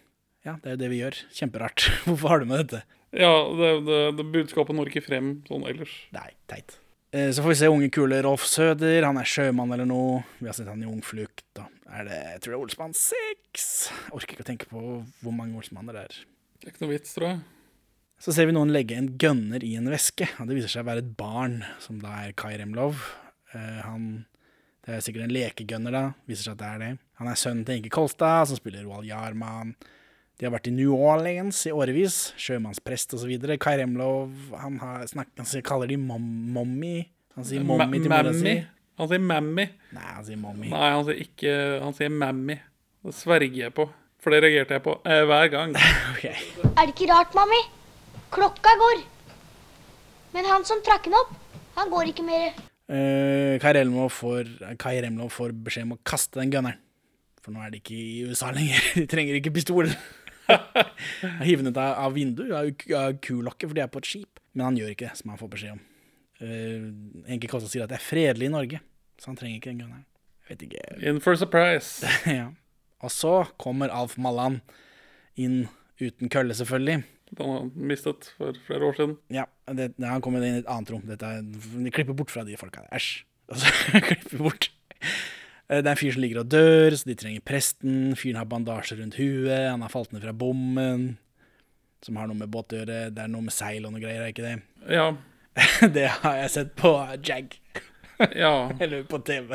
Ja, 0.47 0.57
det 0.63 0.71
er 0.71 0.77
jo 0.77 0.83
det 0.85 0.93
vi 0.93 1.03
gjør. 1.03 1.19
Kjemperart. 1.41 1.89
Hvorfor 2.07 2.33
har 2.33 2.43
du 2.43 2.49
med 2.49 2.63
dette? 2.65 2.85
Ja, 3.17 3.33
det, 3.57 3.71
det, 3.87 4.01
det 4.19 4.27
budskapet 4.35 4.77
når 4.77 4.91
ikke 4.91 5.05
frem 5.07 5.31
sånn 5.49 5.65
ellers. 5.71 5.95
Nei, 6.13 6.29
teit. 6.51 6.75
Eh, 7.17 7.31
Så 7.33 7.41
får 7.45 7.55
vi 7.55 7.59
se 7.63 7.71
unge, 7.73 7.89
kule 7.95 8.19
Rolf 8.27 8.45
Søder. 8.45 9.07
Han 9.07 9.17
er 9.17 9.29
sjømann 9.29 9.73
eller 9.73 9.89
noe. 9.89 10.23
Vi 10.43 10.49
har 10.51 10.57
sett 10.59 10.69
han 10.69 10.83
i 10.85 10.89
Ung 10.89 11.01
flukt. 11.05 11.47
Da 11.57 11.65
er 11.89 12.05
det, 12.11 12.19
jeg 12.35 12.43
tror 12.45 12.53
det 12.53 12.59
er 12.59 12.65
Olsmann 12.67 12.93
6. 12.99 13.69
Jeg 13.89 14.13
orker 14.19 14.35
ikke 14.37 14.45
å 14.45 14.51
tenke 14.51 14.69
på 14.69 14.83
hvor 15.23 15.33
mange 15.37 15.57
Olsmanner 15.57 15.97
det 15.97 16.03
er. 16.11 16.19
Det 16.59 16.69
er 16.69 16.75
ikke 16.75 16.85
noe 16.85 16.93
vits, 16.93 17.15
tror 17.17 17.31
jeg. 17.31 17.41
Så 18.19 18.35
ser 18.35 18.49
vi 18.51 18.55
noen 18.57 18.73
legge 18.75 18.97
en 18.99 19.13
gønner 19.17 19.63
i 19.65 19.77
en 19.79 19.89
veske. 19.89 20.27
Det 20.27 20.57
viser 20.59 20.73
seg 20.75 20.83
å 20.85 20.89
være 20.91 21.05
et 21.07 21.13
barn, 21.17 21.61
som 21.81 22.01
da 22.03 22.17
er 22.27 22.33
Kai 22.37 22.57
Remlov. 22.59 22.99
Eh, 23.55 23.79
han, 23.87 24.09
det 24.85 24.97
er 24.99 25.05
sikkert 25.07 25.29
en 25.29 25.37
lekegønner, 25.37 25.95
da. 25.95 26.03
Viser 26.29 26.49
seg 26.51 26.59
at 26.59 26.65
det 26.65 26.71
er 26.75 26.83
det. 26.83 26.91
Han 27.23 27.31
er 27.31 27.39
sønnen 27.41 27.65
til 27.65 27.79
Inge 27.81 27.93
Kolstad, 27.95 28.51
som 28.51 28.59
spiller 28.59 28.85
Roald 28.85 29.07
Jarman. 29.09 29.73
De 30.39 30.47
har 30.47 30.53
vært 30.55 30.69
i 30.71 30.73
New 30.75 30.93
Orleans 30.95 31.65
i 31.67 31.73
årevis. 31.75 32.17
Sjømannsprest 32.39 33.17
osv. 33.17 33.33
Kai 33.59 33.75
Remlov 33.81 34.31
han, 34.55 34.77
har 34.79 35.07
snakket, 35.11 35.41
han 35.43 35.65
kaller 35.67 35.91
de 35.91 35.97
mom, 35.99 36.29
mommy. 36.55 37.09
Han 37.35 37.47
sier 37.47 37.65
mommy 37.67 37.99
til 37.99 38.13
mora 38.13 38.35
si. 38.35 38.53
Han 38.99 39.11
sier 39.11 39.23
mammy. 39.23 39.65
Nei, 39.95 40.07
han 40.07 40.27
sier 40.27 40.39
mommy. 40.39 40.71
Nei, 40.71 40.91
han 40.95 41.05
sier 41.07 41.23
ikke 41.25 41.55
Han 41.83 41.97
sier 41.97 42.15
mammy. 42.15 42.59
Det 43.07 43.15
sverger 43.19 43.65
jeg 43.65 43.75
på. 43.75 43.89
For 44.23 44.35
det 44.35 44.41
reagerte 44.43 44.75
jeg 44.75 44.83
på 44.83 44.95
eh, 45.07 45.25
hver 45.31 45.51
gang. 45.53 45.75
okay. 46.13 46.35
Er 46.71 46.87
det 46.87 46.95
ikke 46.95 47.11
rart, 47.11 47.35
mammi? 47.39 47.61
Klokka 48.35 48.75
går. 48.79 49.05
Men 50.35 50.47
han 50.51 50.67
som 50.69 50.83
trakk 50.87 51.07
den 51.07 51.17
opp, 51.19 51.31
han 51.79 51.91
går 51.91 52.11
ikke 52.13 52.27
mer. 52.27 52.59
Uh, 52.89 53.59
Kai 53.63 53.75
Remlov 53.77 54.11
får, 54.15 54.51
Kai 54.81 54.99
Remlov 55.03 55.31
får 55.35 55.55
beskjed 55.67 55.87
om 55.87 55.97
å 55.97 56.01
kaste 56.07 56.43
den 56.43 56.55
gunneren. 56.55 56.79
For 57.43 57.55
nå 57.55 57.63
er 57.65 57.73
de 57.73 57.83
ikke 57.83 57.95
i 57.97 58.27
USA 58.29 58.51
lenger. 58.55 58.83
De 58.99 59.07
trenger 59.11 59.39
ikke 59.39 59.55
pistol. 59.55 59.91
Hive 61.45 61.69
ut 61.69 61.81
av, 61.81 62.13
vinduet, 62.17 62.53
av, 62.97 63.19
kulokket, 63.25 63.69
for 63.69 63.77
de 63.77 63.85
er 63.85 63.91
på 63.93 64.03
et 64.03 64.11
skip. 64.11 64.43
Men 64.57 64.71
han 64.71 64.79
gjør 64.81 64.95
ikke 64.95 65.09
det, 65.09 65.17
som 65.21 65.33
han 65.33 65.41
får 65.41 65.53
beskjed 65.55 65.77
om. 65.77 65.83
Uh, 66.39 67.33
Enke 67.35 67.51
Kåsa 67.51 67.69
sier 67.71 67.85
at 67.85 67.93
det 67.93 67.99
er 67.99 68.05
fredelig 68.05 68.49
i 68.49 68.55
Norge, 68.55 68.81
så 69.19 69.33
han 69.33 69.39
trenger 69.39 69.59
ikke 69.59 69.73
den 69.73 69.83
gunneren. 69.83 70.07
Vet 70.49 70.65
ikke. 70.65 70.85
In 71.05 71.21
for 71.21 71.37
a 71.37 71.41
surprise. 71.41 72.09
ja. 72.39 72.49
Og 73.05 73.13
så 73.15 73.35
kommer 73.61 73.93
Alf 73.95 74.17
Mallan 74.19 74.61
inn 75.39 75.67
uten 76.01 76.31
kølle, 76.33 76.57
selvfølgelig. 76.57 77.03
Den 77.29 77.45
har 77.45 77.59
han 77.61 77.73
mistet 77.91 78.31
for 78.39 78.57
flere 78.67 78.89
år 78.89 78.97
siden. 78.97 79.17
Ja, 79.35 79.45
det, 79.77 79.93
han 80.01 80.25
kommer 80.25 80.43
inn 80.43 80.61
i 80.61 80.63
et 80.63 80.71
annet 80.71 80.95
rom. 80.95 81.05
Dette 81.07 81.35
de 81.45 81.93
klipper 81.93 82.17
bort 82.17 82.33
fra 82.33 82.47
de 82.49 82.57
folka. 82.59 82.87
Æsj. 82.95 83.25
Og 83.53 83.61
så 83.61 84.01
klipper 84.05 84.45
bort. 84.47 84.71
Eh, 85.69 85.81
Det 85.83 85.87
er 85.87 85.95
en 85.95 86.01
fyr 86.01 86.13
som 86.17 86.23
ligger 86.25 86.43
og 86.43 86.51
dør, 86.53 86.97
så 86.97 87.05
de 87.09 87.15
trenger 87.19 87.45
presten. 87.45 88.15
Fyren 88.17 88.41
har 88.41 88.49
bandasje 88.49 88.99
rundt 88.99 89.19
huet, 89.21 89.71
han 89.71 89.83
har 89.85 89.93
falt 89.93 90.13
ned 90.13 90.23
fra 90.25 90.33
bommen. 90.33 91.17
Som 92.03 92.17
har 92.17 92.29
noe 92.31 92.39
med 92.39 92.51
båt 92.51 92.73
å 92.73 92.79
gjøre. 92.83 92.99
Det 93.11 93.25
er 93.25 93.31
noe 93.33 93.43
med 93.43 93.53
seil 93.53 93.87
og 93.87 93.93
noe 93.93 94.01
greier, 94.03 94.23
er 94.23 94.33
ikke 94.33 94.47
det? 94.47 94.59
Ja. 94.95 95.09
det 95.97 96.07
har 96.23 96.37
jeg 96.45 96.51
sett 96.55 96.77
på 96.79 96.95
Jag. 97.27 97.59
Ja. 98.35 98.71
Eller 98.83 99.05
på 99.07 99.19
TV. 99.23 99.55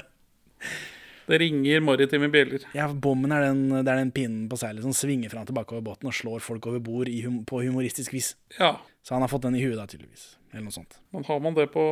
Det 1.28 1.40
ringer 1.40 1.80
maritime 1.84 2.28
bjeller. 2.32 2.64
Ja, 2.76 2.86
Bommen 2.92 3.32
er 3.32 3.46
den, 3.50 3.66
det 3.72 3.88
er 3.92 4.00
den 4.00 4.12
pinnen 4.16 4.46
på 4.52 4.60
seilet 4.60 4.84
som 4.84 4.96
svinger 4.96 5.32
fram 5.32 5.46
tilbake 5.48 5.72
over 5.76 5.84
båten 5.90 6.08
og 6.08 6.16
slår 6.16 6.44
folk 6.44 6.68
over 6.68 6.80
bord 6.84 7.12
hum, 7.24 7.42
på 7.48 7.62
humoristisk 7.64 8.14
vis. 8.16 8.34
Ja. 8.58 8.78
Så 9.04 9.16
han 9.16 9.24
har 9.24 9.32
fått 9.32 9.44
den 9.48 9.56
i 9.56 9.64
huet, 9.64 9.76
da, 9.80 9.88
tydeligvis. 9.88 10.34
Eller 10.52 10.66
noe 10.68 10.76
sånt. 10.76 11.00
Men 11.16 11.24
har 11.28 11.40
man 11.44 11.56
det 11.56 11.70
på 11.76 11.84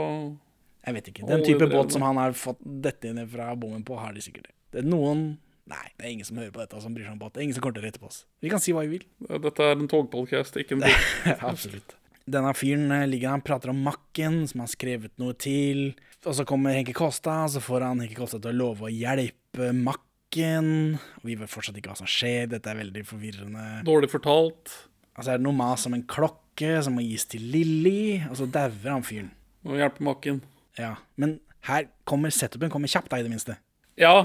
Jeg 0.82 0.98
vet 0.98 1.08
ikke. 1.12 1.28
Den 1.30 1.46
type 1.46 1.67
båt 1.70 1.94
som 1.94 2.04
han 2.06 2.17
har 2.17 2.34
fått 2.38 2.62
dette 2.62 3.13
ned 3.13 3.30
fra 3.32 3.52
bommen 3.60 3.84
på, 3.86 3.98
har 4.02 4.15
de 4.15 4.24
sikkert 4.24 4.50
det. 4.50 4.82
er 4.82 4.88
noen 4.88 5.32
Nei, 5.72 5.86
det 5.96 6.04
er 6.04 6.12
ingen 6.12 6.28
som 6.28 6.39
hører 6.41 6.52
på 6.52 6.60
dette 6.60 6.80
som 6.84 6.91
bryr 6.91 7.06
seg 7.06 7.13
om 7.13 7.20
båt. 7.22 7.36
Det 7.36 7.39
er 7.39 7.46
ingen 7.46 7.56
som 7.56 7.63
kommer 7.63 7.78
til 7.78 7.86
å 7.86 7.88
rette 7.88 8.02
på 8.02 8.08
oss. 8.10 8.24
Vi 8.44 8.50
kan 8.52 8.60
si 8.60 8.74
hva 8.76 8.82
vi 8.84 8.98
vil. 8.98 9.04
Dette 9.46 9.67
er 9.70 9.78
en 9.78 9.88
togpodcast, 9.88 10.58
ikke 10.60 10.76
en 10.76 10.84
båt. 10.84 11.06
Absolutt. 11.52 11.94
Denne 12.32 12.52
fyren 12.58 12.89
ligger 12.89 13.08
ligger 13.13 13.34
han 13.36 13.44
prater 13.46 13.72
om 13.72 13.80
Makken, 13.86 14.41
som 14.50 14.63
har 14.65 14.72
skrevet 14.74 15.13
noe 15.22 15.38
til. 15.39 15.94
Og 16.26 16.36
så 16.38 16.46
kommer 16.50 16.76
Henke 16.76 16.94
Kolstad, 16.98 17.54
så 17.54 17.63
får 17.63 17.88
han 17.88 18.04
Henke 18.04 18.17
Kosta 18.17 18.41
til 18.41 18.52
å 18.52 18.58
love 18.58 18.89
å 18.89 18.91
hjelpe 18.91 19.72
Makken. 19.78 20.98
Og 21.22 21.30
vi 21.30 21.38
vet 21.39 21.52
fortsatt 21.54 21.78
ikke 21.80 21.94
hva 21.94 22.02
som 22.02 22.10
skjer. 22.10 22.50
Dette 22.52 22.72
er 22.74 22.82
veldig 22.82 23.06
forvirrende. 23.08 23.67
Dårlig 23.88 24.12
fortalt. 24.12 24.76
Altså 25.15 25.34
er 25.34 25.41
det 25.41 25.46
noe 25.48 25.58
mas 25.58 25.86
om 25.88 25.96
en 25.98 26.08
klokke 26.10 26.78
som 26.86 26.98
må 26.98 27.06
gis 27.06 27.26
til 27.32 27.44
Lilly, 27.54 28.22
og 28.30 28.38
så 28.39 28.48
dauer 28.50 28.91
han 28.91 29.06
fyren. 29.06 29.32
Må 29.67 29.80
hjelpe 29.80 30.04
makken. 30.06 30.41
Ja. 30.79 30.95
Men 31.19 31.39
her 31.67 31.89
kommer 32.07 32.34
setupen 32.34 32.71
kommer 32.73 32.91
kjapt, 32.91 33.12
da, 33.12 33.19
i 33.19 33.25
det 33.25 33.34
minste. 33.34 33.57
Ja. 33.99 34.15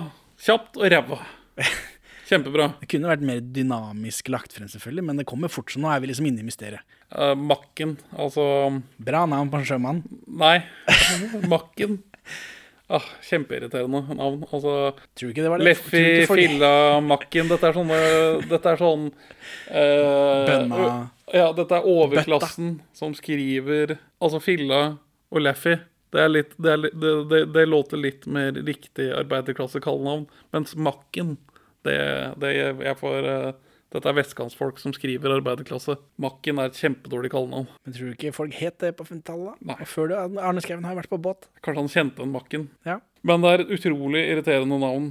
Kjapt 0.40 0.78
og 0.78 0.90
ræva. 0.92 1.20
Kjempebra. 2.26 2.72
Det 2.80 2.88
kunne 2.90 3.11
vært 3.11 3.22
mer 3.22 3.38
dynamisk 3.54 4.32
lagt 4.35 4.56
frem, 4.56 4.66
selvfølgelig, 4.70 5.04
men 5.06 5.20
det 5.20 5.28
kommer 5.30 5.52
fort, 5.52 5.70
så 5.70 5.78
nå 5.82 5.92
er 5.92 6.02
vi 6.02 6.11
liksom 6.11 6.26
inne 6.26 6.42
i 6.42 6.46
mysteriet. 6.48 6.82
Uh, 7.14 7.37
makken, 7.38 7.94
altså 8.18 8.42
Bra 8.98 9.22
navn 9.30 9.52
på 9.52 9.61
en 9.61 9.68
sjømann. 9.68 10.00
Nei. 10.26 10.59
Makken. 11.52 12.00
Ah, 12.87 13.06
Kjempeirriterende 13.26 14.14
navn. 14.14 14.42
Altså 14.50 14.92
Tror 15.18 15.30
ikke 15.30 15.42
det 15.42 15.50
var 15.50 15.62
det? 15.62 15.68
Leffi, 15.70 16.02
Filla, 16.30 16.98
Makken. 17.02 17.48
Dette 17.50 17.70
er 17.70 17.78
sånne 17.78 17.98
Dette 18.52 18.74
er 18.74 18.82
sånn 18.82 19.09
uh, 19.11 20.44
Bønna. 20.46 20.90
Ja, 21.35 21.48
dette 21.56 21.80
er 21.80 21.88
overklassen 21.90 22.76
som 22.94 23.14
skriver 23.18 23.96
Altså 24.22 24.38
Filla 24.42 24.82
og 25.35 25.42
Leffy. 25.42 25.74
Det, 26.16 26.22
er 26.24 26.33
litt, 26.33 26.57
det, 26.57 26.72
er, 26.72 26.81
litt- 26.81 26.96
det, 27.02 27.12
det, 27.31 27.42
det 27.52 27.66
låter 27.68 28.00
litt 28.00 28.24
mer 28.33 28.57
riktig 28.64 29.11
arbeiderklassekallenavn. 29.20 30.26
Mens 30.57 30.72
Makken, 30.81 31.37
det, 31.87 31.98
det 32.40 32.55
jeg 32.57 32.96
får 33.02 33.29
eh, 33.35 33.48
Dette 33.94 34.11
er 34.11 34.16
vestkantsfolk 34.18 34.81
som 34.83 34.90
skriver 34.96 35.31
arbeiderklasse. 35.37 35.94
Makken 36.20 36.59
er 36.59 36.72
et 36.72 36.79
kjempedårlig 36.81 37.31
kallenavn. 37.33 37.68
Men 37.87 37.94
tror 37.94 38.09
du 38.11 38.14
ikke 38.16 38.33
folk 38.35 38.57
het 38.59 38.81
det 38.83 38.90
på 38.98 39.07
50-tallet? 39.07 39.61
Nei. 39.68 39.76
Og 39.79 39.88
før 39.92 40.11
det, 40.11 40.18
Arne 40.42 40.64
Skouen 40.64 40.88
har 40.88 40.98
vært 40.98 41.12
på 41.12 41.20
båt. 41.22 41.46
Kanskje 41.64 41.85
han 41.85 41.92
kjente 41.94 42.24
en 42.26 42.33
Makken. 42.35 42.64
Ja. 42.88 42.98
Men 43.26 43.44
det 43.44 43.52
er 43.55 43.62
et 43.62 43.70
utrolig 43.79 44.24
irriterende 44.33 44.81
navn 44.83 45.07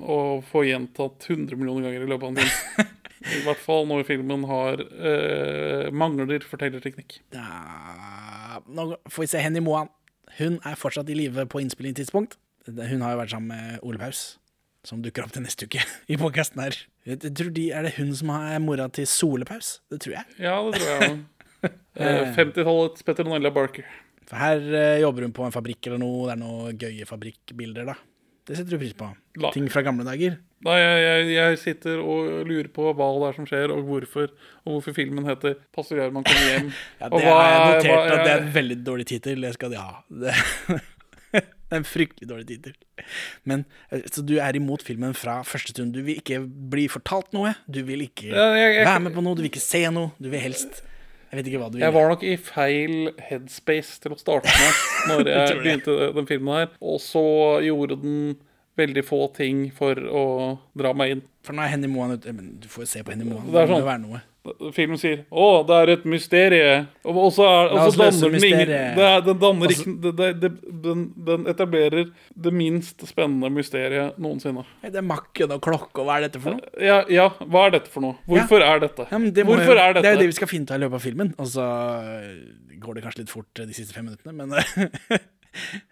å 0.00 0.18
få 0.50 0.66
gjentatt 0.68 1.26
100 1.32 1.56
millioner 1.60 1.88
ganger 1.88 2.04
i 2.04 2.10
løpet 2.12 2.28
av 2.28 2.34
en 2.34 2.42
film. 2.44 2.92
I 3.40 3.40
hvert 3.44 3.60
fall 3.64 3.88
når 3.88 4.04
filmen 4.08 4.44
har 4.48 4.80
eh, 4.84 5.88
mangler 5.92 6.44
fortellerteknikk. 6.48 7.18
ja 7.36 8.60
Nå 8.68 8.86
får 9.08 9.24
vi 9.24 9.28
se 9.32 9.42
Henny 9.44 9.60
Moan. 9.64 9.88
Hun 10.38 10.60
er 10.66 10.78
fortsatt 10.78 11.10
i 11.10 11.16
live 11.18 11.46
på 11.50 11.62
innspillingstidspunkt. 11.62 12.36
Hun 12.70 13.02
har 13.02 13.14
jo 13.14 13.20
vært 13.22 13.32
sammen 13.32 13.50
med 13.54 13.82
Ole 13.86 13.98
Paus, 14.00 14.38
som 14.86 15.00
dukker 15.02 15.24
opp 15.26 15.32
til 15.34 15.44
neste 15.44 15.66
uke 15.66 15.82
i 16.12 16.18
podkasten 16.20 16.62
her. 16.62 16.76
Jeg 17.08 17.32
tror 17.34 17.50
de, 17.56 17.70
Er 17.72 17.86
det 17.88 17.94
hun 17.96 18.12
som 18.16 18.30
er 18.36 18.60
mora 18.62 18.86
til 18.92 19.08
Sole 19.08 19.48
Paus? 19.48 19.78
Det 19.90 20.02
tror 20.04 20.18
jeg. 20.20 20.38
Ja, 20.46 20.56
det 20.68 20.80
tror 20.80 21.04
jeg. 21.08 21.20
Eh, 22.00 22.30
50-tallets 22.32 23.02
Petronella 23.04 23.50
Barker. 23.52 23.84
For 24.30 24.38
her 24.40 24.62
eh, 24.78 25.00
jobber 25.02 25.26
hun 25.26 25.34
på 25.36 25.42
en 25.44 25.52
fabrikk 25.52 25.88
eller 25.90 25.98
noe. 26.00 26.22
Det 26.28 26.32
er 26.32 26.38
noen 26.40 26.78
gøye 26.80 27.04
fabrikkbilder, 27.04 27.90
da. 27.90 27.96
Det 28.48 28.56
setter 28.56 28.72
du 28.72 28.80
pris 28.80 28.94
på. 28.96 29.08
Ting 29.52 29.66
fra 29.68 29.82
gamle 29.84 30.06
dager. 30.06 30.38
Nei, 30.66 30.76
jeg, 30.76 31.28
jeg, 31.32 31.58
sitter 31.62 32.00
og 32.04 32.26
lurer 32.44 32.66
på 32.68 32.90
hva 32.92 33.06
det 33.16 33.28
er 33.30 33.36
som 33.38 33.46
skjer, 33.48 33.72
og 33.72 33.86
hvorfor. 33.88 34.26
Og 34.66 34.74
hvorfor 34.74 34.92
filmen 34.98 35.24
heter 35.24 35.54
'Pastor 35.72 35.96
Gjerman 35.96 36.24
kommer 36.26 36.48
hjem'. 36.52 36.72
Ja, 37.00 37.08
det 37.08 37.22
hva 37.24 37.34
har 37.38 37.46
jeg 37.48 37.60
er- 37.60 37.70
notert 37.70 37.90
hva 37.90 38.18
at 38.18 38.24
det 38.26 38.32
er 38.34 38.42
en 38.44 38.52
veldig 38.58 38.76
dårlig 38.84 39.06
tittel. 39.08 39.40
Det 39.40 39.54
skal 39.56 39.70
de 39.72 39.76
ha. 39.80 40.02
Det 40.10 40.34
det 41.32 41.76
er 41.76 41.80
en 41.80 41.84
fryktelig 41.86 42.28
dårlig 42.28 42.46
tittel. 42.50 42.74
Men 43.46 43.64
eh, 43.92 44.02
Så 44.12 44.20
du 44.26 44.34
er 44.42 44.56
imot 44.58 44.82
filmen 44.84 45.14
fra 45.14 45.38
første 45.46 45.72
stund. 45.72 45.94
Du 45.94 46.02
vil 46.02 46.18
ikke 46.20 46.42
bli 46.44 46.88
fortalt 46.92 47.32
noe. 47.32 47.54
Du 47.70 47.80
vil 47.86 48.02
ikke 48.04 48.28
Ja, 48.28 48.50
jeg- 48.58 48.74
jeg- 48.82 48.86
være 48.90 49.00
med 49.06 49.14
på 49.16 49.22
noe. 49.24 49.34
Du 49.38 49.42
vil 49.42 49.50
ikke 49.52 49.62
se 49.64 49.84
noe. 49.90 50.10
Du 50.20 50.28
vil 50.28 50.40
helst 50.40 50.82
Jeg 51.32 51.38
vet 51.38 51.46
ikke 51.46 51.58
hva 51.62 51.68
du 51.70 51.78
vil. 51.78 51.84
Jeg 51.86 51.94
var 51.94 52.08
nok 52.10 52.22
i 52.26 52.36
feil 52.36 53.12
headspace 53.30 54.00
til 54.02 54.10
å 54.12 54.18
starte 54.18 54.50
med 54.50 54.72
når 55.08 55.28
jeg 55.30 55.58
begynte 55.62 56.12
den 56.16 56.26
filmen 56.26 56.54
her. 56.58 56.68
Og 56.82 56.98
så 57.00 57.22
gjorde 57.62 57.96
den 58.02 58.36
veldig 58.80 59.04
få 59.06 59.20
ting 59.36 59.68
for 59.76 59.94
å 59.94 60.24
dra 60.78 60.94
meg 60.96 61.16
inn. 61.16 61.22
For 61.46 61.56
nå 61.56 61.64
er 61.64 61.72
Henny 61.72 61.88
Moan 61.88 62.18
ute 62.18 62.34
Men 62.36 62.58
du 62.60 62.66
får 62.68 62.84
jo 62.84 62.90
se 62.90 63.04
på 63.04 63.14
Henny 63.14 63.24
Moan. 63.28 63.46
Det 63.48 63.62
er 63.62 63.70
sånn. 63.70 63.80
jo 63.80 63.88
være 63.88 64.02
noe. 64.02 64.20
Filmen 64.72 64.96
sier 64.96 65.26
'Å, 65.28 65.66
det 65.68 65.76
er 65.76 65.90
et 65.92 66.04
mysterie'. 66.08 66.86
Og 67.04 67.28
så 67.34 67.44
er, 67.44 67.74
danner 67.92 68.30
den 68.32 68.44
ingen 68.48 68.70
det 68.96 69.04
er, 69.04 69.20
Den 69.20 69.38
danner 69.38 69.68
Altså- 69.68 69.84
ikke 69.84 70.00
det, 70.00 70.12
det, 70.16 70.40
det, 70.40 70.82
den, 70.82 71.02
den 71.26 71.44
etablerer 71.46 72.10
det 72.32 72.52
minst 72.52 73.04
spennende 73.04 73.50
mysteriet 73.52 74.16
noensinne. 74.16 74.64
Det 74.82 74.96
er 74.96 75.04
makken 75.04 75.52
og 75.52 75.60
klokka, 75.60 76.00
hva 76.06 76.16
er 76.16 76.28
dette 76.28 76.40
for 76.40 76.56
noe? 76.56 76.72
Ja, 76.80 77.04
ja, 77.12 77.28
hva 77.44 77.66
er 77.66 77.76
dette 77.76 77.92
for 77.92 78.00
noe? 78.00 78.16
Hvorfor 78.26 78.64
er 78.64 78.80
dette? 78.80 79.06
Ja, 79.10 79.18
det, 79.18 79.44
må 79.44 79.58
Hvorfor 79.58 79.76
er 79.76 79.92
det 79.92 80.06
er 80.06 80.16
jo 80.16 80.24
det 80.24 80.32
vi 80.32 80.38
skal 80.40 80.48
finne 80.48 80.64
ut 80.64 80.72
av 80.72 80.80
i 80.80 80.84
løpet 80.86 80.94
av 80.94 81.04
filmen. 81.04 81.34
Og 81.36 81.46
så 81.46 81.66
øh, 82.00 82.80
går 82.80 82.94
det 82.94 83.04
kanskje 83.04 83.20
litt 83.26 83.34
fort 83.36 83.52
de 83.60 83.76
siste 83.76 83.92
fem 83.92 84.08
minuttene, 84.08 84.32
men 84.32 84.56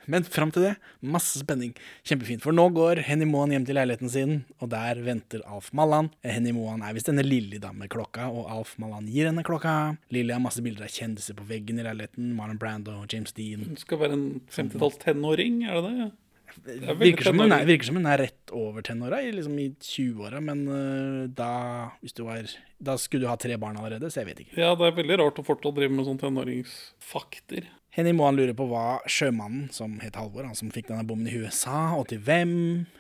Men 0.07 0.25
fram 0.25 0.53
til 0.55 0.63
det, 0.69 0.75
masse 1.03 1.41
spenning. 1.43 1.73
Kjempefint. 2.07 2.43
For 2.45 2.55
nå 2.55 2.69
går 2.77 3.01
Henny 3.07 3.27
Moan 3.29 3.51
hjem 3.55 3.65
til 3.69 3.75
leiligheten 3.79 4.11
sin, 4.13 4.37
og 4.63 4.71
der 4.73 5.01
venter 5.05 5.43
Alf 5.51 5.73
Mallan. 5.77 6.11
Henny 6.25 6.53
Moan 6.57 6.83
er 6.87 6.95
visst 6.97 7.11
denne 7.11 7.25
Lilly 7.27 7.59
da 7.63 7.73
med 7.75 7.91
klokka, 7.93 8.29
og 8.31 8.47
Alf 8.55 8.77
Mallan 8.79 9.09
gir 9.11 9.27
henne 9.31 9.43
klokka. 9.47 9.75
Lilly 10.15 10.33
har 10.37 10.41
masse 10.45 10.63
bilder 10.65 10.87
av 10.87 10.95
kjendiser 10.95 11.35
på 11.39 11.45
veggen 11.51 11.81
i 11.83 11.85
leiligheten. 11.89 12.31
Marlon 12.39 12.59
Brando, 12.63 12.95
James 13.11 13.35
Dean. 13.37 13.67
Hun 13.67 13.77
skal 13.83 13.99
være 14.05 14.17
en 14.19 14.27
50-talls 14.55 14.99
tenåring, 15.05 15.65
er 15.69 15.83
det 15.83 15.93
det? 15.99 16.11
Det 16.65 16.75
er 16.89 16.97
Virker 16.97 17.27
som, 17.29 17.39
hun 17.39 17.53
er, 17.53 17.67
virker 17.69 17.87
som 17.91 17.99
hun 18.01 18.07
er 18.09 18.19
rett 18.23 18.53
over 18.57 18.83
tenåra, 18.83 19.19
i- 19.23 19.35
liksom 19.37 19.59
i 19.61 19.67
20-åra, 19.85 20.41
men 20.43 20.63
øh, 20.67 21.27
da 21.37 21.51
hvis 22.01 22.15
du 22.17 22.23
var 22.25 22.49
Da 22.83 22.95
skulle 22.99 23.27
du 23.27 23.29
ha 23.29 23.37
tre 23.37 23.57
barn 23.61 23.77
allerede, 23.77 24.09
så 24.11 24.23
jeg 24.23 24.31
vet 24.31 24.41
ikke. 24.47 24.57
Ja, 24.59 24.73
det 24.75 24.87
er 24.89 24.97
veldig 24.97 25.19
rart 25.21 25.39
å 25.39 25.45
fortsatt 25.47 25.77
drive 25.77 25.93
med 25.93 26.07
sånn 26.09 26.19
tenåringsfakter. 26.23 27.69
Henny 27.99 28.13
Moan 28.15 28.37
lurer 28.39 28.55
på 28.55 28.69
hva 28.71 29.01
sjømannen, 29.11 29.65
som 29.75 29.97
het 29.99 30.15
Halvor, 30.15 30.45
han 30.47 30.55
som 30.55 30.69
fikk 30.71 30.87
denne 30.87 31.03
bommen 31.03 31.27
i 31.27 31.33
huet, 31.35 31.51
sa, 31.51 31.97
og 31.99 32.05
til 32.13 32.21
hvem. 32.23 32.53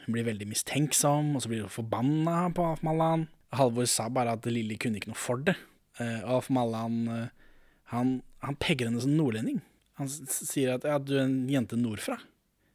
Hun 0.04 0.16
blir 0.16 0.26
veldig 0.26 0.48
mistenksom, 0.50 1.36
og 1.38 1.44
så 1.44 1.52
blir 1.52 1.62
hun 1.62 1.70
forbanna 1.70 2.48
på 2.56 2.64
Alf 2.72 2.82
Mallan. 2.82 3.28
Halvor 3.54 3.86
sa 3.86 4.08
bare 4.10 4.34
at 4.34 4.48
Lilly 4.50 4.74
kunne 4.82 4.98
ikke 4.98 5.12
noe 5.12 5.20
for 5.22 5.44
det. 5.46 5.54
Uh, 6.00 6.26
Alf 6.34 6.50
Mallan 6.50 6.98
uh, 7.06 7.52
han, 7.94 8.16
han 8.42 8.58
pegger 8.58 8.90
henne 8.90 9.04
som 9.04 9.14
nordlending. 9.14 9.62
Han 10.02 10.10
sier 10.10 10.74
at 10.74 10.88
ja, 10.90 10.98
du 10.98 11.14
er 11.14 11.28
en 11.28 11.38
jente 11.52 11.78
nordfra, 11.78 12.18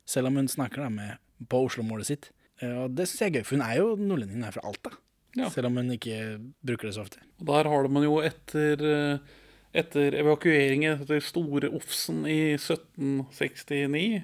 selv 0.07 0.31
om 0.31 0.39
hun 0.39 0.47
snakker 0.51 0.85
da 0.85 0.89
med, 0.95 1.19
på 1.51 1.65
Oslo-målet 1.67 2.07
sitt. 2.07 2.31
Uh, 2.63 2.85
og 2.85 2.95
det 2.95 3.09
syns 3.11 3.25
jeg 3.25 3.33
er 3.33 3.41
gøy, 3.41 3.47
for 3.49 3.59
hun 3.59 3.67
er 3.67 3.81
jo 3.81 3.93
nordlending, 3.99 4.39
hun 4.39 4.47
er 4.47 4.55
fra 4.55 4.63
Alta. 4.71 4.95
Ja. 5.35 5.51
Selv 5.51 5.67
om 5.67 5.81
hun 5.81 5.91
ikke 5.97 6.37
bruker 6.63 6.87
det 6.87 6.95
så 6.95 7.03
ofte. 7.03 7.19
Og 7.41 7.49
der 7.51 7.67
har 7.67 7.91
man 7.91 8.05
jo 8.05 8.19
etter, 8.23 8.83
eh, 8.85 9.39
etter 9.73 10.15
evakueringen 10.21 11.01
etter 11.01 11.23
Store 11.23 11.69
Ofsen 11.73 12.23
i 12.29 12.53
1769, 12.57 14.21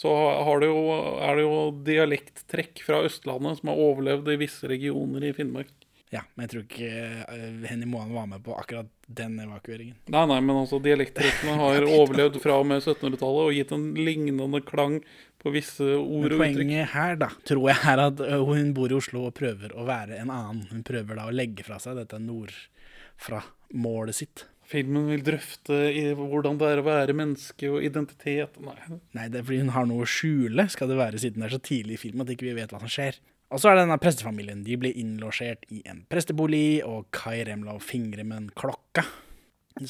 så 0.00 0.14
har 0.46 0.62
det 0.62 0.70
jo, 0.70 0.80
er 1.20 1.36
det 1.36 1.44
jo 1.44 1.56
dialekttrekk 1.84 2.80
fra 2.86 3.02
Østlandet 3.04 3.58
som 3.60 3.68
har 3.72 3.82
overlevd 3.84 4.30
i 4.32 4.38
visse 4.40 4.68
regioner 4.70 5.26
i 5.28 5.34
Finnmark. 5.36 5.72
Ja, 6.10 6.24
men 6.34 6.42
jeg 6.46 6.50
tror 6.50 6.62
ikke 6.64 6.90
eh, 6.90 7.66
Henny 7.70 7.86
Moan 7.86 8.10
var 8.10 8.24
med 8.26 8.42
på 8.42 8.54
akkurat 8.58 8.88
den 9.06 9.36
evakueringen. 9.44 9.94
Nei, 10.10 10.24
nei, 10.26 10.40
men 10.42 10.56
altså 10.58 10.80
dialekttrekkene 10.82 11.54
har 11.60 11.86
overlevd 11.86 12.40
fra 12.42 12.56
og 12.58 12.66
med 12.66 12.80
1700-tallet 12.82 13.42
og 13.44 13.54
gitt 13.54 13.70
en 13.76 13.84
lignende 13.94 14.60
klang 14.66 14.96
på 15.40 15.52
visse 15.54 15.86
ord 15.86 16.00
Men 16.00 16.16
og 16.16 16.24
uttrykk. 16.32 16.56
poenget 16.56 16.90
her, 16.96 17.14
da, 17.20 17.28
tror 17.46 17.68
jeg 17.70 17.78
er 17.92 18.02
at 18.08 18.18
hun 18.42 18.74
bor 18.76 18.90
i 18.90 18.98
Oslo 18.98 19.22
og 19.28 19.36
prøver 19.38 19.70
å 19.78 19.86
være 19.86 20.18
en 20.18 20.32
annen. 20.34 20.66
Hun 20.72 20.82
prøver 20.86 21.14
da 21.20 21.28
å 21.30 21.34
legge 21.34 21.62
fra 21.68 21.78
seg 21.82 22.00
dette 22.00 22.18
nordfra-målet 22.24 24.18
sitt. 24.18 24.49
Filmen 24.70 25.08
vil 25.10 25.24
drøfte 25.26 25.76
i 25.90 26.04
hvordan 26.14 26.58
det 26.60 26.68
er 26.70 26.80
å 26.80 26.86
være 26.86 27.14
menneske 27.18 27.72
og 27.72 27.82
identitet. 27.82 28.54
Nei, 28.62 28.76
Nei, 29.18 29.26
det 29.32 29.40
er 29.40 29.46
fordi 29.48 29.64
hun 29.64 29.72
har 29.74 29.88
noe 29.90 30.04
å 30.04 30.10
skjule, 30.10 30.68
skal 30.70 30.92
det 30.92 30.98
være, 31.00 31.18
siden 31.22 31.42
det 31.42 31.48
er 31.48 31.56
så 31.56 31.62
tidlig 31.66 31.96
i 31.96 32.02
filmen 32.04 32.22
at 32.22 32.30
ikke 32.36 32.46
vi 32.46 32.54
vet 32.60 32.70
hva 32.74 32.82
som 32.82 32.92
skjer. 32.92 33.18
Og 33.50 33.58
så 33.58 33.70
er 33.70 33.76
det 33.76 33.82
denne 33.88 33.98
prestefamilien. 33.98 34.62
De 34.62 34.76
blir 34.78 34.94
innlosjert 34.94 35.66
i 35.74 35.80
en 35.90 36.04
prestebolig, 36.12 36.84
og 36.86 37.08
Kai 37.14 37.40
Remlov 37.48 37.82
fingrer 37.82 38.22
med 38.22 38.44
en 38.44 38.48
klokka 38.54 39.02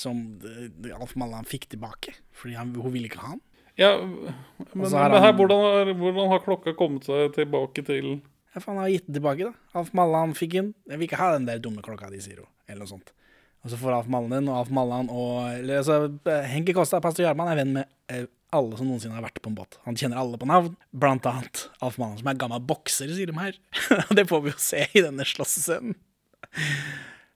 som 0.01 0.23
Alf 0.97 1.13
Mallan 1.19 1.49
fikk 1.49 1.69
tilbake, 1.75 2.15
fordi 2.37 2.57
han, 2.57 2.73
hun 2.77 2.95
ville 2.95 3.11
ikke 3.11 3.21
ha 3.21 3.35
den. 3.35 3.45
Ja, 3.81 3.93
men, 4.01 4.89
han, 4.93 5.15
her, 5.25 5.33
hvordan, 5.37 5.63
har, 5.65 5.93
hvordan 5.97 6.33
har 6.33 6.43
klokka 6.45 6.75
kommet 6.77 7.07
seg 7.09 7.33
tilbake 7.37 7.85
til 7.87 8.19
Ja, 8.51 8.59
for 8.59 8.73
han 8.73 8.81
har 8.83 8.91
gitt 8.91 9.07
den 9.07 9.21
tilbake, 9.21 9.53
da. 9.53 9.77
Alf 9.79 9.93
Mallan 9.97 10.35
fikk 10.37 10.57
den. 10.57 10.73
Jeg 10.89 11.01
vil 11.01 11.07
ikke 11.07 11.21
ha 11.21 11.31
den 11.37 11.47
der 11.49 11.61
dumme 11.63 11.85
klokka 11.85 12.11
di, 12.13 12.21
sier 12.25 12.43
hun. 12.43 12.51
Eller 12.67 12.85
noe 12.85 12.91
sånt. 12.97 13.13
Og 13.61 13.73
så 13.73 13.77
får 13.77 13.93
Alf 13.99 14.09
den, 14.09 14.49
og 14.49 14.57
Alf 14.57 14.71
Mallan 14.73 15.11
og 15.13 15.51
eller, 15.53 15.83
altså, 15.83 15.97
Henki 16.49 16.73
Kosta, 16.77 17.01
pastor 17.05 17.27
Jarman, 17.27 17.51
er 17.53 17.61
venn 17.61 17.75
med 17.75 17.91
eh, 18.09 18.25
alle 18.57 18.79
som 18.79 18.89
noensinne 18.89 19.15
har 19.15 19.27
vært 19.27 19.43
på 19.45 19.51
en 19.53 19.59
båt. 19.59 19.77
Han 19.85 19.99
kjenner 20.01 20.21
alle 20.21 20.41
på 20.41 20.49
navn, 20.49 20.73
blant 20.97 21.29
annet 21.29 21.67
Alf 21.85 21.99
Mallan, 22.01 22.19
som 22.23 22.31
er 22.33 22.41
gammel 22.41 22.63
bokser, 22.67 23.13
sier 23.15 23.31
de 23.31 23.37
her. 23.37 23.59
Det 24.17 24.25
får 24.31 24.47
vi 24.47 24.55
jo 24.55 24.63
se 24.65 24.87
i 24.89 25.05
denne 25.05 25.27
slåssescenen. 25.29 25.99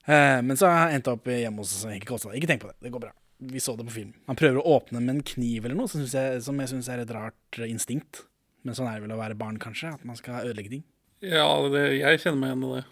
Eh, 0.05 0.41
men 0.45 0.57
så 0.61 0.69
har 0.69 0.91
jeg 0.91 1.01
endt 1.01 1.13
opp 1.13 1.29
hjemme 1.33 1.63
hos 1.63 1.77
Henki 1.89 2.09
Kosta. 2.09 2.33
Ikke 2.37 2.51
tenk 2.51 2.65
på 2.65 2.73
det, 2.73 2.77
det 2.85 2.91
går 2.93 3.07
bra. 3.07 3.13
Vi 3.45 3.61
så 3.61 3.77
det 3.77 3.87
på 3.89 3.95
film. 3.95 4.11
Han 4.29 4.37
prøver 4.39 4.61
å 4.61 4.79
åpne 4.79 5.01
med 5.01 5.19
en 5.19 5.23
kniv 5.27 5.65
eller 5.65 5.79
noe, 5.79 5.91
som, 5.91 6.03
jeg, 6.05 6.41
som 6.45 6.61
jeg 6.61 6.73
syns 6.73 6.91
er 6.93 7.05
et 7.05 7.15
rart 7.15 7.61
eh, 7.61 7.69
instinkt. 7.69 8.25
Men 8.65 8.77
sånn 8.77 8.89
er 8.89 8.99
det 8.99 9.07
vel 9.07 9.15
å 9.17 9.21
være 9.21 9.37
barn, 9.39 9.61
kanskje, 9.61 9.93
at 9.93 10.05
man 10.09 10.17
skal 10.17 10.49
ødelegge 10.49 10.73
ting. 10.79 10.85
Ja, 11.25 11.47
det, 11.73 11.87
jeg 12.01 12.21
kjenner 12.21 12.41
meg 12.41 12.53
igjen 12.53 12.67
i 12.69 12.75
det. 12.79 12.85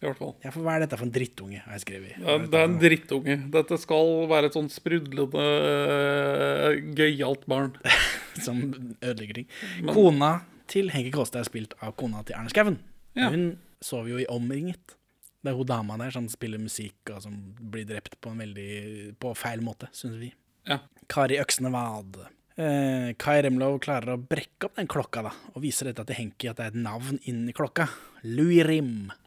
I 0.00 0.06
hvert 0.06 0.16
fall. 0.16 0.30
Ja, 0.40 0.50
for 0.54 0.64
hva 0.64 0.78
er 0.78 0.86
dette 0.86 0.96
for 0.96 1.04
en 1.04 1.12
drittunge, 1.12 1.58
har 1.60 1.74
jeg 1.76 1.82
skrevet. 1.84 2.14
Er, 2.24 2.44
det 2.48 2.56
er 2.56 2.68
en 2.70 2.78
drittunge. 2.80 3.34
Dette 3.52 3.76
skal 3.82 4.14
være 4.30 4.48
et 4.48 4.56
sånn 4.56 4.70
sprudlende, 4.72 5.42
øh, 5.44 6.78
gøyalt 6.96 7.44
barn. 7.50 7.74
Som 8.46 8.62
ødelegger 9.02 9.42
ting. 9.42 9.50
Kona 9.90 10.38
til 10.70 10.88
Henke 10.94 11.12
Kåste 11.12 11.42
er 11.42 11.48
spilt 11.48 11.74
av 11.84 11.92
kona 12.00 12.22
til 12.24 12.38
Erne 12.38 12.52
Skauen. 12.52 12.78
Ja. 13.18 13.28
Hun 13.34 13.58
sover 13.84 14.14
jo 14.14 14.22
i 14.22 14.28
Omringet. 14.32 14.96
Det 15.40 15.52
er 15.52 15.56
hun 15.56 15.68
dama 15.68 15.96
der 16.00 16.12
som 16.14 16.26
spiller 16.32 16.60
musikk 16.60 17.12
og 17.14 17.22
som 17.24 17.36
blir 17.72 17.86
drept 17.88 18.18
på 18.20 18.32
en 18.32 18.42
veldig 18.44 18.72
på 19.20 19.32
feil 19.36 19.64
måte, 19.64 19.88
syns 19.96 20.18
vi. 20.20 20.32
Ja. 20.68 20.82
Kari 21.10 21.40
Øksnevad. 21.40 22.20
Eh, 22.60 23.12
Kai 23.20 23.38
Remlov 23.44 23.78
klarer 23.84 24.14
å 24.14 24.20
brekke 24.20 24.68
opp 24.68 24.76
den 24.76 24.90
klokka 24.90 25.24
da, 25.28 25.32
og 25.54 25.64
viser 25.64 25.88
dette 25.88 26.04
til 26.08 26.18
Henki 26.18 26.50
at 26.50 26.60
det 26.60 26.66
er 26.66 26.74
et 26.74 26.84
navn 26.84 27.20
inni 27.30 27.54
klokka. 27.56 27.88
Louis 28.28 28.64
Rim. 28.68 29.08
Er 29.08 29.19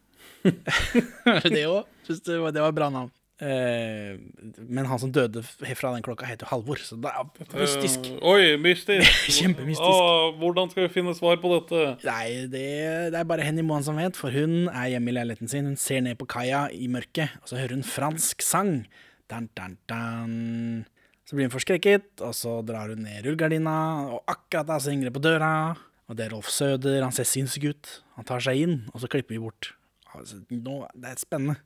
det 1.56 1.66
òg? 1.70 1.84
Det, 2.08 2.40
var- 2.40 2.56
et 2.56 2.76
bra 2.78 2.90
navn. 2.94 3.12
Eh, 3.44 4.14
men 4.70 4.86
han 4.88 5.00
som 5.02 5.12
døde 5.12 5.42
fra 5.44 5.90
den 5.96 6.04
klokka, 6.06 6.28
heter 6.30 6.46
jo 6.46 6.52
Halvor, 6.52 6.80
så 6.80 6.96
det 7.02 7.10
er 7.12 7.58
mystisk. 7.58 8.06
Uh, 8.22 8.28
oi, 8.30 8.44
mystisk. 8.62 9.10
Kjempemystisk. 9.40 9.90
Å, 9.90 10.30
hvordan 10.40 10.72
skal 10.72 10.86
vi 10.86 10.94
finne 10.94 11.16
svar 11.18 11.42
på 11.42 11.52
dette? 11.56 11.82
Nei, 12.06 12.46
det, 12.54 12.64
det 13.12 13.20
er 13.20 13.28
bare 13.28 13.44
Henny 13.48 13.66
Moan 13.66 13.84
som 13.84 14.00
vet, 14.00 14.16
for 14.20 14.32
hun 14.36 14.70
er 14.70 14.94
hjemme 14.94 15.12
i 15.12 15.18
leiligheten 15.18 15.52
sin. 15.52 15.68
Hun 15.74 15.80
ser 15.82 16.06
ned 16.06 16.20
på 16.22 16.30
kaia 16.30 16.68
i 16.72 16.88
mørket, 16.94 17.36
og 17.42 17.52
så 17.52 17.60
hører 17.60 17.76
hun 17.80 17.88
fransk 17.88 18.46
sang. 18.46 18.76
Dan, 19.32 19.50
dan, 19.58 19.76
dan. 19.90 20.34
Så 21.28 21.36
blir 21.36 21.50
hun 21.50 21.56
forskrekket, 21.58 22.22
og 22.24 22.36
så 22.38 22.60
drar 22.68 22.94
hun 22.94 23.04
ned 23.08 23.26
rullegardina, 23.26 23.76
og 24.14 24.24
akkurat 24.30 24.70
da 24.70 24.80
så 24.80 24.94
ringer 24.94 25.10
det 25.10 25.18
på 25.18 25.24
døra. 25.26 25.54
Og 26.12 26.20
det 26.20 26.28
er 26.28 26.36
Rolf 26.36 26.52
Søder, 26.54 27.02
han 27.02 27.16
ser 27.16 27.28
sinnssyk 27.28 27.72
ut. 27.74 27.94
Han 28.20 28.28
tar 28.30 28.44
seg 28.46 28.60
inn, 28.62 28.82
og 28.94 29.02
så 29.02 29.10
klipper 29.10 29.36
vi 29.36 29.42
bort. 29.42 29.74
Altså, 30.18 30.42
nå, 30.50 30.80
det 30.94 31.14
er 31.14 31.22
spennende. 31.22 31.60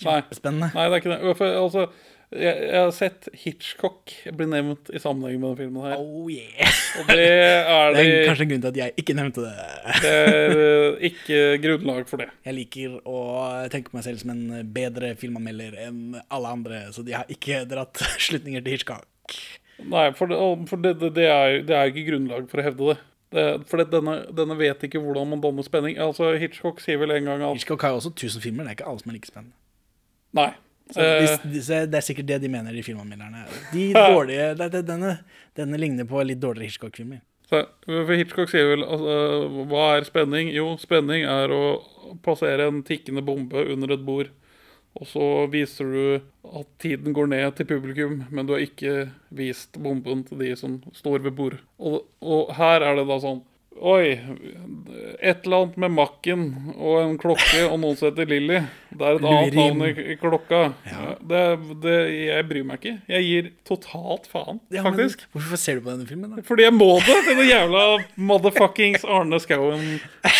Kjempespennende. 0.00 0.70
Nei, 0.72 0.86
det 0.88 0.96
er 0.96 1.02
ikke 1.02 1.12
det. 1.12 1.36
For, 1.36 1.58
altså, 1.60 1.86
jeg, 2.30 2.58
jeg 2.62 2.78
har 2.78 2.92
sett 2.94 3.26
Hitchcock 3.42 4.12
bli 4.38 4.46
nevnt 4.48 4.90
i 4.94 5.00
sammenheng 5.02 5.40
med 5.42 5.48
denne 5.48 5.58
filmen 5.58 5.86
her. 5.88 5.96
Oh 5.98 6.28
yeah. 6.30 6.76
Og 7.00 7.10
det 7.10 7.26
er 7.26 7.90
Det 7.90 7.96
det, 7.98 8.04
er 8.06 8.28
kanskje 8.30 8.46
en 8.46 8.52
grunn 8.52 8.64
til 8.64 8.70
at 8.70 8.80
jeg 8.80 8.94
ikke 9.02 9.16
nevnte 9.18 9.44
det. 9.44 9.54
det 10.04 10.12
er 10.14 10.56
øh, 10.56 11.00
ikke 11.10 11.40
grunnlag 11.64 12.08
for 12.10 12.22
det. 12.22 12.30
Jeg 12.46 12.56
liker 12.56 12.96
å 13.02 13.24
tenke 13.72 13.92
på 13.92 13.98
meg 13.98 14.06
selv 14.06 14.22
som 14.22 14.32
en 14.36 14.44
bedre 14.76 15.14
filmanmelder 15.20 15.76
enn 15.88 16.20
alle 16.22 16.54
andre, 16.56 16.84
så 16.94 17.04
de 17.06 17.18
har 17.18 17.28
ikke 17.32 17.64
dratt 17.72 18.04
slutninger 18.22 18.64
til 18.64 18.78
Hitchcock. 18.78 19.36
Nei, 19.90 20.10
for, 20.16 20.28
det, 20.28 20.38
for 20.68 20.80
det, 20.84 20.96
det, 21.00 21.14
det, 21.16 21.28
er, 21.32 21.60
det 21.66 21.76
er 21.76 21.90
ikke 21.90 22.08
grunnlag 22.12 22.48
for 22.50 22.60
å 22.60 22.66
hevde 22.66 22.92
det. 22.92 22.98
Det 23.30 23.44
for 23.70 23.78
det, 23.78 23.90
denne, 23.92 24.16
denne 24.34 24.56
vet 24.58 24.82
ikke 24.86 25.00
hvordan 25.02 25.28
man 25.30 25.42
danner 25.42 25.66
spenning. 25.66 25.98
Altså, 26.02 26.32
Hitchcock 26.40 26.82
sier 26.82 26.98
vel 26.98 27.14
en 27.14 27.28
gang 27.30 27.44
at 27.46 27.54
Hitchcock 27.54 27.84
har 27.86 27.94
jo 27.94 28.00
også 28.02 28.12
1000 28.16 28.42
filmer, 28.42 28.66
det 28.66 28.72
er 28.72 28.78
ikke 28.80 28.90
alle 28.90 29.02
som 29.02 29.12
er 29.12 29.18
like 29.18 29.30
spennende. 29.30 29.56
Nei. 30.36 30.50
Så 30.90 31.00
Eh, 31.00 31.20
hvis, 31.22 31.36
disse, 31.52 31.84
det 31.86 31.94
er 31.94 32.02
sikkert 32.02 32.26
det 32.26 32.40
de 32.42 32.48
mener, 32.50 32.74
de 32.74 32.82
filmanmelderne. 32.82 33.44
De 33.72 33.84
dårlige, 33.94 34.70
denne, 34.82 35.18
denne 35.56 35.78
ligner 35.78 36.08
på 36.10 36.22
litt 36.26 36.40
dårligere 36.42 36.70
Hitchcock-filmer. 36.72 37.22
for 37.50 38.14
Hitchcock 38.14 38.50
sier 38.50 38.68
vel 38.72 38.84
altså, 38.86 39.14
Hva 39.70 39.86
er 39.96 40.06
spenning? 40.06 40.50
Jo, 40.54 40.76
spenning 40.78 41.26
er 41.26 41.54
å 41.54 41.62
plassere 42.24 42.66
en 42.70 42.82
tikkende 42.86 43.22
bombe 43.22 43.62
under 43.70 43.94
et 43.94 44.04
bord. 44.06 44.30
Og 44.98 45.06
så 45.06 45.26
viser 45.52 45.86
du 45.94 46.00
at 46.50 46.66
tiden 46.82 47.14
går 47.14 47.28
ned 47.30 47.54
til 47.60 47.68
publikum, 47.70 48.24
men 48.30 48.48
du 48.48 48.56
har 48.56 48.64
ikke 48.64 49.10
vist 49.30 49.78
bomben 49.78 50.24
til 50.26 50.42
de 50.42 50.50
som 50.58 50.80
står 50.96 51.22
ved 51.28 51.36
bord. 51.38 51.60
Og, 51.78 52.02
og 52.20 52.50
her 52.58 52.82
er 52.88 52.98
det 52.98 53.06
da 53.12 53.20
sånn 53.22 53.44
Oi, 53.80 54.10
et 55.24 55.46
eller 55.46 55.62
annet 55.62 55.76
med 55.80 55.92
makken 55.94 56.40
og 56.74 56.96
en 57.00 57.14
klokke 57.22 57.62
og 57.70 57.78
noen 57.80 57.94
som 57.96 58.10
heter 58.10 58.26
Lilly. 58.28 58.58
Det 58.90 59.06
er 59.06 59.16
et 59.16 59.24
annet 59.30 59.56
navn 59.56 59.84
i, 59.86 60.16
klokka. 60.20 60.58
Det, 61.30 61.40
det, 61.86 61.94
jeg 62.26 62.46
bryr 62.50 62.66
meg 62.68 62.82
ikke. 62.82 62.92
Jeg 63.14 63.24
gir 63.28 63.48
totalt 63.70 64.26
faen, 64.28 64.58
Ja, 64.74 64.82
men 64.82 64.90
faktisk. 64.98 65.24
hvorfor 65.32 65.62
ser 65.62 65.78
du 65.80 65.86
på 65.86 65.94
denne 65.94 66.04
filmen, 66.10 66.34
da? 66.34 66.44
Fordi 66.44 66.66
jeg 66.66 66.74
må 66.76 66.90
det! 67.06 67.16
Denne 67.30 67.46
jævla 67.48 67.86
motherfuckings 68.20 69.06
Arne 69.06 69.40
Skouen 69.40 69.86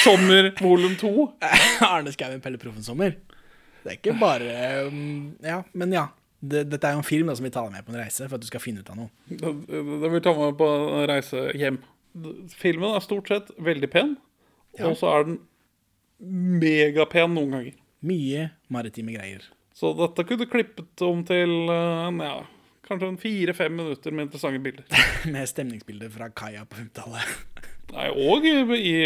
Sommer 0.02 0.50
volum 0.60 0.98
2. 1.00 1.14
Arne 1.94 2.12
Skouen 2.12 2.44
Pelle 2.44 2.60
Proffen 2.60 2.84
Sommer. 2.84 3.14
Det 3.80 3.92
er 3.92 3.98
ikke 3.98 4.16
bare 4.20 4.88
um, 4.88 5.36
Ja, 5.44 5.62
men 5.72 5.94
ja. 5.96 6.08
Det, 6.40 6.64
dette 6.72 6.88
er 6.88 6.96
jo 6.96 7.02
en 7.02 7.04
film 7.04 7.28
da, 7.28 7.34
som 7.36 7.44
vil 7.44 7.52
ta 7.52 7.66
deg 7.66 7.74
med 7.74 7.84
på 7.84 7.92
en 7.92 8.00
reise 8.00 8.24
for 8.24 8.38
at 8.38 8.44
du 8.44 8.48
skal 8.48 8.62
finne 8.64 8.80
ut 8.80 8.88
av 8.88 8.96
noe. 8.96 9.10
Det 9.28 10.10
vil 10.14 10.22
ta 10.24 10.32
meg 10.38 10.54
på 10.56 10.68
en 10.72 11.06
reise 11.10 11.42
hjem. 11.52 11.76
Filmen 12.56 12.96
er 12.96 13.04
stort 13.04 13.28
sett 13.28 13.50
veldig 13.60 13.90
pen, 13.92 14.14
og 14.80 14.96
så 14.96 15.10
er 15.12 15.26
den 15.28 15.36
megapen 16.62 17.36
noen 17.36 17.58
ganger. 17.58 17.76
Mye 18.08 18.46
maritime 18.72 19.12
greier. 19.18 19.44
Så 19.76 19.92
dette 19.96 20.24
kunne 20.28 20.48
klippet 20.48 21.04
om 21.04 21.20
til 21.28 21.52
eh, 21.72 22.16
ja, 22.24 22.38
kanskje 22.88 23.12
en 23.12 23.20
fire-fem 23.20 23.76
minutter 23.76 24.12
med 24.16 24.28
interessante 24.28 24.60
bilder. 24.64 24.84
Med 25.32 25.48
stemningsbilder 25.48 26.10
fra 26.12 26.30
kaia 26.32 26.64
på 26.64 26.80
50-tallet. 26.80 27.68
Nei, 27.94 28.08
og 28.16 28.44
i 28.46 28.96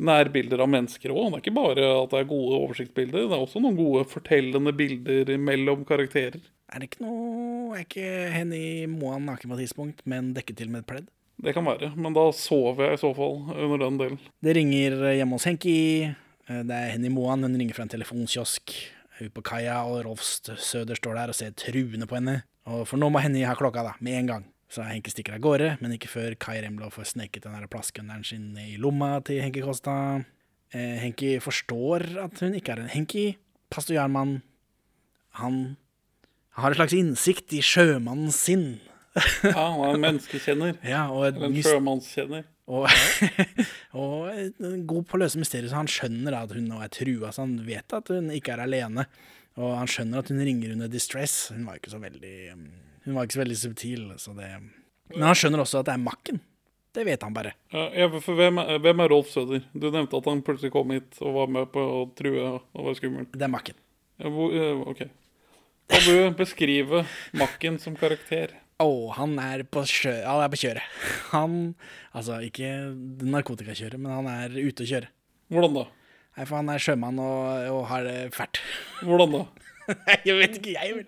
nærbilder 0.00 0.62
av 0.64 0.68
mennesker 0.72 1.12
òg. 1.12 1.30
Det 1.30 1.38
er 1.38 1.42
ikke 1.44 1.54
bare 1.58 1.88
at 2.02 2.10
det 2.10 2.20
er 2.22 2.30
gode 2.30 2.58
oversiktsbilder, 2.62 3.28
det 3.28 3.36
er 3.36 3.44
også 3.44 3.60
noen 3.62 3.76
gode 3.78 4.04
fortellende 4.10 4.72
bilder 4.76 5.32
mellom 5.38 5.84
karakterer. 5.88 6.40
Er 6.72 6.80
det 6.80 6.88
ikke 6.90 7.04
noe 7.04 7.76
Er 7.76 7.84
ikke 7.86 8.08
Henny 8.32 8.86
Moan 8.86 9.24
naken 9.24 9.48
på 9.48 9.56
et 9.56 9.62
tidspunkt, 9.66 10.02
men 10.08 10.34
dekket 10.36 10.58
til 10.60 10.68
med 10.72 10.82
et 10.82 10.88
pledd? 10.90 11.06
Det 11.42 11.54
kan 11.56 11.64
være, 11.64 11.88
men 11.96 12.12
da 12.12 12.26
sover 12.36 12.90
jeg 12.90 12.98
i 12.98 13.00
så 13.00 13.10
fall 13.16 13.38
under 13.56 13.80
den 13.86 13.96
delen. 13.98 14.18
Det 14.44 14.52
ringer 14.56 14.98
hjemme 15.16 15.38
hos 15.38 15.46
Henki. 15.48 16.04
Eh, 16.04 16.62
Det 16.62 16.76
er 16.76 16.90
Henny 16.92 17.08
Moan. 17.08 17.42
Hun 17.42 17.56
ringer 17.56 17.74
fra 17.74 17.82
en 17.86 17.88
telefonkiosk 17.88 18.74
ute 19.20 19.30
på 19.32 19.42
kaia, 19.42 19.80
og 19.88 20.04
Rolf 20.04 20.20
Søder 20.22 20.94
står 20.94 21.14
der 21.16 21.32
og 21.32 21.34
ser 21.34 21.50
truende 21.56 22.06
på 22.06 22.18
henne. 22.20 22.42
Og 22.66 22.86
For 22.86 22.96
nå 23.00 23.08
må 23.10 23.20
Henny 23.24 23.42
ha 23.48 23.54
klokka, 23.54 23.82
da, 23.82 23.92
med 24.00 24.12
en 24.20 24.26
gang. 24.26 24.44
Så 24.72 24.84
Henke 24.86 25.12
stikker 25.12 25.36
av 25.36 25.42
gårde, 25.44 25.74
men 25.82 25.92
ikke 25.98 26.08
før 26.08 26.34
Kai 26.40 26.56
Remlo 26.64 26.88
får 26.92 27.10
sneket 27.10 27.44
den 27.44 27.66
plastgunneren 27.68 28.24
sin 28.24 28.54
i 28.56 28.78
lomma 28.80 29.18
til 29.26 29.42
Henki 29.44 29.60
Kosta. 29.64 29.94
Eh, 30.72 30.94
Henki 31.02 31.34
forstår 31.44 32.06
at 32.22 32.40
hun 32.40 32.56
ikke 32.56 32.72
er 32.72 32.80
en 32.80 32.92
Henki. 32.92 33.26
Pastor 33.72 33.98
Jarmann, 33.98 34.38
han 35.36 35.58
har 36.56 36.72
en 36.72 36.78
slags 36.78 36.96
innsikt 36.96 37.52
i 37.52 37.60
sjømannens 37.64 38.38
sinn. 38.48 38.66
Ja, 39.44 39.66
han 39.74 39.82
er 39.84 39.98
en 39.98 40.04
menneskekjenner. 40.06 40.78
Ja, 40.94 41.04
Eller 41.08 41.50
en 41.50 41.58
sjømannskjenner. 41.66 42.46
og, 42.72 42.88
og 44.00 44.86
god 44.88 45.08
på 45.08 45.18
å 45.18 45.20
løse 45.20 45.40
mysterier, 45.40 45.68
så 45.68 45.82
han 45.82 45.90
skjønner 45.90 46.38
at 46.38 46.54
hun 46.56 46.70
nå 46.70 46.80
er 46.80 46.92
trua. 46.92 47.32
Så 47.32 47.44
han 47.44 47.58
vet 47.68 47.92
at 47.92 48.08
hun 48.12 48.32
ikke 48.32 48.56
er 48.56 48.64
alene. 48.64 49.04
Og 49.60 49.76
han 49.76 49.90
skjønner 49.90 50.24
at 50.24 50.32
hun 50.32 50.40
ringer 50.40 50.72
under 50.72 50.88
distress. 50.88 51.50
Hun 51.52 51.68
var 51.68 51.76
ikke 51.76 51.92
så 51.92 52.00
veldig 52.00 52.36
um, 52.56 52.64
Hun 53.04 53.16
var 53.16 53.26
ikke 53.26 53.38
så 53.38 53.42
veldig 53.42 53.58
subtil. 53.58 54.08
Så 54.22 54.34
det 54.36 54.48
Men 55.12 55.28
han 55.28 55.38
skjønner 55.38 55.62
også 55.64 55.82
at 55.82 55.90
det 55.90 55.96
er 55.96 56.02
Makken. 56.02 56.40
Det 56.92 57.06
vet 57.08 57.22
han 57.24 57.32
bare. 57.32 57.54
Ja, 57.72 58.04
for 58.20 58.36
hvem 58.36 58.60
er, 58.60 58.76
hvem 58.84 59.00
er 59.00 59.08
Rolf 59.08 59.30
Søder? 59.32 59.62
Du 59.72 59.86
nevnte 59.88 60.18
at 60.18 60.26
han 60.28 60.42
plutselig 60.44 60.74
kom 60.74 60.90
hit 60.92 61.16
og 61.24 61.38
var 61.38 61.52
med 61.54 61.70
på 61.72 61.80
å 61.80 62.02
true 62.18 62.50
og 62.58 62.82
var 62.88 62.98
skummel. 62.98 63.28
Det 63.32 63.46
er 63.46 63.52
Makken. 63.52 63.78
Ja, 64.20 64.28
hvor, 64.32 64.52
ok. 64.92 65.06
Kan 65.92 66.04
du 66.04 66.36
beskrive 66.36 67.06
Makken 67.36 67.78
som 67.80 67.96
karakter? 67.96 68.52
Å, 68.82 68.90
han 69.16 69.38
er 69.40 69.64
på 69.68 69.84
sjø... 69.88 70.12
Han 70.26 70.42
er 70.44 70.52
på 70.52 70.60
kjøret. 70.64 71.00
Han 71.32 71.56
Altså, 72.12 72.38
ikke 72.44 72.68
narkotikakjøret, 73.24 74.00
men 74.00 74.12
han 74.12 74.28
er 74.28 74.56
ute 74.58 74.84
å 74.84 74.88
kjøre. 74.88 75.08
Hvordan 75.52 75.76
da? 75.78 75.84
Nei, 76.36 76.44
for 76.48 76.58
han 76.58 76.70
er 76.72 76.82
sjømann 76.82 77.20
og, 77.20 77.68
og 77.72 77.82
har 77.90 78.04
det 78.08 78.16
fælt. 78.36 78.60
Hvordan 79.04 79.36
da? 79.38 79.42
Jeg 80.28 80.36
vet 80.38 80.58
ikke, 80.60 80.74
jeg 80.76 80.94
vel. 80.96 81.06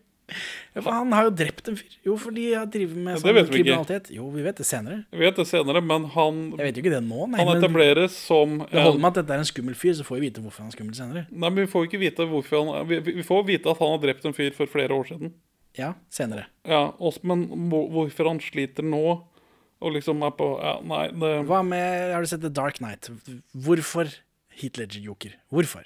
Ja, 0.75 0.81
for 0.81 0.91
han 0.91 1.13
har 1.13 1.27
jo 1.29 1.33
drept 1.37 1.69
en 1.69 1.77
fyr. 1.77 1.97
Jo, 2.07 2.15
fordi 2.19 2.47
han 2.57 2.71
driver 2.73 3.01
med 3.07 3.19
sånn 3.21 3.49
kriminalitet. 3.51 4.09
Jo, 4.15 4.31
vi 4.33 4.45
vet 4.47 4.57
det 4.57 4.67
senere. 4.67 5.03
Jeg 5.13 5.21
vet 5.21 5.37
det 5.37 5.47
senere, 5.51 5.83
men 5.85 6.07
han, 6.15 6.39
Jeg 6.57 6.69
vet 6.71 6.79
jo 6.79 6.85
ikke 6.85 6.95
det 6.95 7.03
nå, 7.05 7.27
nei. 7.31 7.43
han 7.45 7.61
etableres 7.61 8.17
som 8.17 8.57
det 8.65 8.81
holder 8.81 9.03
med 9.05 9.11
at 9.13 9.21
dette 9.21 9.37
er 9.37 9.45
en 9.45 9.51
skummel 9.51 9.77
fyr, 9.79 9.93
så 9.99 10.07
får 10.07 10.19
vi 10.19 10.31
vite 10.31 10.45
hvorfor 10.45 10.65
han 10.65 10.73
er 10.73 10.77
skummel 10.79 10.97
senere. 10.97 11.27
Nei, 11.31 11.51
men 11.51 11.61
Vi 11.65 11.71
får 11.71 11.91
ikke 11.91 12.01
vite 12.03 12.29
hvorfor 12.31 12.65
han 12.65 12.89
Vi, 12.89 13.01
vi 13.21 13.27
får 13.27 13.45
vite 13.53 13.71
at 13.71 13.85
han 13.85 13.93
har 13.95 14.03
drept 14.07 14.25
en 14.25 14.37
fyr 14.37 14.51
for 14.57 14.71
flere 14.71 14.97
år 14.97 15.07
siden. 15.13 15.35
Ja, 15.79 15.93
senere. 16.11 16.47
Ja, 16.67 16.87
også, 17.03 17.21
Men 17.27 17.47
hvorfor 17.71 18.31
han 18.31 18.41
sliter 18.41 18.87
nå, 18.87 19.05
og 19.85 19.93
liksom 19.93 20.23
er 20.25 20.31
på 20.39 20.55
Ja, 20.63 20.79
nei, 20.87 21.09
det 21.13 21.33
Hva 21.51 21.61
med 21.67 22.15
Har 22.15 22.23
du 22.25 22.31
sett 22.31 22.41
The 22.41 22.49
Dark 22.49 22.79
Knight? 22.81 23.11
Hvorfor 23.53 24.09
Heath 24.55 24.79
Ledger 24.79 25.03
joker? 25.03 25.35
Hvorfor? 25.53 25.85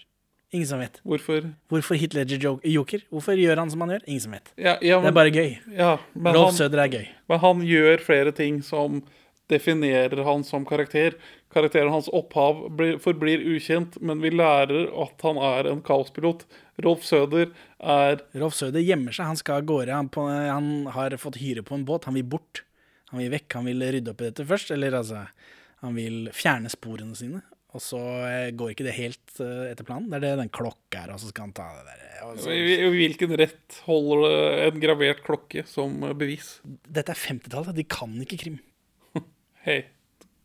Ingen 0.52 0.66
som 0.66 0.80
vet. 0.80 1.00
Hvorfor 1.04 1.50
Hvorfor 1.68 1.98
Hitler 2.00 2.24
joker? 2.64 3.02
Hvorfor 3.12 3.37
gjør 3.37 3.61
han 3.61 3.70
som 3.70 3.82
han 3.84 3.90
gjør? 3.92 4.04
Ingen 4.08 4.20
som 4.24 4.32
vet. 4.32 4.52
ja, 4.56 4.78
ja, 4.80 5.00
Det 5.00 5.11
er 5.11 5.16
bare 5.16 5.32
gøy. 5.32 5.58
ja, 5.76 5.98
men, 6.14 6.34
Rolf 6.34 6.54
Søder 6.56 6.84
er 6.87 6.88
gøy. 6.88 7.08
men 7.28 7.38
han 7.38 7.61
gjør 7.68 8.00
flere 8.00 8.32
ting 8.32 8.62
som 8.64 9.02
definerer 9.48 10.24
han 10.24 10.44
som 10.44 10.64
karakter. 10.64 11.14
Karakteren 11.52 11.92
hans 11.92 12.08
opphav 12.12 12.66
blir, 12.76 12.98
forblir 13.00 13.44
ukjent, 13.56 14.00
men 14.00 14.20
vi 14.20 14.30
lærer 14.30 14.88
at 15.02 15.20
han 15.24 15.37
er 15.37 15.70
en 15.70 15.82
kaospilot. 15.84 16.44
Rolf 16.84 17.04
Søder 17.04 17.52
er 17.80 18.20
Rolf 18.37 18.54
Søder 18.54 18.84
gjemmer 18.84 19.12
seg. 19.12 19.26
Han 19.26 19.40
skal 19.40 19.62
av 19.62 19.68
gårde. 19.68 19.92
Han, 19.92 20.08
på, 20.12 20.26
han 20.28 20.87
har 20.94 21.16
fått 21.20 21.40
hyre 21.40 21.64
på 21.64 21.76
en 21.76 21.87
båt. 21.88 22.08
Han 22.08 22.16
vil 22.16 22.28
bort. 22.28 22.62
Han 23.11 23.20
vil 23.20 23.32
vekk. 23.32 23.52
Han 23.56 23.68
vil 23.68 23.84
rydde 23.84 24.12
opp 24.12 24.20
i 24.20 24.28
dette 24.30 24.48
først. 24.48 24.72
Eller 24.76 24.96
altså 24.96 25.26
Han 25.80 25.94
vil 25.94 26.28
fjerne 26.34 26.68
sporene 26.72 27.16
sine. 27.16 27.42
Og 27.76 27.83
så 27.85 28.00
eh, 28.24 28.50
går 28.57 28.72
ikke 28.72 28.87
det 28.87 28.96
helt 28.96 29.40
eh, 29.44 29.68
etter 29.72 29.85
planen. 29.85 30.09
Det 30.09 30.18
er 30.18 30.24
det 30.24 30.33
den 30.40 30.52
klokka 30.54 31.02
er, 31.02 31.12
og 31.12 31.20
så 31.20 31.28
skal 31.28 31.48
han 31.48 31.54
ta 31.57 31.68
det 31.76 31.85
der. 31.90 32.04
Og 32.24 32.40
så, 32.40 32.54
I 32.54 32.88
hvilken 32.94 33.35
rett 33.40 33.81
holder 33.85 34.24
det 34.24 34.64
en 34.70 34.83
gravert 34.83 35.22
klokke 35.26 35.64
som 35.68 36.00
bevis? 36.18 36.57
dette 36.64 37.12
er 37.12 37.20
50-tallet. 37.20 37.76
De 37.76 37.85
kan 37.88 38.14
ikke 38.24 38.40
krim. 38.40 38.57
Hei, 39.66 39.83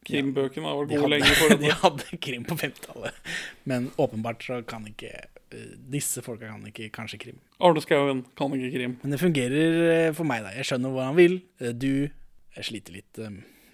krimbøkene 0.08 0.68
har 0.68 0.82
vært 0.82 0.92
gode 0.92 1.06
hadde, 1.06 1.14
lenge 1.16 1.38
for 1.40 1.56
de 1.64 1.72
hadde 1.84 2.20
krim 2.28 2.48
på 2.50 2.58
50-tallet. 2.60 3.32
Men 3.72 3.88
åpenbart 3.98 4.44
så 4.44 4.64
kan 4.68 4.90
ikke 4.92 5.30
Disse 5.54 6.24
folka 6.26 6.48
kan 6.50 6.64
ikke 6.66 6.88
kanskje 6.90 7.20
krim. 7.22 7.36
Arne 7.62 7.82
Skouen 7.84 8.24
kan 8.34 8.56
ikke 8.58 8.72
krim. 8.74 8.96
Men 9.04 9.14
det 9.14 9.20
fungerer 9.22 10.08
for 10.18 10.26
meg, 10.26 10.42
da. 10.42 10.50
Jeg 10.58 10.66
skjønner 10.66 10.96
hva 10.96 11.06
han 11.12 11.20
vil. 11.20 11.36
Du 11.78 12.10
jeg 12.58 12.66
sliter 12.66 12.98
litt 12.98 13.22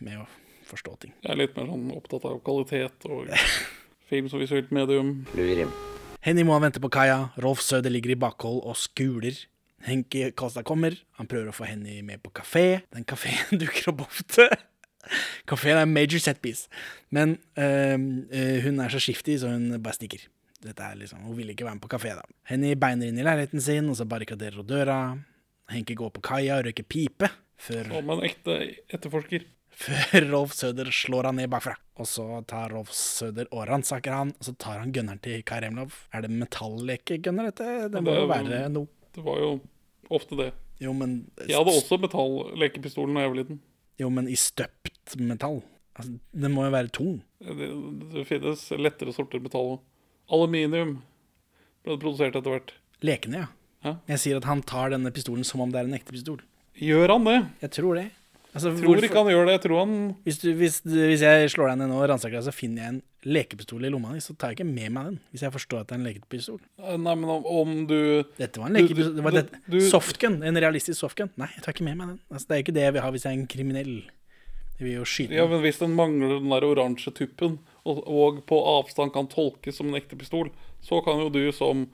med 0.04 0.20
å 0.20 0.26
forstå 0.70 0.96
ting. 1.04 1.14
Jeg 1.24 1.34
er 1.34 1.40
litt 1.42 1.56
mer 1.58 1.70
sånn 1.70 1.88
opptatt 1.96 2.26
av 2.30 2.40
kvalitet 2.46 3.08
og 3.10 3.30
film 4.10 4.30
som 4.32 4.42
visuelt 4.42 4.72
medium. 4.76 5.16
Henny 6.26 6.44
Moan 6.44 6.66
vente 6.66 6.82
på 6.84 6.92
kaia. 6.92 7.30
Rolf 7.42 7.62
Søder 7.64 7.94
ligger 7.94 8.14
i 8.16 8.20
bakhold 8.20 8.64
og 8.68 8.76
skuler. 8.80 9.38
Henki 9.88 10.26
Kolstad 10.36 10.66
kommer. 10.68 10.98
Han 11.20 11.30
prøver 11.32 11.52
å 11.52 11.56
få 11.56 11.68
Henny 11.70 12.02
med 12.04 12.20
på 12.24 12.34
kafé. 12.36 12.82
Den 12.96 13.06
kafeen 13.08 13.60
dukker 13.62 13.94
opp 13.94 14.04
ofte. 14.10 14.50
Kafeen 15.48 15.80
er 15.80 15.88
major 15.88 16.20
setpiece. 16.20 16.68
Men 17.16 17.38
øh, 17.56 17.96
hun 18.66 18.82
er 18.84 18.92
så 18.92 19.00
skiftig, 19.00 19.40
så 19.40 19.54
hun 19.54 19.72
bare 19.80 19.96
stikker. 19.96 20.26
Dette 20.60 20.84
er 20.84 20.98
liksom, 21.00 21.22
Hun 21.24 21.38
vil 21.38 21.54
ikke 21.54 21.64
være 21.64 21.78
med 21.78 21.86
på 21.86 21.92
kafé, 21.94 22.12
da. 22.18 22.26
Henny 22.52 22.74
beiner 22.76 23.08
inn 23.08 23.20
i 23.22 23.24
leiligheten 23.24 23.64
sin, 23.64 23.88
og 23.88 23.96
så 23.96 24.04
barrikaderer 24.10 24.60
hun 24.60 24.68
døra. 24.68 24.98
Henki 25.72 25.96
går 25.96 26.12
på 26.18 26.24
kaia 26.26 26.58
og 26.60 26.68
røyker 26.68 26.84
pipe. 26.84 27.30
Før 27.60 27.88
Som 27.92 28.12
en 28.16 28.26
ekte 28.28 28.58
etterforsker. 28.92 29.48
Før 29.80 30.26
Rolf 30.34 30.54
Søder 30.58 30.90
slår 30.94 31.30
han 31.30 31.40
ned 31.40 31.50
bakfra. 31.52 31.76
Og 32.00 32.08
så 32.10 32.26
tar 32.50 32.74
Rolf 32.76 32.92
Søder 32.96 33.48
og 33.56 33.66
ransaker 33.70 34.16
han, 34.16 34.34
og 34.36 34.48
så 34.50 34.54
tar 34.60 34.80
han 34.84 34.94
gunneren 34.96 35.22
til 35.24 35.42
Karemlov. 35.48 35.96
Er 36.16 36.26
det 36.26 36.32
metalllekegunner, 36.36 37.50
dette? 37.52 37.90
Det 37.94 38.04
må 38.04 38.12
Det 38.14 38.22
jo 38.22 38.30
være 38.32 38.62
noe. 38.76 38.92
Det 39.16 39.26
var 39.26 39.42
jo 39.44 39.52
ofte 40.16 40.38
det. 40.40 40.52
Jo, 40.80 40.94
men 40.96 41.18
Jeg 41.44 41.58
hadde 41.60 41.74
også 41.76 41.98
metalllekepistolen 42.00 43.18
da 43.18 43.26
jeg 43.26 43.34
var 43.34 43.40
liten. 43.42 43.60
Jo, 44.00 44.10
men 44.16 44.30
i 44.32 44.38
støpt 44.40 45.16
metall. 45.20 45.62
Altså, 46.00 46.14
den 46.32 46.54
må 46.56 46.64
jo 46.64 46.72
være 46.72 46.92
tung. 46.96 47.18
Det, 47.44 47.68
det 48.14 48.24
finnes 48.30 48.62
lettere 48.80 49.12
sorter 49.16 49.42
metall 49.44 49.74
òg. 49.76 49.80
Aluminium 50.32 51.00
ble 51.84 51.96
det 51.96 52.02
produsert 52.04 52.38
etter 52.38 52.54
hvert. 52.54 52.72
Lekene, 53.04 53.42
ja. 53.44 53.50
Ja. 53.84 53.94
Jeg 54.12 54.20
sier 54.24 54.40
at 54.40 54.48
han 54.48 54.62
tar 54.68 54.92
denne 54.92 55.12
pistolen 55.16 55.46
som 55.48 55.62
om 55.64 55.72
det 55.72 55.80
er 55.82 55.88
en 55.88 55.96
ekte 55.96 56.12
pistol. 56.16 56.42
Gjør 56.80 57.14
han 57.16 57.28
det? 57.28 57.38
Jeg 57.64 57.72
tror 57.80 57.96
det. 58.00 58.08
Altså, 58.50 58.72
Tror 58.74 58.88
hvorfor- 58.96 59.06
ikke 59.06 59.22
han 59.22 59.28
gjør 59.30 59.46
det. 59.46 59.54
Jeg 59.54 59.62
tror 59.68 59.80
han 59.84 59.92
hvis, 60.26 60.38
du, 60.42 60.48
hvis, 60.58 60.78
hvis 60.82 61.22
jeg 61.22 61.50
slår 61.54 61.68
deg 61.70 61.78
ned 61.84 61.90
nå 61.92 62.00
og 62.02 62.08
ransaker 62.10 62.40
deg, 62.40 62.46
så 62.48 62.54
finner 62.56 62.82
jeg 62.82 62.94
en 62.96 63.02
lekepistol 63.30 63.84
i 63.86 63.92
lomma 63.94 64.14
di, 64.16 64.22
så 64.26 64.34
tar 64.36 64.50
jeg 64.54 64.58
ikke 64.58 64.66
med 64.74 64.90
meg 64.96 65.06
den. 65.10 65.18
Hvis 65.32 65.44
jeg 65.46 65.54
forstår 65.54 65.82
at 65.84 65.88
det 65.92 65.96
er 65.96 66.00
en 66.00 66.08
lekepistol. 66.08 66.60
Nei, 66.80 67.14
men 67.16 67.30
om, 67.30 67.46
om 67.46 67.76
du 67.86 68.24
Dette 68.40 68.58
var 68.58 68.72
en 68.72 68.74
Du- 68.74 68.82
lekepistol. 68.82 69.16
Det 69.20 69.24
var 69.28 69.32
det, 69.38 69.44
du- 69.70 69.80
softgun. 69.90 70.40
En 70.44 70.56
realistisk 70.58 70.98
softgun. 71.04 71.30
Nei, 71.38 71.50
jeg 71.56 71.64
tar 71.64 71.74
ikke 71.78 71.86
med 71.86 71.98
meg 72.02 72.08
den. 72.16 72.20
Altså, 72.32 72.48
det 72.50 72.56
er 72.58 72.64
ikke 72.66 72.74
det 72.80 72.88
jeg 72.88 72.94
vil 72.98 73.02
ha 73.06 73.12
hvis 73.12 73.24
jeg 73.28 73.34
er 73.36 73.40
en 73.40 73.48
kriminell. 73.54 73.94
Jeg 74.80 74.88
vil 74.88 74.96
jo 74.96 75.04
skyte 75.12 75.36
Ja, 75.36 75.46
men 75.46 75.62
Hvis 75.62 75.78
den 75.84 75.94
mangler 75.94 76.40
den 76.40 76.50
der 76.50 76.64
oransje 76.66 77.12
tuppen, 77.14 77.60
og, 77.86 77.98
og 78.08 78.42
på 78.48 78.58
avstand 78.80 79.12
kan 79.14 79.28
tolkes 79.28 79.76
som 79.78 79.90
en 79.92 80.00
ekte 80.02 80.18
pistol, 80.18 80.50
så 80.82 81.04
kan 81.06 81.20
jo 81.20 81.30
du 81.30 81.52
som 81.52 81.86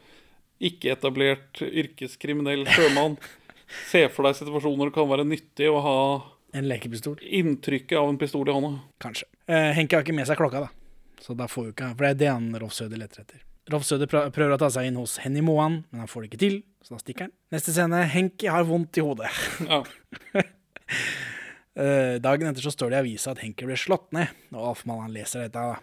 ikke-etablert 0.62 1.60
yrkeskriminell 1.66 2.64
sjømann 2.72 3.18
se 3.92 4.06
for 4.14 4.24
deg 4.28 4.38
situasjoner 4.38 4.88
det 4.90 4.96
kan 4.96 5.10
være 5.10 5.26
nyttig 5.28 5.68
å 5.72 5.82
ha 5.84 5.98
En 6.56 6.68
lekepistol. 6.70 7.18
inntrykket 7.22 7.98
av 8.00 8.10
en 8.10 8.18
pistol 8.22 8.48
i 8.48 8.54
hånda. 8.56 8.70
Kanskje. 9.04 9.28
Eh, 9.52 9.74
Henke 9.76 9.98
har 9.98 10.06
ikke 10.06 10.16
med 10.16 10.28
seg 10.30 10.40
klokka, 10.40 10.62
da. 10.66 10.70
Så 11.22 11.36
da 11.38 11.48
får 11.52 11.68
jo 11.68 11.74
ikke 11.74 11.90
For 11.96 12.06
det 12.06 12.12
er 12.14 12.20
det 12.22 12.30
han 12.32 12.48
Rolf 12.62 12.74
Søder 12.78 13.00
leter 13.02 13.24
etter. 13.26 13.42
Rolf 13.74 13.84
Søder 13.88 14.08
prøver 14.08 14.54
å 14.56 14.60
ta 14.62 14.70
seg 14.70 14.88
inn 14.88 14.98
hos 15.00 15.18
Henny 15.24 15.42
Moan, 15.44 15.82
men 15.90 16.04
han 16.04 16.10
får 16.12 16.24
det 16.26 16.30
ikke 16.32 16.42
til, 16.44 16.58
så 16.86 16.96
da 16.96 17.00
stikker 17.02 17.28
han. 17.28 17.34
Neste 17.56 17.74
scene. 17.74 18.04
Henki 18.14 18.48
har 18.54 18.64
vondt 18.70 19.00
i 19.02 19.04
hodet. 19.06 19.32
Ja. 19.72 19.82
Eh, 21.76 22.16
dagen 22.24 22.48
etter 22.48 22.64
så 22.64 22.72
står 22.72 22.94
det 22.94 22.96
i 22.96 23.04
avisa 23.04 23.34
at 23.34 23.42
Henki 23.44 23.66
ble 23.68 23.76
slått 23.76 24.14
ned, 24.16 24.30
og 24.54 24.62
Alf 24.70 24.86
Mallan 24.88 25.12
leser 25.12 25.44
dette. 25.44 25.60
da. 25.60 25.82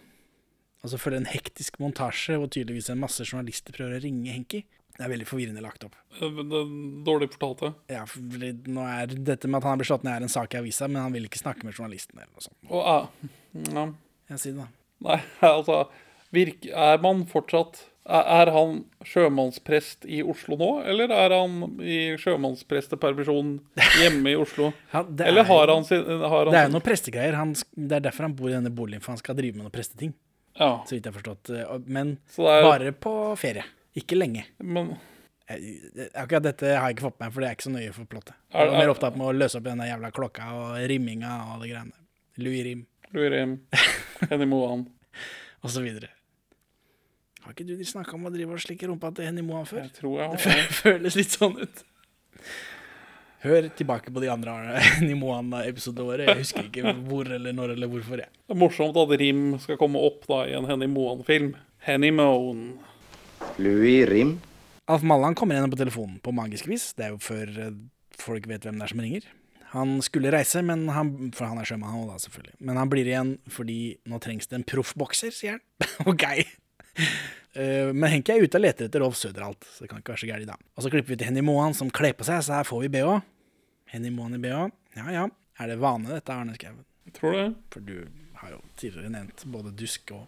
Og 0.82 0.88
så 0.90 0.96
følger 0.98 1.20
en 1.20 1.28
hektisk 1.28 1.76
montasje 1.82 2.38
hvor 2.40 2.48
tydeligvis 2.48 2.88
en 2.90 3.02
masse 3.02 3.26
journalister 3.28 3.74
prøver 3.76 3.98
å 3.98 4.02
ringe 4.06 4.32
Henki. 4.32 4.62
Det 4.96 5.06
er 5.06 5.12
veldig 5.14 5.26
forvirrende 5.26 5.62
lagt 5.64 5.84
opp. 5.86 5.94
Det 6.18 6.28
er 6.28 6.72
dårlig 7.06 7.30
fortalt, 7.32 7.62
ja. 7.64 7.72
Ja, 8.00 8.02
nå 8.76 8.82
er 8.86 9.06
Dette 9.16 9.48
med 9.48 9.62
at 9.62 9.68
han 9.70 9.80
blir 9.80 9.88
slått 9.88 10.04
ned, 10.04 10.14
er 10.18 10.26
en 10.26 10.32
sak 10.32 10.52
i 10.54 10.60
avisa, 10.60 10.88
men 10.88 11.00
han 11.02 11.14
vil 11.16 11.24
ikke 11.30 11.40
snakke 11.40 11.64
med 11.64 11.74
journalisten 11.78 12.18
eller 12.18 12.32
noe 12.32 12.44
sånt. 12.44 12.58
Og 12.68 12.82
eh, 12.84 13.30
ja. 13.72 13.86
Jeg 14.34 14.42
sier 14.44 14.58
det 14.58 14.66
da. 14.66 14.68
Nei, 15.08 15.18
altså 15.56 15.78
virk, 16.32 16.68
Er 16.72 17.00
man 17.02 17.24
fortsatt 17.28 17.82
er, 18.02 18.24
er 18.42 18.50
han 18.50 18.80
sjømannsprest 19.06 20.06
i 20.10 20.22
Oslo 20.26 20.56
nå, 20.58 20.68
eller 20.90 21.12
er 21.14 21.34
han 21.36 21.76
i 21.80 22.16
sjømannsprestepermisjon 22.18 23.52
hjemme 24.00 24.32
i 24.32 24.36
Oslo? 24.38 24.72
Ja, 24.94 25.02
det 25.06 25.26
eller 25.30 25.44
er 25.44 25.50
har 25.52 25.72
han 25.74 25.84
sin 25.86 26.02
har 26.04 26.44
han 26.46 26.52
Det 26.52 26.60
er 26.60 26.66
jo 26.68 26.74
noen 26.76 26.86
prestegreier. 26.86 27.36
Han, 27.38 27.54
det 27.76 27.98
er 28.00 28.06
derfor 28.08 28.26
han 28.28 28.34
bor 28.38 28.50
i 28.50 28.56
denne 28.56 28.72
boligen, 28.74 29.02
for 29.04 29.14
han 29.14 29.22
skal 29.22 29.38
drive 29.38 29.56
med 29.56 29.66
noen 29.66 29.74
presteting. 29.74 30.12
Ja, 30.58 30.82
Så 30.84 30.96
vidt 30.98 31.06
jeg 31.06 31.12
har 31.14 31.20
forstått. 31.20 31.52
eh, 31.54 31.78
Men 31.86 32.16
er, 32.36 32.66
bare 32.66 32.92
på 32.92 33.12
ferie. 33.40 33.64
Ikke 33.98 34.16
lenge. 34.16 34.46
men, 34.62 34.94
Akkurat 36.16 36.42
dette 36.46 36.64
har 36.78 36.86
jeg 36.88 36.96
ikke 36.96 37.04
fått 37.10 37.18
med 37.20 37.26
meg, 37.26 37.32
for 37.34 37.40
det 37.44 37.48
er 37.50 37.56
ikke 37.58 37.66
så 37.66 37.72
nøye 37.74 37.92
for 37.92 38.04
plottet. 38.08 38.34
Er- 38.54 38.62
Jeg 38.62 38.70
var 38.70 38.78
mer 38.78 38.86
er- 38.86 38.92
opptatt 38.94 39.16
med 39.18 39.26
å 39.26 39.34
løse 39.36 39.58
opp 39.58 39.64
denne 39.66 39.84
jævla 39.88 40.10
klokka 40.16 40.46
og 40.56 40.88
rimminga 40.88 41.32
og 41.52 41.60
det 41.62 41.70
greiene. 41.74 41.92
Louis 42.38 42.62
Rim 42.64 42.86
Louis 43.12 43.30
Rim. 43.34 43.58
Henny 44.30 44.46
Moan. 44.48 44.86
og 45.62 45.70
så 45.70 45.82
videre. 45.84 46.08
Har 47.42 47.52
ikke 47.52 47.66
du 47.66 47.74
snakka 47.84 48.14
om 48.14 48.24
å 48.30 48.32
drive 48.32 48.54
og 48.54 48.62
slikke 48.62 48.88
rumpa 48.88 49.10
til 49.14 49.26
Henny 49.28 49.42
Moan 49.42 49.66
før? 49.66 49.82
Jeg 49.82 49.92
tror 49.98 50.14
jeg 50.20 50.28
har 50.30 50.36
Det 50.38 50.78
føles 50.78 51.16
litt 51.18 51.34
sånn 51.34 51.58
ut. 51.60 51.82
Hør 53.42 53.66
tilbake 53.74 54.12
på 54.14 54.22
de 54.22 54.28
andre 54.30 54.54
Henny 54.96 55.16
Moan-episodene 55.18 56.06
våre. 56.06 56.26
Jeg 56.30 56.38
husker 56.44 56.68
ikke 56.70 56.94
hvor 57.10 57.26
eller 57.28 57.52
når 57.52 57.74
eller 57.74 57.90
hvorfor. 57.90 58.22
jeg. 58.22 58.30
Det 58.46 58.54
er 58.54 58.60
morsomt 58.62 58.96
at 59.02 59.14
Rim 59.20 59.58
skal 59.58 59.76
komme 59.80 59.98
opp 60.00 60.24
da 60.30 60.44
i 60.46 60.54
en 60.56 60.64
Henny 60.70 60.86
Moan-film. 60.86 61.56
Henny 61.82 62.12
Moan. 62.14 62.78
Louis 63.58 64.06
Rim. 64.08 64.36
Alf 64.90 65.04
Mallan 65.06 65.34
kommer 65.38 65.56
igjen 65.56 65.72
på 65.72 65.78
telefonen 65.80 66.18
på 66.22 66.34
magisk 66.34 66.68
vis. 66.70 66.90
Det 66.96 67.06
er 67.06 67.14
jo 67.14 67.20
før 67.22 67.52
eh, 67.66 67.78
folk 68.18 68.48
vet 68.50 68.66
hvem 68.66 68.80
det 68.80 68.86
er 68.86 68.92
som 68.92 69.02
ringer. 69.04 69.28
Han 69.72 69.94
skulle 70.04 70.32
reise, 70.34 70.60
men 70.68 70.84
han, 70.92 71.12
for 71.32 71.48
han 71.48 71.60
er 71.60 71.68
sjømann, 71.68 71.94
han 71.94 72.08
da, 72.10 72.18
selvfølgelig. 72.20 72.58
Men 72.60 72.80
han 72.80 72.90
blir 72.92 73.08
igjen 73.08 73.36
fordi 73.52 73.78
nå 74.10 74.20
trengs 74.20 74.50
det 74.50 74.58
en 74.58 74.66
proffbokser, 74.68 75.32
sier 75.32 75.56
han. 75.56 75.62
ok. 76.12 76.26
Eh, 77.52 77.88
men 77.92 78.08
Henke 78.12 78.34
er 78.34 78.44
ute 78.44 78.60
og 78.60 78.64
leter 78.64 78.88
etter 78.88 79.04
Rolf 79.04 79.16
Søderalt, 79.20 79.64
så 79.68 79.84
det 79.84 79.92
kan 79.92 80.02
ikke 80.02 80.14
være 80.14 80.24
så 80.24 80.28
gærent 80.28 80.52
da. 80.52 80.58
Og 80.76 80.84
så 80.84 80.92
klipper 80.92 81.14
vi 81.14 81.20
til 81.20 81.30
Henny 81.30 81.44
Mohan 81.44 81.76
som 81.76 81.92
kler 81.92 82.16
på 82.16 82.26
seg, 82.28 82.42
så 82.44 82.58
her 82.58 82.68
får 82.68 82.84
vi 82.86 82.92
BH. 82.98 83.20
Henny 83.92 84.12
Mohan 84.12 84.36
i 84.36 84.42
BH. 84.42 84.66
Ja 84.96 85.08
ja. 85.12 85.28
Er 85.60 85.68
det 85.68 85.80
vane 85.80 86.08
dette, 86.08 86.32
Arne 86.32 86.56
Skau? 86.56 86.78
Jeg 87.06 87.16
tror 87.18 87.36
det. 87.36 87.48
For 87.72 87.84
du 87.84 87.96
har 88.40 88.54
jo 88.54 88.62
tidligere 88.80 89.12
nevnt 89.12 89.44
både 89.52 89.72
dusk 89.76 90.14
og, 90.16 90.24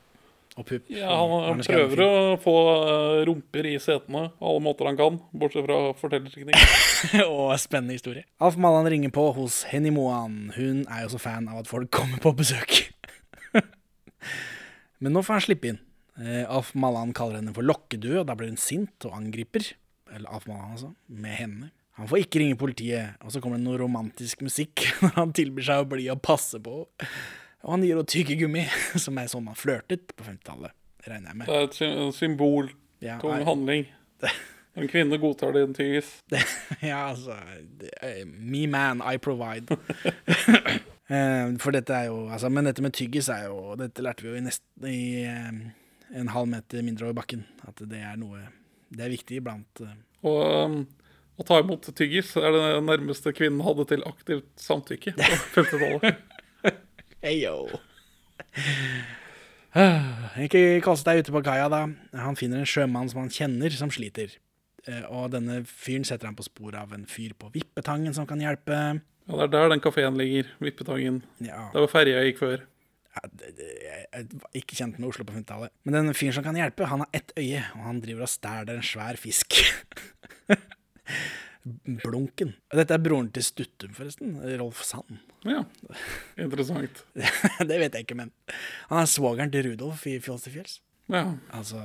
og 0.54 0.66
pupp. 0.68 0.86
Ja, 0.92 1.10
han, 1.10 1.32
han 1.48 1.62
prøver 1.66 2.02
å 2.04 2.10
få 2.42 2.54
eh, 2.70 3.20
rumper 3.26 3.66
i 3.66 3.74
setene 3.82 4.28
på 4.38 4.50
alle 4.50 4.62
måter 4.62 4.88
han 4.88 4.98
kan, 4.98 5.18
bortsett 5.34 5.66
fra 5.66 5.78
fortellerteknikk. 5.98 6.76
og 7.26 7.54
spennende 7.60 7.96
historie. 7.96 8.26
Alf 8.44 8.58
Mallan 8.60 8.88
ringer 8.92 9.10
på 9.14 9.26
hos 9.38 9.64
Henny 9.72 9.90
Moan. 9.94 10.52
Hun 10.54 10.84
er 10.86 11.04
jo 11.04 11.14
så 11.16 11.22
fan 11.22 11.50
av 11.50 11.64
at 11.64 11.70
folk 11.70 11.90
kommer 11.94 12.22
på 12.22 12.34
besøk. 12.38 12.84
Men 15.02 15.16
nå 15.16 15.24
får 15.26 15.40
han 15.40 15.46
slippe 15.48 15.72
inn. 15.72 15.80
Eh, 16.22 16.44
Alf 16.46 16.74
Mallan 16.78 17.14
kaller 17.16 17.42
henne 17.42 17.54
for 17.56 17.66
lokkedød, 17.66 18.20
og 18.22 18.28
da 18.30 18.38
blir 18.38 18.52
hun 18.52 18.60
sint 18.60 19.08
og 19.08 19.16
angriper. 19.18 19.72
Eller 20.14 20.30
Alf 20.30 20.46
Mallan, 20.46 20.76
altså. 20.76 20.94
Med 21.10 21.40
henne. 21.40 21.72
Han 21.98 22.10
får 22.10 22.24
ikke 22.24 22.40
ringe 22.42 22.58
politiet, 22.58 23.18
og 23.22 23.30
så 23.30 23.42
kommer 23.42 23.58
det 23.58 23.66
noe 23.66 23.78
romantisk 23.78 24.42
musikk 24.46 24.86
når 25.02 25.18
han 25.18 25.34
tilbyr 25.34 25.66
seg 25.66 25.82
å 25.82 25.90
bli 25.90 26.06
og 26.14 26.22
passe 26.22 26.62
på. 26.62 26.84
Og 27.64 27.70
han 27.74 27.82
gir 27.86 27.94
henne 27.96 28.06
tyggegummi, 28.12 28.64
som 29.04 29.16
er 29.18 29.28
sånn 29.32 29.46
man 29.48 29.56
flørtet 29.58 30.12
på 30.18 30.24
50-tallet, 30.26 30.74
regner 31.08 31.30
jeg 31.32 31.38
med. 31.40 31.48
Det 31.48 31.56
er 31.60 31.68
et 31.70 31.78
sy- 31.78 31.92
en 31.92 32.12
symbol, 32.16 32.70
Ja, 33.04 33.18
tung 33.20 33.32
nei, 33.34 33.44
handling. 33.48 33.86
En 34.74 34.88
kvinne 34.90 35.18
godtar 35.22 35.52
det 35.54 35.62
en 35.68 35.74
tyggis. 35.76 36.08
Ja, 36.82 37.10
altså 37.12 37.36
Me 38.26 38.64
man, 38.66 39.02
I 39.06 39.18
provide. 39.22 39.76
Eh, 41.04 41.50
For 41.60 41.68
dette 41.76 41.92
er 41.92 42.06
jo 42.08 42.30
altså, 42.32 42.48
Men 42.48 42.64
dette 42.64 42.80
med 42.80 42.94
tyggis 42.96 43.26
er 43.28 43.42
jo 43.50 43.74
Dette 43.76 44.00
lærte 44.00 44.24
vi 44.24 44.30
jo 44.30 44.38
i, 44.38 44.40
nest, 44.46 44.62
i 44.88 45.00
eh, 45.28 45.50
en 46.16 46.30
halv 46.32 46.48
meter 46.48 46.80
mindre 46.80 47.10
over 47.10 47.18
bakken. 47.18 47.42
At 47.68 47.76
det 47.90 48.00
er 48.00 48.16
noe 48.16 48.40
Det 48.88 49.04
er 49.04 49.12
viktig 49.12 49.36
iblant. 49.42 49.82
eh. 49.84 49.92
Og 50.24 50.40
um, 50.64 50.78
å 51.36 51.44
ta 51.44 51.58
imot 51.60 51.90
tyggis 51.98 52.30
er 52.40 52.56
det 52.56 52.62
nærmeste 52.88 53.34
kvinnen 53.36 53.60
hadde 53.66 53.84
til 53.90 54.04
aktivt 54.08 54.48
samtykke 54.64 55.12
på 55.18 55.28
50-tallet. 55.58 56.22
Heyo. 57.24 57.56
Ikke 60.44 60.60
kast 60.84 61.06
deg 61.08 61.22
ute 61.24 61.32
på 61.34 61.42
kaia, 61.46 61.66
da. 61.72 61.84
Han 62.20 62.36
finner 62.38 62.60
en 62.62 62.68
sjømann 62.68 63.08
som 63.10 63.24
han 63.24 63.32
kjenner, 63.32 63.74
som 63.74 63.90
sliter. 63.94 64.36
Eh, 64.86 65.02
Og 65.08 65.30
denne 65.32 65.62
fyren 65.66 66.04
setter 66.06 66.28
han 66.30 66.36
på 66.38 66.44
sporet 66.46 66.78
av 66.82 66.92
en 66.94 67.06
fyr 67.10 67.32
på 67.38 67.50
Vippetangen 67.54 68.14
som 68.16 68.26
kan 68.30 68.42
hjelpe. 68.42 68.76
Ja, 69.24 69.34
det 69.40 69.46
er 69.48 69.52
der 69.56 69.72
den 69.72 69.80
kafeen 69.84 70.18
ligger. 70.20 70.50
Vippetangen. 70.60 71.22
Ja, 71.40 71.70
Det 71.72 71.80
var 71.86 71.90
ferja 71.94 72.20
jeg 72.20 72.34
gikk 72.34 72.42
før. 72.44 72.64
Ja, 73.14 73.22
det, 73.30 73.50
det, 73.56 73.68
jeg 73.80 74.26
var 74.42 74.50
ikke 74.58 74.76
kjent 74.76 74.96
med 74.98 75.08
Oslo 75.08 75.24
på 75.24 75.32
50-tallet. 75.36 75.70
Men 75.86 75.94
den 75.96 76.14
fyren 76.18 76.34
som 76.36 76.44
kan 76.44 76.56
hjelpe, 76.58 76.88
han 76.90 77.04
har 77.04 77.10
ett 77.14 77.30
øye, 77.38 77.62
og 77.78 77.84
han 77.86 78.00
driver 78.02 78.26
og 78.26 78.32
stæler 78.32 78.74
en 78.80 78.84
svær 78.86 79.16
fisk. 79.22 79.54
Blunken. 81.64 82.52
Dette 82.74 82.96
er 82.96 83.00
broren 83.00 83.30
til 83.32 83.44
Stuttum, 83.46 83.94
forresten. 83.96 84.34
Rolf 84.60 84.82
Sand. 84.84 85.18
Ja, 85.48 85.62
interessant. 86.40 87.04
det 87.70 87.78
vet 87.80 87.96
jeg 87.96 88.04
ikke, 88.04 88.18
men 88.18 88.32
han 88.90 89.00
er 89.00 89.08
svogeren 89.08 89.52
til 89.52 89.70
Rudolf 89.70 90.04
i 90.10 90.18
Fjols 90.24 90.44
til 90.44 90.58
fjells. 90.58 90.78
Ja, 91.12 91.24
Altså 91.52 91.80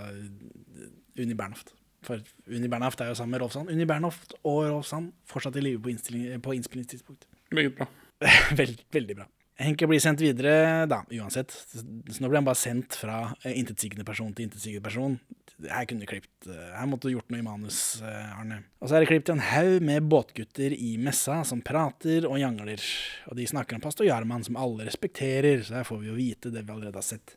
Unni 1.20 1.36
Bernhoft. 1.36 1.74
For 2.04 2.20
Unni 2.48 2.68
Bernhoft 2.72 3.02
er 3.04 3.12
jo 3.12 3.18
sammen 3.20 3.36
med 3.36 3.44
Rolf 3.44 3.56
Sand. 3.56 3.72
Unni 3.72 3.88
Bernhoft 3.88 4.36
og 4.44 4.62
Rolf 4.68 4.88
Sand 4.92 5.12
fortsatt 5.28 5.56
i 5.60 5.64
live 5.64 5.82
på, 5.84 5.96
på 6.44 6.56
innspillingstidspunkt. 6.56 7.28
meget 7.52 7.76
bra. 7.76 7.88
Veld, 8.60 8.84
veldig 8.92 9.16
bra. 9.16 9.28
Henke 9.60 9.88
blir 9.92 10.00
sendt 10.00 10.22
videre, 10.24 10.86
da, 10.88 11.02
uansett. 11.20 11.52
Så 11.52 11.84
nå 11.84 12.30
blir 12.30 12.40
han 12.40 12.48
bare 12.48 12.60
sendt 12.60 12.96
fra 12.96 13.18
eh, 13.44 13.58
intetsigende 13.60 14.06
person 14.08 14.32
til 14.36 14.48
intetsigende 14.48 14.86
person. 14.86 15.18
Her 15.60 15.84
kunne 15.90 16.06
du 16.06 16.08
klippet 16.08 16.48
eh, 16.48 16.70
Her 16.78 16.88
måtte 16.88 17.10
du 17.10 17.18
gjort 17.18 17.28
noe 17.34 17.42
i 17.42 17.44
manus, 17.44 17.80
eh, 18.00 18.38
Arne. 18.40 18.62
Og 18.80 18.88
så 18.88 18.96
er 18.96 19.04
det 19.04 19.10
klippet 19.10 19.34
en 19.34 19.44
haug 19.44 19.84
med 19.84 20.08
båtgutter 20.12 20.76
i 20.78 20.94
messa 21.04 21.42
som 21.48 21.64
prater 21.66 22.28
og 22.30 22.40
jangler. 22.40 22.86
Og 23.28 23.36
de 23.40 23.50
snakker 23.52 23.76
om 23.76 23.84
pastor 23.84 24.08
Jarman, 24.08 24.48
som 24.48 24.60
alle 24.60 24.88
respekterer, 24.88 25.66
så 25.68 25.82
her 25.82 25.90
får 25.90 26.00
vi 26.06 26.12
jo 26.12 26.16
vite 26.22 26.54
det 26.56 26.64
vi 26.64 26.76
allerede 26.78 27.02
har 27.02 27.10
sett. 27.10 27.36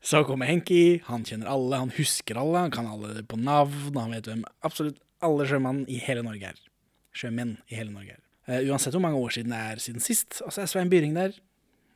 Så 0.00 0.22
kommer 0.24 0.48
Henki, 0.48 1.02
han 1.04 1.28
kjenner 1.28 1.52
alle, 1.52 1.82
han 1.82 1.92
husker 1.92 2.40
alle, 2.40 2.64
han 2.64 2.72
kan 2.72 2.88
alle 2.88 3.20
på 3.28 3.36
navn, 3.36 3.92
han 4.00 4.16
vet 4.16 4.32
hvem 4.32 4.46
absolutt 4.64 4.96
alle 5.20 5.44
sjømenn 5.44 5.84
i 5.92 6.00
hele 6.00 6.24
Norge 6.24 6.54
er. 6.54 6.66
Sjømenn 7.12 7.58
i 7.68 7.76
hele 7.76 7.92
Norge 7.92 8.16
er. 8.16 8.24
Eh, 8.48 8.64
uansett 8.70 8.94
hvor 8.96 9.04
mange 9.04 9.20
år 9.20 9.34
siden 9.36 9.52
det 9.52 9.60
er 9.60 9.82
siden 9.82 10.04
sist. 10.04 10.40
Og 10.46 10.54
så 10.54 10.64
er 10.64 10.70
Svein 10.70 10.90
Byring 10.92 11.14
der, 11.16 11.36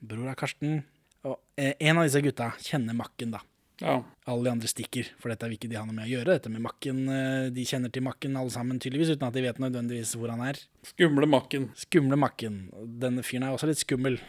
bror 0.04 0.30
av 0.32 0.38
Karsten. 0.40 0.82
Og 1.24 1.38
uh, 1.38 1.72
en 1.72 1.96
av 1.96 2.04
disse 2.04 2.20
gutta 2.20 2.50
kjenner 2.60 2.96
Makken, 2.96 3.32
da. 3.32 3.40
Ja. 3.80 3.96
Alle 4.30 4.46
de 4.46 4.52
andre 4.52 4.68
stikker, 4.70 5.08
for 5.18 5.32
dette 5.32 5.48
vil 5.48 5.56
ikke 5.56 5.70
de 5.72 5.78
ha 5.80 5.86
noe 5.86 5.96
med 5.96 6.06
å 6.06 6.12
gjøre. 6.12 6.36
Dette 6.36 6.52
med 6.52 6.62
Makken, 6.62 7.00
eh, 7.10 7.48
De 7.54 7.64
kjenner 7.66 7.90
til 7.92 8.04
Makken 8.06 8.36
alle 8.38 8.52
sammen, 8.54 8.78
tydeligvis, 8.78 9.16
uten 9.16 9.26
at 9.26 9.34
de 9.34 9.42
vet 9.42 9.58
nødvendigvis 9.62 10.14
hvor 10.20 10.30
han 10.30 10.44
er. 10.46 10.60
Skumle 10.86 11.26
makken. 11.26 11.70
Skumle 11.80 12.18
Makken. 12.20 12.60
Denne 13.02 13.24
fyren 13.26 13.48
er 13.48 13.56
også 13.56 13.70
litt 13.70 13.82
skummel. 13.82 14.20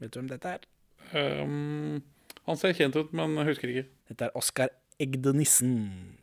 Vet 0.00 0.14
du 0.14 0.20
hvem 0.20 0.30
dette 0.30 0.54
er? 0.56 0.64
Um, 1.12 2.00
han 2.48 2.60
ser 2.60 2.72
kjent 2.78 2.96
ut, 2.96 3.12
men 3.16 3.36
husker 3.44 3.70
ikke. 3.70 3.86
Dette 4.08 4.30
er 4.30 4.38
Oskar 4.40 4.72
Egde 5.04 5.34
Nissen. 5.36 5.74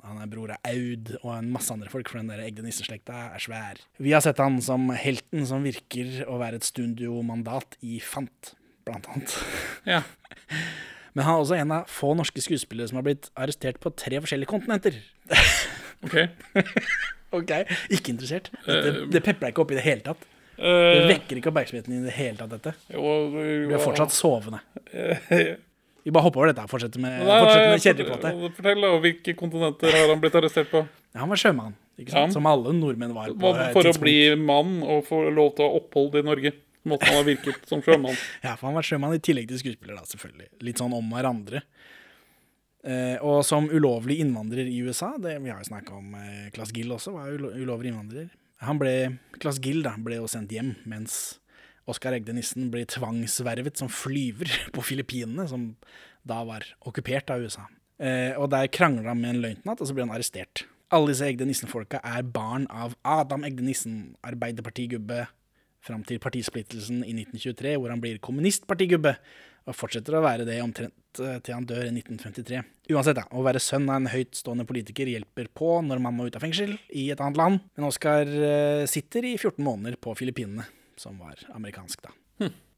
Han 0.06 0.20
er 0.24 0.30
bror 0.32 0.52
av 0.56 0.72
Aud 0.72 1.14
og 1.22 1.32
en 1.36 1.52
masse 1.54 1.72
andre 1.74 1.92
folk, 1.94 2.10
for 2.10 2.20
den 2.22 2.32
der 2.32 2.42
Egde 2.44 2.66
Nissen-slekta 2.66 3.28
er 3.36 3.44
svær. 3.44 3.82
Vi 4.02 4.14
har 4.16 4.24
sett 4.26 4.42
han 4.42 4.58
som 4.66 4.90
helten 4.98 5.46
som 5.50 5.64
virker 5.66 6.24
å 6.28 6.40
være 6.42 6.60
et 6.62 6.68
studiomandat 6.68 7.78
i 7.86 8.00
Fant, 8.04 8.56
blant 8.88 9.08
annet. 9.14 9.38
Ja. 9.88 10.02
Men 11.14 11.28
han 11.28 11.36
er 11.36 11.44
også 11.44 11.58
en 11.60 11.74
av 11.76 11.90
få 11.92 12.14
norske 12.16 12.42
skuespillere 12.44 12.88
som 12.88 13.00
har 13.02 13.06
blitt 13.08 13.30
arrestert 13.36 13.82
på 13.84 13.92
tre 14.00 14.22
forskjellige 14.24 14.52
kontinenter. 14.52 15.00
OK. 16.08 16.22
Ok, 17.32 17.52
Ikke 17.96 18.12
interessert. 18.12 18.50
Dette, 18.66 18.90
Eh, 18.92 18.96
det 19.08 19.22
pepper 19.24 19.46
deg 19.46 19.54
ikke 19.54 19.64
opp 19.64 19.70
i 19.72 19.78
det 19.78 19.86
hele 19.86 20.04
tatt. 20.04 20.26
Det 20.62 20.68
Uh, 20.68 21.08
vekker 21.10 21.40
ikke 21.40 21.50
oppmerksomheten 21.50 21.94
i 21.96 22.02
det 22.04 22.12
hele 22.14 22.38
tatt, 22.38 22.52
dette. 22.52 22.74
Du 22.92 23.72
er 23.72 23.82
fortsatt 23.82 24.12
sovende. 24.14 24.60
Nei, 26.02 26.08
Vi 26.10 26.12
bare 26.16 26.24
hopper 26.26 26.42
over 26.42 26.50
dette 26.52 26.64
og 26.66 26.70
fortsetter 26.72 27.00
med, 27.04 27.20
fortsetter 27.22 28.08
med 28.10 28.52
fortell- 28.58 28.82
da. 28.82 28.90
Hvilke 29.04 29.36
kontinenter 29.38 29.92
har 29.94 30.08
han 30.10 30.20
blitt 30.24 30.34
arrestert 30.40 30.72
på? 30.72 30.82
Han 31.16 31.30
var 31.30 31.38
sjømann, 31.38 31.76
ikke 32.00 32.10
sant? 32.16 32.32
Ja. 32.32 32.34
som 32.34 32.46
alle 32.50 32.74
nordmenn 32.74 33.14
var. 33.14 33.28
på 33.36 33.52
For 33.74 33.84
tidspunkt. 33.84 34.00
Å 34.00 34.02
bli 34.02 34.36
mann 34.36 34.82
og 34.84 35.06
få 35.06 35.22
lov 35.30 35.56
til 35.56 35.66
å 35.66 35.70
ha 35.70 35.78
opphold 35.82 36.16
i 36.18 36.24
Norge, 36.26 36.54
måtte 36.88 37.06
han 37.06 37.20
ha 37.20 37.24
virket 37.28 37.68
som 37.70 37.82
sjømann. 37.86 38.18
Ja, 38.46 38.56
for 38.56 38.68
han 38.72 38.76
var 38.80 38.88
sjømann 38.88 39.14
i 39.14 39.20
tillegg 39.22 39.48
til 39.52 39.60
skuespiller, 39.62 40.00
da, 40.00 40.06
selvfølgelig. 40.10 40.50
Litt 40.66 40.82
sånn 40.82 40.94
om 40.98 41.12
hverandre. 41.14 41.62
Eh, 42.84 43.18
og 43.22 43.44
som 43.46 43.68
ulovlig 43.70 44.18
innvandrer 44.24 44.66
i 44.66 44.80
USA, 44.82 45.12
det, 45.22 45.36
vi 45.44 45.52
har 45.54 45.60
jo 45.62 45.68
snakka 45.70 45.94
om 46.00 46.16
eh, 46.18 46.48
Klass 46.56 46.72
Gill 46.74 46.90
også, 46.96 47.14
var 47.14 47.28
jo 47.30 47.38
ulo- 47.38 47.54
ulovlig 47.62 47.92
innvandrer. 47.92 48.32
Han 48.66 48.80
ble, 48.82 48.94
Klass 49.38 49.60
Gill 49.62 49.84
da, 49.86 49.94
ble 50.02 50.18
jo 50.18 50.26
sendt 50.32 50.50
hjem, 50.56 50.74
mens 50.90 51.38
Oskar 51.90 52.16
Egde 52.16 52.36
Nissen 52.36 52.70
blir 52.74 52.86
tvangsvervet 52.90 53.82
som 53.82 53.90
flyver 53.92 54.52
på 54.76 54.86
Filippinene, 54.86 55.48
som 55.50 55.72
da 56.28 56.44
var 56.46 56.68
okkupert 56.86 57.34
av 57.34 57.42
USA. 57.42 57.66
Eh, 58.02 58.38
og 58.38 58.50
der 58.54 58.70
krangler 58.74 59.10
han 59.12 59.22
med 59.22 59.36
en 59.36 59.44
løytnant, 59.46 59.82
og 59.82 59.90
så 59.90 59.96
blir 59.96 60.06
han 60.08 60.14
arrestert. 60.14 60.66
Alle 60.92 61.14
disse 61.14 61.28
Egde 61.30 61.48
Nissen-folka 61.48 62.02
er 62.04 62.26
barn 62.28 62.66
av 62.68 62.98
Adam 63.08 63.46
Egde 63.48 63.64
Nissen, 63.66 64.18
arbeiderpartigubbe, 64.28 65.26
fram 65.82 66.04
til 66.06 66.20
partisplittelsen 66.22 67.00
i 67.02 67.14
1923, 67.16 67.78
hvor 67.80 67.94
han 67.94 68.02
blir 68.04 68.20
kommunistpartigubbe, 68.22 69.16
og 69.70 69.78
fortsetter 69.78 70.18
å 70.18 70.24
være 70.24 70.46
det 70.48 70.58
omtrent 70.64 71.22
eh, 71.22 71.38
til 71.46 71.56
han 71.56 71.68
dør 71.70 71.86
i 71.86 71.94
1953. 71.94 72.62
Uansett, 72.92 73.18
da, 73.18 73.28
å 73.30 73.46
være 73.46 73.62
sønn 73.62 73.90
av 73.90 74.00
en 74.00 74.10
høytstående 74.10 74.66
politiker 74.70 75.10
hjelper 75.10 75.52
på 75.58 75.76
når 75.86 76.02
man 76.02 76.18
må 76.18 76.28
ut 76.28 76.38
av 76.38 76.46
fengsel 76.46 76.74
i 76.98 77.08
et 77.14 77.22
annet 77.22 77.40
land, 77.40 77.62
men 77.78 77.88
Oskar 77.88 78.30
eh, 78.30 78.86
sitter 78.90 79.30
i 79.30 79.36
14 79.38 79.62
måneder 79.66 80.00
på 80.02 80.16
Filippinene, 80.18 80.66
som 81.02 81.18
var 81.22 81.42
amerikansk, 81.56 82.06
da. 82.06 82.14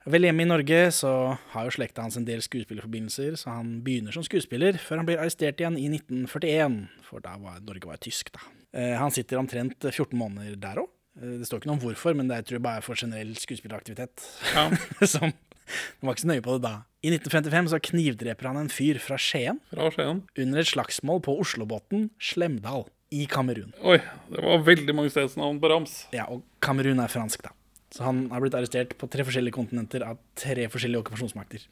Vel 0.03 0.25
hjemme 0.27 0.43
i 0.43 0.47
Norge 0.49 0.79
så 0.91 1.09
har 1.53 1.67
jo 1.67 1.71
slekta 1.77 2.03
hans 2.03 2.17
en 2.19 2.25
del 2.27 2.41
skuespillerforbindelser, 2.43 3.37
så 3.39 3.53
han 3.55 3.77
begynner 3.85 4.11
som 4.11 4.25
skuespiller 4.27 4.75
før 4.81 4.99
han 4.99 5.07
blir 5.07 5.21
arrestert 5.21 5.61
igjen 5.63 5.77
i 5.79 5.85
1941, 5.93 6.75
for 7.07 7.23
da 7.23 7.37
var 7.39 7.61
Norge 7.63 7.87
var 7.87 8.01
tysk, 8.03 8.33
da. 8.35 8.43
Eh, 8.75 8.97
han 8.99 9.13
sitter 9.15 9.39
omtrent 9.39 9.79
14 9.85 10.17
måneder 10.19 10.57
der 10.59 10.81
òg. 10.83 10.91
Det 11.13 11.45
står 11.45 11.61
ikke 11.61 11.69
noe 11.69 11.77
om 11.77 11.83
hvorfor, 11.83 12.15
men 12.17 12.27
det 12.31 12.39
tror 12.47 12.57
jeg 12.57 12.65
bare 12.65 12.81
er 12.81 12.85
for 12.85 12.97
generell 12.99 13.35
skuespilleraktivitet. 13.37 14.23
Ja. 14.55 14.65
som 15.13 15.29
Han 15.29 16.09
var 16.09 16.17
ikke 16.17 16.25
så 16.25 16.27
nøye 16.33 16.43
på 16.43 16.57
det 16.57 16.65
da. 16.65 16.73
I 17.05 17.13
1955 17.13 17.69
så 17.71 17.79
knivdreper 17.87 18.49
han 18.49 18.59
en 18.59 18.71
fyr 18.73 18.97
fra 18.99 19.15
Skien 19.21 19.61
Fra 19.71 19.87
Skien. 19.95 20.19
under 20.35 20.59
et 20.59 20.67
slagsmål 20.67 21.21
på 21.23 21.37
Oslobotn, 21.39 22.09
Slemdal, 22.19 22.89
i 23.13 23.23
Kamerun. 23.29 23.71
Oi, 23.85 23.99
det 24.33 24.43
var 24.43 24.65
veldig 24.65 24.95
mange 24.97 25.13
stedsnavn 25.13 25.61
på 25.61 25.69
rams. 25.71 25.93
Ja, 26.11 26.25
og 26.33 26.43
Kamerun 26.65 26.99
er 26.99 27.11
fransk, 27.13 27.45
da. 27.45 27.53
Så 27.93 28.01
han 28.07 28.23
har 28.33 28.41
blitt 28.41 28.55
arrestert 28.57 28.95
på 28.97 29.05
tre 29.13 29.21
forskjellige 29.27 29.53
kontinenter 29.53 30.01
av 30.07 30.17
tre 30.39 30.65
forskjellige 30.73 31.03
okkupasjonsmakter. 31.03 31.65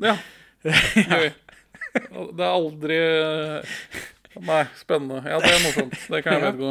Ja. 0.00 0.14
Gøy. 0.64 1.30
Det 1.90 2.44
er 2.44 2.52
aldri 2.54 2.96
Nei, 4.40 4.62
spennende. 4.78 5.18
Ja, 5.26 5.40
det 5.42 5.50
er 5.50 5.64
morsomt. 5.66 5.96
Det 6.08 6.20
kan 6.24 6.36
jeg 6.38 6.44
Ja. 6.44 6.52
vedgå. 6.52 6.70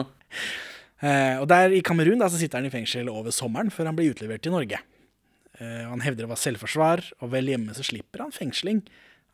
Eh, 0.99 1.35
og 1.41 1.45
der 1.51 1.71
i 1.75 1.81
Kamerun 1.85 2.19
da, 2.19 2.27
så 2.31 2.39
sitter 2.39 2.59
han 2.59 2.67
i 2.67 2.71
fengsel 2.73 3.07
over 3.11 3.31
sommeren 3.35 3.69
før 3.71 3.87
han 3.91 3.95
blir 3.99 4.13
utlevert 4.13 4.41
til 4.43 4.51
Norge. 4.55 4.79
Eh, 5.59 5.83
han 5.87 6.01
hevder 6.03 6.25
det 6.25 6.31
var 6.31 6.39
selvforsvar, 6.39 7.03
og 7.21 7.31
vel 7.31 7.51
hjemme 7.51 7.75
så 7.75 7.83
slipper 7.85 8.23
han 8.25 8.33
fengsling. 8.35 8.81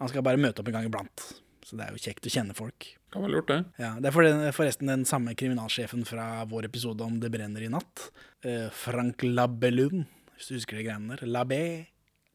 Han 0.02 0.10
skal 0.12 0.26
bare 0.26 0.42
møte 0.42 0.60
opp 0.62 0.68
en 0.70 0.76
gang 0.80 0.90
iblant. 0.90 1.26
Så 1.66 1.74
det 1.80 1.88
er 1.88 1.95
jo 1.95 2.01
kjekt 2.03 2.28
å 2.30 2.32
kjenne 2.32 2.53
folk. 2.53 2.86
Kan 3.13 3.24
være 3.24 3.32
lurt, 3.34 3.47
det. 3.49 3.55
Ja, 3.82 3.95
Det 3.97 4.11
er 4.11 4.13
for- 4.13 4.51
forresten 4.53 4.86
den 4.91 5.03
samme 5.03 5.34
kriminalsjefen 5.34 6.05
fra 6.05 6.45
vår 6.45 6.66
episode 6.66 7.01
om 7.01 7.20
Det 7.20 7.32
brenner 7.32 7.61
i 7.66 7.70
natt. 7.74 8.11
Eh, 8.43 8.70
Frank 8.70 9.18
Labellun, 9.24 10.05
hvis 10.38 10.47
du 10.49 10.53
husker 10.55 10.78
de 10.78 10.84
greiene 10.84 11.07
der. 11.18 11.26
Labé 11.26 11.88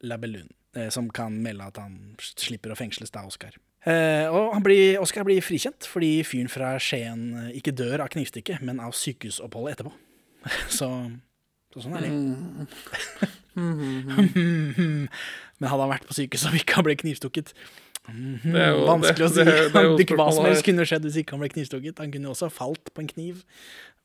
Labellun. 0.03 0.49
Eh, 0.75 0.89
som 0.91 1.09
kan 1.11 1.41
melde 1.43 1.63
at 1.67 1.77
han 1.77 2.17
slipper 2.19 2.71
å 2.73 2.77
fengsles 2.77 3.11
da, 3.11 3.21
Oskar. 3.25 3.53
Eh, 3.87 4.27
og 4.29 4.53
han 4.55 4.63
blir, 4.63 4.99
Oskar 5.01 5.25
blir 5.25 5.41
frikjent 5.41 5.87
fordi 5.87 6.23
fyren 6.25 6.49
fra 6.51 6.79
Skien 6.79 7.53
ikke 7.55 7.73
dør 7.75 8.01
av 8.01 8.09
knivstikket, 8.09 8.61
men 8.63 8.81
av 8.81 8.93
sykehusoppholdet 8.93 9.73
etterpå. 9.79 9.93
Så, 10.69 11.11
så 11.73 11.81
sånn 11.83 11.97
er 11.97 12.01
det. 12.01 12.11
men 13.55 15.09
hadde 15.69 15.83
han 15.85 15.93
vært 15.93 16.07
på 16.09 16.17
sykehuset 16.17 16.53
og 16.53 16.59
ikke 16.61 16.83
ble 16.87 16.95
knivstukket 16.97 17.53
Det 18.09 18.57
er 18.57 18.73
jo- 18.75 18.87
Vanskelig 18.89 19.27
å 19.27 19.31
si. 19.31 19.45
det- 19.45 19.69
det 19.75 19.83
det 19.97 20.05
Ikke 20.07 20.17
hva 20.19 20.31
som 20.33 20.45
helst 20.49 20.65
kunne 20.67 20.87
skjedd 20.89 21.05
hvis 21.07 21.21
ikke 21.23 21.37
han 21.37 21.41
ble 21.45 21.49
knivstukket. 21.53 21.99
Han 21.99 22.11
kunne 22.15 22.31
jo 22.31 22.35
også 22.35 22.51
falt 22.51 22.93
på 22.95 23.05
en 23.05 23.11
kniv 23.13 23.45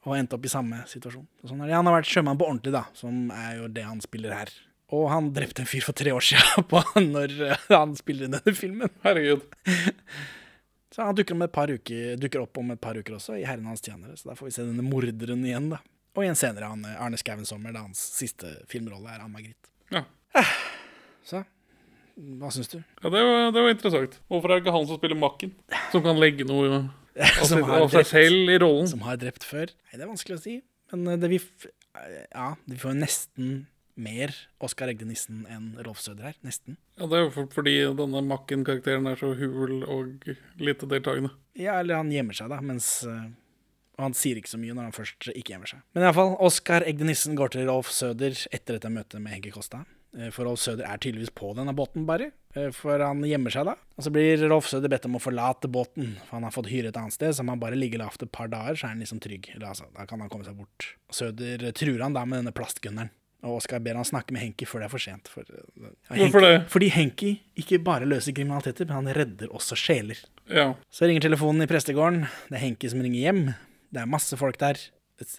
og 0.06 0.14
endt 0.20 0.34
opp 0.38 0.46
i 0.46 0.52
samme 0.52 0.84
situasjon. 0.86 1.26
Så 1.42 1.50
Sånn. 1.50 1.64
Han 1.66 1.86
har 1.90 1.96
vært 2.02 2.12
sjømann 2.12 2.38
på 2.38 2.46
ordentlig, 2.46 2.74
da, 2.76 2.84
som 2.94 3.32
er 3.34 3.58
jo 3.64 3.68
det 3.74 3.84
han 3.88 4.02
spiller 4.04 4.36
her. 4.38 4.52
Og 4.94 5.08
han 5.10 5.32
drepte 5.34 5.64
en 5.64 5.70
fyr 5.70 5.82
for 5.82 5.98
tre 5.98 6.12
år 6.14 6.22
siden 6.22 6.68
på 6.70 6.84
når 7.02 7.34
eh, 7.48 7.64
han 7.74 7.96
spiller 7.98 8.30
denne 8.30 8.54
filmen. 8.54 8.92
Herregud. 9.04 9.42
Så 10.96 11.02
han 11.04 11.16
dukker, 11.18 11.36
uker, 11.36 12.16
dukker 12.22 12.40
opp 12.46 12.58
om 12.62 12.70
et 12.72 12.80
par 12.80 12.96
uker 12.96 13.18
også, 13.18 13.34
i 13.42 13.44
Herren 13.44 13.66
hans 13.68 13.82
tjenere. 13.84 14.14
Så 14.16 14.30
da 14.30 14.36
får 14.38 14.48
vi 14.48 14.54
se 14.56 14.64
denne 14.64 14.86
morderen 14.86 15.42
igjen, 15.44 15.72
da. 15.74 15.82
Og 16.16 16.24
igjen 16.24 16.38
senere 16.40 16.70
han, 16.72 16.86
eh, 16.88 17.02
Arne 17.02 17.18
Skouen 17.20 17.44
Sommer, 17.50 17.74
da 17.76 17.82
hans 17.84 18.00
siste 18.16 18.54
filmrolle 18.72 19.10
er 19.12 19.26
Ann-Margrit. 19.26 19.72
Ja. 19.92 20.06
Så 21.26 21.42
hva 22.16 22.50
syns 22.56 22.70
du? 22.72 22.78
Ja, 22.80 23.10
det 23.12 23.22
var, 23.28 23.50
det 23.52 23.64
var 23.66 23.74
interessant. 23.74 24.20
Hvorfor 24.32 24.52
er 24.52 24.60
det 24.60 24.64
ikke 24.66 24.76
han 24.78 24.88
som 24.88 25.00
spiller 25.00 25.20
Makken? 25.20 25.52
Som 25.92 26.04
kan 26.06 26.20
legge 26.22 26.48
noe 26.48 26.82
av, 27.20 27.90
seg 27.92 28.08
selv 28.08 28.52
i 28.54 28.58
rollen? 28.62 28.88
Som 28.92 29.04
har 29.08 29.20
drept 29.20 29.44
før? 29.48 29.72
Nei, 29.90 29.98
det 30.00 30.06
er 30.06 30.12
vanskelig 30.12 30.38
å 30.40 30.44
si. 30.44 30.58
Men 30.94 31.08
eh, 31.14 31.20
det 31.20 31.32
vi 31.34 31.40
Ja, 32.32 32.54
vi 32.68 32.78
får 32.80 32.96
nesten 33.00 33.56
mer 33.96 34.34
Oskar 34.64 34.90
Egde 34.92 35.06
Nissen 35.08 35.46
enn 35.48 35.70
Rolf 35.86 36.02
Søder 36.04 36.28
her. 36.32 36.36
Nesten. 36.44 36.76
Ja, 37.00 37.08
Det 37.08 37.16
er 37.16 37.24
jo 37.26 37.32
for, 37.32 37.48
fordi 37.56 37.78
denne 37.96 38.24
Makken-karakteren 38.28 39.08
er 39.08 39.16
så 39.20 39.30
hul 39.40 39.78
og 39.88 40.28
lite 40.60 40.90
deltakende. 40.92 41.32
Ja, 41.56 41.78
eller 41.80 42.02
han 42.02 42.12
gjemmer 42.12 42.36
seg, 42.36 42.52
da, 42.52 42.60
mens 42.64 42.90
eh, 43.08 43.30
Og 43.96 44.04
han 44.10 44.16
sier 44.20 44.36
ikke 44.42 44.52
så 44.52 44.60
mye 44.60 44.76
når 44.76 44.90
han 44.90 44.96
først 44.98 45.30
ikke 45.32 45.54
gjemmer 45.54 45.72
seg. 45.72 45.84
Men 45.96 46.04
iallfall, 46.08 46.34
Oskar 46.44 46.84
Egde 46.88 47.08
Nissen 47.08 47.36
går 47.40 47.56
til 47.56 47.68
Rolf 47.72 47.92
Søder 47.96 48.36
etter 48.52 48.76
dette 48.76 48.92
møtet 48.92 49.24
med 49.24 49.38
Hegge 49.38 49.56
Kosta. 49.56 49.86
Eh, 50.18 50.30
For 50.32 50.48
Rolf 50.48 50.62
Søder 50.64 50.88
er 50.88 50.98
tydeligvis 51.02 51.34
på 51.36 51.52
denne 51.58 51.74
båten, 51.76 52.06
bare. 52.08 52.32
Eh, 52.56 52.70
For 52.76 53.02
han 53.04 53.22
gjemmer 53.28 53.52
seg 53.52 53.66
da. 53.68 53.76
Og 53.98 54.06
så 54.08 54.12
blir 54.16 54.46
Rolf 54.50 54.70
Søder 54.72 54.92
bedt 54.92 55.06
om 55.10 55.18
å 55.20 55.22
forlate 55.24 55.68
båten, 55.72 56.16
for 56.28 56.38
han 56.38 56.48
har 56.48 56.56
fått 56.56 56.70
hyre 56.72 56.92
et 56.94 56.98
annet 57.02 57.14
sted. 57.16 57.36
Så 57.36 57.44
om 57.44 57.52
han 57.52 57.60
bare 57.62 57.76
ligger 57.80 58.00
lavt 58.04 58.24
et 58.24 58.32
par 58.32 58.48
dager, 58.52 58.76
så 58.80 58.88
er 58.88 58.96
han 58.96 59.04
liksom 59.04 59.20
trygg. 59.24 59.52
Eller 59.56 59.68
altså, 59.74 59.90
da 59.96 60.06
kan 60.10 60.24
han 60.24 60.30
komme 60.32 60.48
seg 60.48 60.58
bort. 60.58 60.90
Søder 61.12 61.68
truer 61.76 62.02
han 62.06 62.16
da 62.16 62.24
med 62.26 62.42
denne 62.44 62.56
plastgunneren. 62.56 63.12
Og 63.46 63.60
Oskar 63.60 63.78
ber 63.84 63.94
han 63.94 64.08
snakke 64.08 64.34
med 64.34 64.42
Henki 64.42 64.66
før 64.66 64.82
det 64.82 64.86
er 64.88 64.94
for 64.96 65.04
sent. 65.04 65.28
For, 65.30 65.46
eh, 65.46 65.92
ja, 66.10 66.16
Hvorfor 66.24 66.42
det? 66.42 66.54
Fordi 66.74 66.88
Henki 66.90 67.36
ikke 67.62 67.78
bare 67.84 68.08
løser 68.10 68.34
kriminaliteter, 68.34 68.88
men 68.90 69.04
han 69.06 69.14
redder 69.14 69.52
også 69.54 69.78
sjeler. 69.78 70.18
Ja. 70.50 70.72
Så 70.90 71.06
ringer 71.06 71.22
telefonen 71.28 71.62
i 71.62 71.70
prestegården. 71.70 72.24
Det 72.50 72.58
er 72.58 72.64
Henki 72.64 72.90
som 72.90 73.04
ringer 73.06 73.22
hjem. 73.22 73.44
Det 73.94 74.02
er 74.02 74.10
masse 74.10 74.36
folk 74.40 74.58
der. 74.58 74.80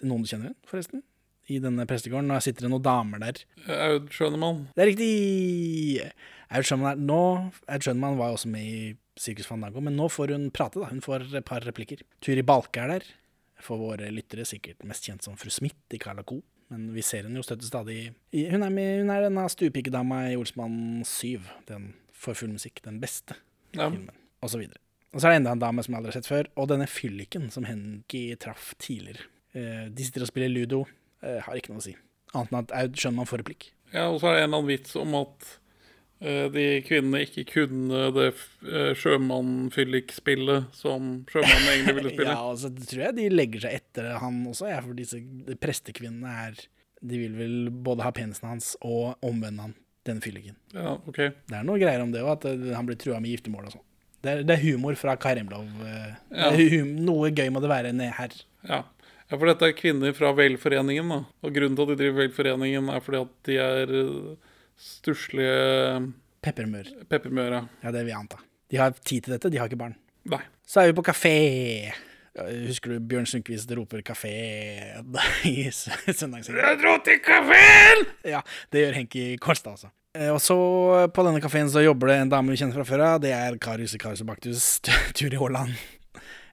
Noen 0.07 0.23
du 0.23 0.29
kjenner, 0.31 0.55
forresten? 0.65 1.03
I 1.49 1.59
denne 1.63 1.85
prestegården. 1.87 2.31
Og 2.35 2.43
sitter 2.43 2.65
det 2.67 2.71
noen 2.73 2.83
damer 2.85 3.21
der. 3.23 3.41
Aud 3.67 4.09
Schønemann. 4.11 4.65
Det 4.75 4.83
er 4.83 4.91
riktig! 4.91 6.11
Aud 6.51 6.63
Schønemann, 6.67 7.51
Schønmann 7.83 8.17
var 8.19 8.31
jo 8.31 8.37
også 8.39 8.51
med 8.51 8.63
i 8.67 8.81
Sirkus 9.17 9.47
Fandango, 9.49 9.81
men 9.83 9.95
nå 9.97 10.05
får 10.13 10.31
hun 10.35 10.49
prate, 10.53 10.79
da. 10.79 10.91
Hun 10.91 11.01
får 11.03 11.25
et 11.35 11.45
par 11.47 11.63
replikker. 11.65 12.03
Turi 12.23 12.43
Balke 12.45 12.83
er 12.83 12.93
der. 12.97 13.07
For 13.63 13.79
våre 13.81 14.11
lyttere 14.13 14.45
sikkert 14.45 14.83
mest 14.85 15.07
kjent 15.07 15.25
som 15.25 15.35
Fru 15.39 15.49
Smith 15.49 15.95
i 15.95 15.99
Carla 16.01 16.21
Co. 16.27 16.41
Men 16.69 16.89
vi 16.93 17.01
ser 17.05 17.23
henne 17.25 17.39
jo 17.39 17.45
støtte 17.47 17.65
stadig 17.65 17.95
i 18.35 18.41
Hun 18.51 18.61
er, 18.65 18.69
med, 18.73 18.99
hun 19.01 19.09
er 19.13 19.23
denne 19.23 19.45
stuepikedama 19.49 20.25
i 20.33 20.35
Olsmann 20.37 21.01
7. 21.07 21.39
Den 21.69 21.93
for 22.13 22.35
full 22.37 22.51
musikk. 22.53 22.81
Den 22.85 22.99
beste 23.01 23.37
Ja. 23.73 23.89
filmen. 23.89 24.11
Og 24.43 24.51
så 24.51 24.59
videre. 24.59 24.77
Og 25.13 25.21
så 25.21 25.27
er 25.27 25.31
det 25.31 25.37
enda 25.41 25.51
en 25.55 25.59
dame 25.63 25.83
som 25.83 25.93
jeg 25.95 25.99
aldri 26.01 26.11
har 26.11 26.19
sett 26.21 26.29
før, 26.29 26.47
og 26.59 26.67
denne 26.69 26.85
fylliken 26.91 27.49
som 27.51 27.63
Henki 27.65 28.35
traff 28.37 28.73
tidligere. 28.77 29.23
Eh, 29.55 29.87
de 29.89 30.03
sitter 30.05 30.21
og 30.21 30.27
spiller 30.29 30.51
ludo. 30.51 30.83
Eh, 31.23 31.39
har 31.45 31.55
ikke 31.57 31.73
noe 31.73 31.81
å 31.81 31.87
si. 31.87 31.95
Annet 32.35 32.51
enn 32.51 32.59
at 32.63 32.73
Aud 32.81 32.97
skjønner 32.99 33.17
man 33.23 33.29
får 33.29 33.41
replikk. 33.43 33.71
ja, 33.93 34.09
og 34.11 34.19
så 34.21 34.27
er 34.29 34.35
det 34.35 34.43
en 34.43 34.49
eller 34.49 34.57
annen 34.59 34.69
vits 34.73 34.95
om 34.99 35.15
at 35.17 35.47
eh, 36.21 36.47
de 36.53 36.65
kvinnene 36.85 37.21
ikke 37.25 37.45
kunne 37.53 38.01
det 38.15 38.27
sjømannfyllik-spillet 38.99 40.73
som 40.75 41.09
sjømannen 41.31 41.69
egentlig 41.73 41.95
ville 41.99 42.13
spille. 42.15 42.33
Ja, 42.35 42.43
altså 42.51 42.71
det 42.73 42.87
tror 42.89 43.03
jeg 43.07 43.17
de 43.17 43.27
legger 43.33 43.65
seg 43.67 43.77
etter 43.81 44.09
han 44.21 44.41
også, 44.49 44.69
ja, 44.71 44.79
for 44.85 44.97
disse 44.97 45.21
prestekvinnene 45.61 46.33
er 46.47 46.61
De 47.01 47.19
vil 47.21 47.35
vel 47.37 47.57
både 47.85 48.01
ha 48.07 48.09
penisen 48.15 48.47
hans 48.49 48.71
og 48.81 49.19
omvende 49.25 49.67
han, 49.67 49.75
denne 50.07 50.23
fylliken. 50.23 50.55
Ja, 50.73 50.95
ok. 50.97 51.19
Det 51.45 51.57
er 51.59 51.65
noe 51.67 51.77
greier 51.81 52.01
om 52.01 52.09
det 52.13 52.23
òg, 52.23 52.31
at 52.39 52.47
eh, 52.49 52.71
han 52.73 52.87
blir 52.89 52.97
trua 52.97 53.19
med 53.21 53.35
giftermål 53.35 53.67
og 53.69 53.75
sånn. 53.75 53.83
Det 54.25 54.31
er, 54.31 54.39
det 54.49 54.55
er 54.55 54.63
humor 54.63 54.97
fra 54.97 55.13
Karemlov. 55.21 55.67
Eh, 55.85 56.15
Ja. 56.33 56.49
hum, 56.57 56.95
noe 57.05 57.29
gøy 57.37 57.51
må 57.53 57.61
det 57.61 57.69
være 57.69 57.91
ned 57.93 58.15
her. 58.17 58.33
Ja. 58.65 58.79
Ja, 59.27 59.37
for 59.37 59.45
dette 59.49 59.67
er 59.69 59.75
kvinner 59.77 60.13
fra 60.17 60.31
Velforeningen, 60.37 61.09
da. 61.11 61.19
Og 61.43 61.53
grunnen 61.55 61.75
til 61.75 61.83
at 61.87 61.93
de 61.93 61.99
driver 62.03 62.21
Velforeningen, 62.23 62.89
er 62.93 63.03
fordi 63.03 63.21
at 63.23 63.33
de 63.49 63.57
er 63.63 63.95
eh, 64.01 64.57
stusslige 64.79 66.13
Peppermør. 66.47 66.91
peppermøra. 67.09 67.63
Ja, 67.83 67.91
det 67.91 68.03
vil 68.05 68.13
jeg 68.13 68.19
anta. 68.21 68.37
De 68.71 68.77
har 68.79 68.91
tid 69.03 69.23
til 69.25 69.33
dette, 69.35 69.49
de 69.51 69.57
har 69.59 69.67
ikke 69.69 69.79
barn. 69.79 69.95
Nei. 70.27 70.41
Så 70.67 70.81
er 70.83 70.91
vi 70.91 70.97
på 70.99 71.03
kafé. 71.07 71.33
Husker 72.67 72.91
du 72.93 72.99
Bjørn 73.09 73.25
Sundquist 73.25 73.71
roper 73.73 74.03
kafé 74.05 74.29
i 75.49 75.55
søndagssengen? 75.73 76.59
Jeg 76.61 76.77
dro 76.83 76.97
til 77.05 77.17
kafeen! 77.25 78.03
Ja, 78.29 78.43
det 78.71 78.83
gjør 78.83 78.97
Henki 78.99 79.23
Kolstad, 79.41 79.73
altså. 79.79 79.89
Eh, 80.17 80.29
Og 80.33 80.37
så 80.43 80.57
på 81.15 81.25
denne 81.25 81.41
kafeen 81.43 81.71
så 81.73 81.81
jobber 81.83 82.11
det 82.13 82.19
en 82.21 82.29
dame 82.35 82.53
vi 82.53 82.59
kjenner 82.61 82.77
fra 82.77 82.85
før 82.87 83.03
av. 83.07 83.17
Det 83.25 83.31
er 83.33 83.57
Karius 83.63 83.95
Karius 83.99 84.21
Baktus, 84.27 84.67
Turi 85.17 85.39
Haaland. 85.41 85.73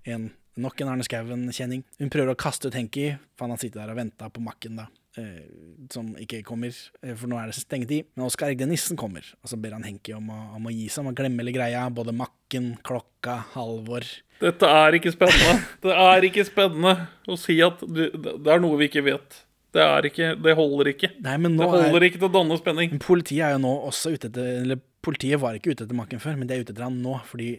En, 0.08 0.30
nok 0.60 0.80
en 0.84 0.88
Arne 0.92 1.04
Skouen-kjenning. 1.06 1.82
Hun 2.00 2.10
prøver 2.12 2.34
å 2.34 2.38
kaste 2.38 2.68
ut 2.70 2.76
Henki, 2.78 3.08
for 3.36 3.46
han 3.46 3.54
har 3.56 3.62
sittet 3.62 3.80
der 3.80 3.90
og 3.94 3.98
venta 3.98 4.28
på 4.30 4.42
makken, 4.44 4.76
da. 4.78 4.86
eh, 5.18 5.44
Som 5.92 6.12
ikke 6.18 6.42
kommer, 6.46 6.74
eh, 7.02 7.14
for 7.14 7.26
nå 7.30 7.38
er 7.38 7.46
det 7.50 7.54
stengetid. 7.58 8.06
Men 8.16 8.26
Oskar 8.26 8.50
Egde 8.52 8.66
Nissen 8.68 8.96
kommer, 8.96 9.22
og 9.42 9.48
så 9.50 9.56
ber 9.60 9.72
han 9.76 9.82
Henki 9.86 10.14
om 10.14 10.28
om 10.30 10.66
å 10.66 10.72
gi 10.74 10.88
seg, 10.88 11.04
om 11.04 11.12
å 11.12 11.16
glemme 11.16 11.42
hele 11.42 11.52
greia. 11.54 11.88
Både 11.90 12.14
makken, 12.14 12.76
klokka, 12.82 13.40
Halvor. 13.54 14.04
Dette 14.40 14.62
er 14.66 14.92
ikke 14.98 15.12
spennende. 15.14 15.64
Det 15.82 15.92
er 15.94 16.28
ikke 16.30 16.44
spennende 16.46 17.08
å 17.28 17.36
si 17.38 17.60
at 17.62 17.80
det 17.80 18.46
er 18.50 18.60
noe 18.62 18.76
vi 18.78 18.88
ikke 18.88 19.04
vet. 19.04 19.42
Det, 19.74 19.82
er 19.82 20.06
ikke, 20.06 20.26
det 20.40 20.54
holder 20.54 20.92
ikke. 20.92 21.08
Nei, 21.20 21.36
men 21.36 21.56
Det 21.58 21.66
holder 21.66 21.96
er 21.98 22.04
ikke 22.08 22.20
til 22.22 22.28
å 22.28 22.34
danne 22.36 22.58
spenning. 22.60 22.90
men 22.94 23.00
Politiet 23.02 23.42
er 23.42 23.54
jo 23.56 23.62
nå 23.64 23.72
også 23.88 24.12
ute 24.14 24.28
etter 24.30 24.60
Eller 24.62 24.78
politiet 25.04 25.40
var 25.42 25.56
ikke 25.56 25.74
ute 25.74 25.84
etter 25.86 25.96
makken 25.98 26.22
før, 26.22 26.38
men 26.40 26.48
de 26.48 26.56
er 26.56 26.64
ute 26.64 26.72
etter 26.74 26.86
han 26.86 26.96
nå 27.04 27.18
fordi, 27.28 27.50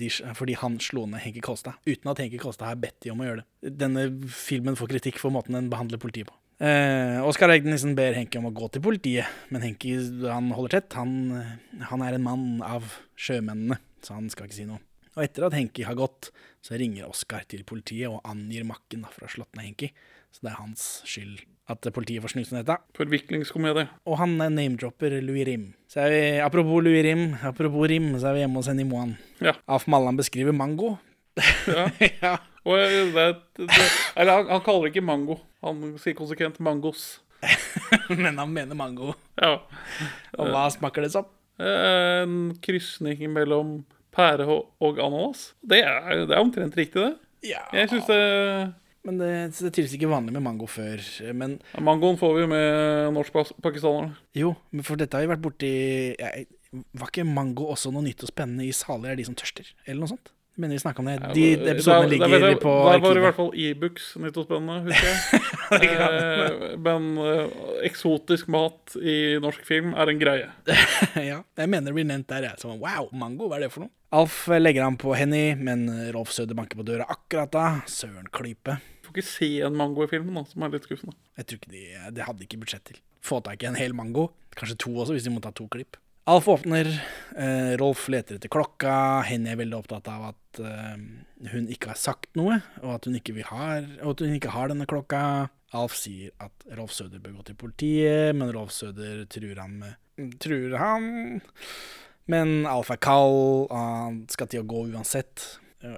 de, 0.00 0.08
fordi 0.38 0.56
han 0.62 0.78
slo 0.82 1.04
ned 1.10 1.22
Henki 1.24 1.42
Kolstad. 1.44 1.78
Uten 1.86 2.12
at 2.12 2.22
Henki 2.22 2.40
Kolstad 2.42 2.70
har 2.70 2.80
bedt 2.80 2.98
de 3.04 3.12
om 3.12 3.22
å 3.22 3.28
gjøre 3.28 3.44
det. 3.44 3.76
Denne 3.84 4.08
filmen 4.32 4.78
får 4.78 4.94
kritikk 4.94 5.20
for 5.22 5.34
måten 5.34 5.58
den 5.58 5.70
behandler 5.72 6.00
politiet 6.02 6.30
på. 6.30 6.36
Eh, 6.56 7.20
Oskar 7.28 7.52
Eggenisen 7.52 7.92
ber 7.98 8.16
Henki 8.16 8.40
om 8.40 8.48
å 8.48 8.54
gå 8.56 8.70
til 8.72 8.84
politiet, 8.84 9.28
men 9.52 9.64
Henki 9.64 9.92
han 10.24 10.48
holder 10.56 10.78
tett. 10.78 10.96
Han, 10.96 11.16
han 11.92 12.04
er 12.04 12.16
en 12.16 12.24
mann 12.24 12.46
av 12.64 12.96
sjømennene, 13.20 13.76
så 14.04 14.16
han 14.16 14.30
skal 14.32 14.48
ikke 14.48 14.60
si 14.62 14.68
noe. 14.68 14.80
Og 15.16 15.24
etter 15.24 15.46
at 15.46 15.56
Henki 15.56 15.84
har 15.88 15.96
gått, 15.96 16.30
så 16.64 16.76
ringer 16.80 17.08
Oskar 17.08 17.44
til 17.48 17.64
politiet 17.68 18.08
og 18.12 18.24
angir 18.28 18.64
makken 18.68 19.04
fra 19.04 19.12
for 19.12 19.24
å 19.24 19.28
ha 19.28 19.36
slått 19.36 19.56
ned 19.56 19.70
Henki. 19.70 19.92
Så 20.32 20.44
det 20.44 20.52
er 20.52 20.58
hans 20.60 20.88
skyld 21.08 21.44
at 21.66 21.88
politiet 21.94 22.22
får 22.22 22.34
snusen 22.36 22.60
dette. 22.60 22.76
Forviklingskomedie. 22.96 23.88
Og 24.06 24.18
han 24.20 24.36
name-dropper 24.38 25.18
Louis 25.24 25.46
Rim. 25.48 25.66
Så 25.90 26.04
er 26.04 26.12
vi, 26.12 26.20
apropos 26.44 26.84
Louis 26.84 27.02
Rim, 27.06 27.28
apropos 27.42 27.88
Rim, 27.90 28.12
så 28.20 28.30
er 28.30 28.36
vi 28.36 28.44
hjemme 28.44 28.60
hos 28.60 28.70
Henny 28.70 28.86
Moan. 28.86 29.16
Ja. 29.42 29.56
Alf 29.66 29.88
Mallan 29.90 30.18
beskriver 30.18 30.54
mango. 30.54 30.94
Ja. 31.66 31.88
ja. 32.22 32.36
Og 32.66 32.78
eh, 32.80 33.10
det, 33.14 33.26
det, 33.58 33.88
eller 34.16 34.40
han, 34.40 34.50
han 34.54 34.62
kaller 34.66 34.86
det 34.86 34.94
ikke 34.94 35.06
mango. 35.06 35.40
Han 35.66 35.82
sier 36.02 36.16
konsekvent 36.18 36.58
mangos. 36.62 37.16
Men 38.22 38.38
han 38.38 38.54
mener 38.54 38.78
mango. 38.78 39.12
Ja. 39.38 39.58
Og 40.38 40.50
hva 40.54 40.66
smaker 40.74 41.06
det 41.06 41.12
som? 41.14 41.28
Eh, 41.58 42.22
En 42.26 42.56
krysning 42.62 43.26
mellom 43.32 43.78
pære 44.16 44.46
og, 44.48 44.98
ananas. 44.98 45.50
Det 45.60 45.82
er, 45.84 46.26
det 46.26 46.34
er 46.34 46.40
omtrent 46.40 46.76
riktig, 46.78 47.02
det. 47.02 47.14
Ja. 47.52 47.66
Jeg 47.74 47.90
synes 47.92 48.06
det 48.08 48.22
Men 49.06 49.20
det, 49.22 49.30
det 49.54 49.72
tilsier 49.76 50.00
ikke 50.00 50.10
vanlig 50.10 50.34
med 50.34 50.42
mango 50.42 50.66
før. 50.70 51.02
Men 51.38 51.56
Mangoen 51.78 52.18
får 52.18 52.32
vi 52.34 52.44
jo 52.44 52.50
med 52.50 53.12
norsk-pakistanerne. 53.14 54.16
jo, 54.34 54.54
men 54.74 54.86
for 54.86 54.98
dette 54.98 55.14
har 55.14 55.22
vi 55.26 55.30
vært 55.30 55.44
borti 55.44 55.70
jeg, 56.18 56.48
Var 56.74 57.12
ikke 57.12 57.24
mango 57.28 57.70
også 57.72 57.92
noe 57.94 58.04
nytt 58.04 58.24
og 58.26 58.32
spennende 58.32 58.66
i 58.66 58.74
Saler 58.74 59.14
er 59.14 59.20
de 59.20 59.28
som 59.28 59.38
tørster? 59.38 59.70
Eller 59.86 60.02
noe 60.02 60.10
sånt? 60.16 60.32
Jeg 60.56 60.62
mener 60.64 60.78
vi 60.78 60.80
snakka 60.80 61.02
om 61.02 61.08
det. 61.10 61.14
De, 61.36 61.42
de 61.60 61.68
episodene 61.74 62.08
ligger 62.08 62.30
da, 62.32 62.36
da, 62.40 62.46
ligger 62.48 62.60
på 62.62 62.70
på 62.72 62.84
Der 62.88 63.00
var 63.04 63.10
det 63.12 63.20
i 63.20 63.24
hvert 63.26 63.36
fall 63.36 63.50
Ibux 63.60 64.06
nytt 64.24 64.38
og 64.40 64.46
spennende, 64.46 64.76
husker 64.86 65.10
jeg. 65.10 65.90
eh, 66.06 66.78
men 66.80 67.10
eh, 67.20 67.58
eksotisk 67.84 68.48
mat 68.54 68.94
i 68.96 69.16
norsk 69.44 69.66
film 69.68 69.92
er 69.92 70.08
en 70.14 70.22
greie. 70.22 70.46
ja, 71.30 71.42
jeg 71.44 71.68
mener 71.68 71.90
det 71.90 71.94
blir 71.98 72.08
nevnt 72.08 72.30
der. 72.32 72.46
Jeg. 72.48 72.62
Sånn, 72.64 72.80
wow, 72.80 73.10
mango, 73.12 73.50
hva 73.50 73.58
er 73.58 73.66
det 73.66 73.70
for 73.74 73.84
noe? 73.84 73.92
Alf 74.16 74.38
legger 74.56 74.86
an 74.86 74.96
på 74.96 75.12
Henny, 75.18 75.44
men 75.60 75.84
Rolf 76.16 76.32
Søder 76.32 76.56
banker 76.56 76.80
på 76.80 76.88
døra 76.88 77.04
akkurat 77.12 77.52
da. 77.52 77.66
Søren 77.92 78.32
klype. 78.32 78.78
Får 79.04 79.12
ikke 79.12 79.28
se 79.28 79.50
en 79.68 79.76
mango 79.76 80.08
i 80.08 80.10
filmen, 80.14 80.40
da, 80.40 80.48
som 80.48 80.64
er 80.64 80.72
litt 80.72 80.88
skuffende. 80.88 81.18
Jeg 81.36 81.50
tror 81.50 81.60
ikke 81.60 81.74
de, 81.76 81.84
de 82.16 82.24
hadde 82.30 82.48
ikke 82.48 82.64
budsjett 82.64 82.88
til. 82.94 83.04
Få 83.20 83.44
tak 83.44 83.60
i 83.60 83.68
en 83.68 83.76
hel 83.76 83.92
mango. 83.98 84.30
Kanskje 84.56 84.80
to 84.86 84.96
også, 84.96 85.12
hvis 85.18 85.28
de 85.28 85.36
må 85.36 85.44
ta 85.44 85.52
to 85.52 85.68
klipp. 85.68 86.00
Alf 86.28 86.48
åpner. 86.48 87.04
Eh, 87.36 87.76
Rolf 87.78 88.08
leter 88.08 88.34
etter 88.34 88.50
klokka. 88.50 89.22
Henny 89.28 89.52
er 89.52 89.60
veldig 89.60 89.76
opptatt 89.78 90.08
av 90.10 90.24
at 90.32 90.58
eh, 90.58 90.96
hun 91.52 91.68
ikke 91.70 91.92
har 91.92 92.00
sagt 92.00 92.32
noe, 92.34 92.56
og 92.80 92.96
at 92.96 93.06
hun 93.06 93.14
ikke, 93.14 93.36
vil 93.36 93.46
ha, 93.46 93.76
og 94.00 94.16
at 94.16 94.24
hun 94.24 94.34
ikke 94.34 94.50
har 94.56 94.72
denne 94.72 94.88
klokka. 94.90 95.20
Alf 95.78 95.94
sier 95.94 96.34
at 96.42 96.66
Rolf 96.74 96.96
Søder 96.96 97.22
bør 97.22 97.36
gå 97.38 97.46
til 97.46 97.58
politiet, 97.60 98.34
men 98.34 98.50
Rolf 98.56 98.74
Søder 98.74 99.22
truer 99.30 99.62
han 99.62 99.78
med 99.84 100.34
Truer 100.42 100.74
han 100.80 101.08
Men 102.26 102.66
Alf 102.66 102.90
er 102.90 102.98
kald, 103.06 103.68
og 103.68 103.76
han 103.76 104.22
skal 104.32 104.50
til 104.50 104.64
å 104.64 104.66
gå 104.66 104.86
uansett. 104.96 105.44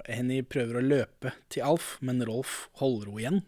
Henny 0.05 0.43
prøver 0.45 0.77
å 0.77 0.85
løpe 0.85 1.33
til 1.49 1.65
Alf, 1.71 1.95
men 2.05 2.21
Rolf 2.29 2.67
holder 2.77 3.09
henne 3.09 3.23
igjen. 3.23 3.47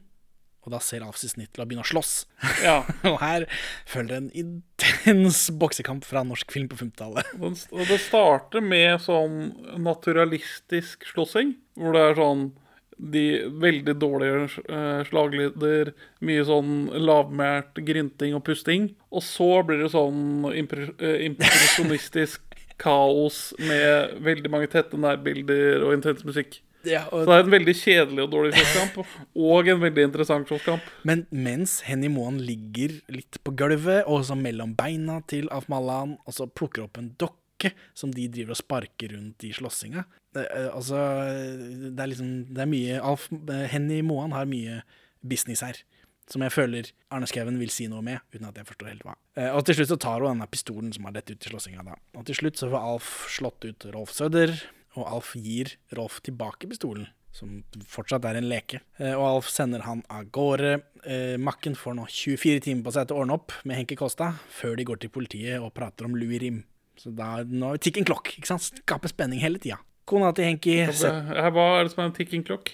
Og 0.61 0.73
da 0.75 0.79
ser 0.83 1.01
til 1.01 1.63
å 1.63 1.65
begynne 1.65 1.85
å 1.85 1.89
slåss. 1.89 2.13
Ja. 2.65 2.81
og 3.09 3.17
her 3.23 3.47
følger 3.89 4.19
en 4.19 4.31
intens 4.37 5.47
boksekamp 5.57 6.05
fra 6.05 6.23
norsk 6.27 6.51
film 6.53 6.69
på 6.69 6.77
50-tallet. 6.81 7.31
Og 7.41 7.85
det 7.89 7.97
starter 8.03 8.61
med 8.61 9.01
sånn 9.01 9.55
naturalistisk 9.81 11.07
slåssing, 11.09 11.55
hvor 11.79 11.97
det 11.97 12.03
er 12.09 12.19
sånn 12.21 12.51
de 13.01 13.25
veldig 13.61 13.95
dårlige 13.97 14.43
uh, 14.69 15.01
slaglyder, 15.07 15.93
mye 16.21 16.43
sånn 16.45 16.73
lavmælt 17.01 17.81
grynting 17.87 18.35
og 18.37 18.43
pusting. 18.45 18.91
Og 19.09 19.25
så 19.25 19.49
blir 19.65 19.81
det 19.81 19.91
sånn 19.95 20.45
eh, 20.51 21.25
impresjonistisk 21.25 22.45
kaos 22.81 23.51
med 23.61 24.19
veldig 24.25 24.51
mange 24.53 24.69
tette 24.71 24.99
nærbilder 24.99 25.85
og 25.85 25.97
intens 25.97 26.21
musikk. 26.27 26.61
Ja, 26.87 27.03
Så 27.09 27.25
det 27.27 27.35
er 27.35 27.43
en 27.45 27.53
veldig 27.53 27.75
kjedelig 27.77 28.23
og 28.25 28.31
dårlig 28.33 28.53
slåsskamp, 28.55 29.01
og 29.47 29.69
en 29.69 29.83
veldig 29.83 30.07
interessant 30.09 30.49
slåsskamp. 30.49 30.87
men 31.03 31.25
mens 31.29 31.81
Henny 31.85 32.09
Moen 32.09 32.39
ligger 32.41 32.97
litt 33.13 33.37
på 33.43 33.53
gulvet, 33.55 34.03
og 34.07 34.25
så 34.25 34.37
mellom 34.37 34.73
beina 34.75 35.21
til 35.27 35.49
Alf 35.51 35.69
Malan, 35.69 36.17
og 36.25 36.33
så 36.33 36.47
plukker 36.49 36.87
opp 36.87 36.97
en 36.97 37.13
dokke 37.17 37.73
som 37.93 38.13
de 38.13 38.27
driver 38.27 38.55
og 38.55 38.57
sparker 38.57 39.13
rundt 39.13 39.45
i 39.45 39.53
slåssinga. 39.53 40.05
Det, 40.33 40.47
eh, 40.47 40.69
altså, 40.73 40.97
det 41.91 41.99
er 41.99 42.07
liksom 42.07 42.53
Det 42.53 42.61
er 42.63 42.69
mye 42.71 43.01
Alf, 43.01 43.29
eh, 43.31 43.67
Henny 43.67 44.01
Moan 44.01 44.31
har 44.31 44.45
mye 44.45 44.81
business 45.21 45.61
her. 45.61 45.77
Som 46.31 46.41
jeg 46.45 46.53
føler 46.53 46.91
Arne 47.11 47.27
Skouen 47.27 47.57
vil 47.59 47.69
si 47.69 47.87
noe 47.91 48.01
med, 48.01 48.21
uten 48.31 48.47
at 48.47 48.55
jeg 48.55 48.65
forstår 48.65 48.93
helt 48.93 49.03
hva. 49.03 49.15
Eh, 49.35 49.49
og 49.51 49.65
til 49.67 49.75
slutt 49.75 49.91
så 49.91 49.99
tar 49.99 50.23
hun 50.23 50.31
denne 50.31 50.47
pistolen 50.47 50.93
som 50.95 51.05
har 51.05 51.11
dett 51.17 51.29
ut 51.33 51.45
i 51.45 51.51
slåssinga. 51.51 51.83
da. 51.83 51.97
Og 52.15 52.25
til 52.25 52.35
slutt 52.35 52.57
så 52.57 52.69
får 52.71 52.87
Alf 52.93 53.09
slått 53.29 53.67
ut 53.67 53.85
Rolf 53.93 54.13
Søder, 54.15 54.55
og 54.97 55.07
Alf 55.07 55.33
gir 55.39 55.75
Rolf 55.97 56.19
tilbake 56.25 56.69
pistolen. 56.71 57.09
Som 57.31 57.61
fortsatt 57.87 58.25
er 58.27 58.41
en 58.41 58.49
leke. 58.51 58.81
Eh, 58.99 59.13
og 59.15 59.23
Alf 59.27 59.51
sender 59.51 59.85
han 59.85 60.03
av 60.11 60.25
gårde. 60.35 60.73
Eh, 61.05 61.37
Makken 61.39 61.77
får 61.79 61.95
nå 61.95 62.07
24 62.11 62.65
timer 62.67 62.83
på 62.87 62.95
seg 62.97 63.07
til 63.07 63.15
å 63.15 63.23
ordne 63.23 63.37
opp 63.39 63.55
med 63.63 63.79
Henke 63.79 63.95
Kosta, 63.99 64.33
før 64.51 64.75
de 64.75 64.87
går 64.89 64.99
til 64.99 65.13
politiet 65.13 65.63
og 65.63 65.71
prater 65.77 66.09
om 66.09 66.17
Louis 66.19 66.43
Rim. 66.43 66.59
Så 66.99 67.13
da 67.15 67.39
nå 67.47 67.77
tikken 67.81 68.05
klokk, 68.05 68.33
ikke 68.35 68.51
sant? 68.51 68.67
Skaper 68.83 69.13
spenning 69.13 69.39
hele 69.41 69.61
tida. 69.63 69.79
Kona 70.11 70.33
til 70.35 70.49
Henki 70.49 70.81
hva 70.83 71.67
er 71.79 71.85
det 71.85 71.93
som 71.93 72.03
er 72.03 72.09
en 72.09 72.15
ticking 72.17 72.43
clock? 72.43 72.73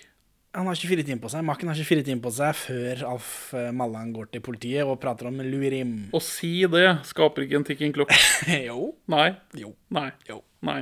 han 0.57 0.65
har 0.65 0.77
24 0.79 1.03
timer 1.05 1.21
på 1.21 1.29
seg. 1.31 1.43
Makken 1.45 1.69
har 1.69 1.77
24 1.77 2.05
timer 2.07 2.23
på 2.23 2.31
seg 2.33 2.55
før 2.57 3.03
Alf 3.11 3.31
eh, 3.57 3.69
Mallan 3.75 4.09
går 4.15 4.31
til 4.33 4.41
politiet 4.45 4.87
og 4.87 4.97
prater 5.01 5.29
om 5.29 5.37
Louis 5.45 5.69
Rim. 5.75 5.91
Å 6.15 6.21
si 6.23 6.53
det 6.71 6.87
skaper 7.05 7.45
ikke 7.45 7.59
en 7.59 7.67
ticking 7.67 7.93
clock. 7.93 8.13
jo. 8.69 8.93
Nei. 9.11 9.29
Jo. 9.59 9.75
Nei. 9.93 10.09
Jo. 10.29 10.41
Nei. 10.65 10.79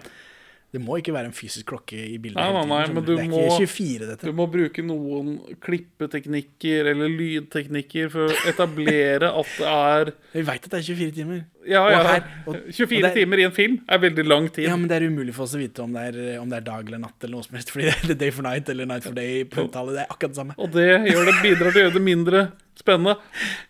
Det 0.75 0.81
må 0.83 0.97
ikke 0.99 1.13
være 1.15 1.29
en 1.31 1.35
fysisk 1.35 1.69
klokke 1.71 1.95
i 1.95 2.17
bildet. 2.19 2.35
Nei, 2.35 2.51
nei, 2.51 2.65
nei, 2.67 2.81
men 2.93 3.03
du 3.07 3.13
det 3.15 3.23
er 3.25 3.29
må- 3.31 3.45
ikke 3.47 3.67
24, 3.69 4.07
dette. 4.11 4.27
Du 4.27 4.33
må 4.35 4.45
bruke 4.51 4.83
noen 4.83 5.37
klippeteknikker 5.63 6.89
eller 6.91 7.09
lydteknikker 7.11 8.09
for 8.11 8.27
å 8.33 8.39
etablere 8.51 9.29
at 9.31 9.51
det 9.57 9.69
er 9.71 10.11
Vi 10.33 10.43
veit 10.47 10.65
at 10.67 10.71
det 10.73 10.79
er 10.81 10.87
24 10.89 11.15
timer. 11.15 11.43
Ja, 11.65 11.81
Og 11.85 11.91
ja. 11.91 12.01
her- 12.03 12.27
og- 12.47 12.59
24 12.71 12.97
og 13.03 13.09
er- 13.09 13.13
timer 13.15 13.39
i 13.39 13.43
en 13.43 13.51
film 13.51 13.79
er 13.89 13.97
veldig 13.99 14.25
lang 14.27 14.49
tid. 14.49 14.65
Ja, 14.67 14.75
men 14.75 14.87
det 14.87 15.01
er 15.01 15.07
umulig 15.09 15.33
for 15.33 15.43
oss 15.43 15.55
å 15.55 15.59
vite 15.59 15.79
om 15.83 15.93
det 15.93 16.15
er, 16.15 16.39
om 16.39 16.49
det 16.49 16.57
er 16.57 16.61
dag 16.61 16.85
eller 16.87 16.99
natt 16.99 17.23
eller 17.23 17.35
noe 17.37 17.43
som 17.43 17.55
helst. 17.55 17.71
Fordi 17.71 17.85
det 18.07 18.11
er 18.11 18.15
day 18.15 18.29
for 18.31 18.43
night 18.43 18.69
eller 18.69 18.85
night 18.85 19.03
for 19.03 19.13
day 19.13 19.43
på 19.45 19.65
uttale. 19.69 19.93
Det 19.95 20.03
er 20.05 20.11
akkurat 20.11 20.33
det 20.35 20.35
samme. 20.41 20.53
Og 20.59 20.71
det 20.71 20.87
gjør 21.09 21.25
det, 21.25 21.35
bidrar 21.41 21.71
til 21.71 21.81
å 21.81 21.85
gjøre 21.89 21.93
det 21.93 22.01
mindre 22.05 22.51
spennende. 22.75 23.15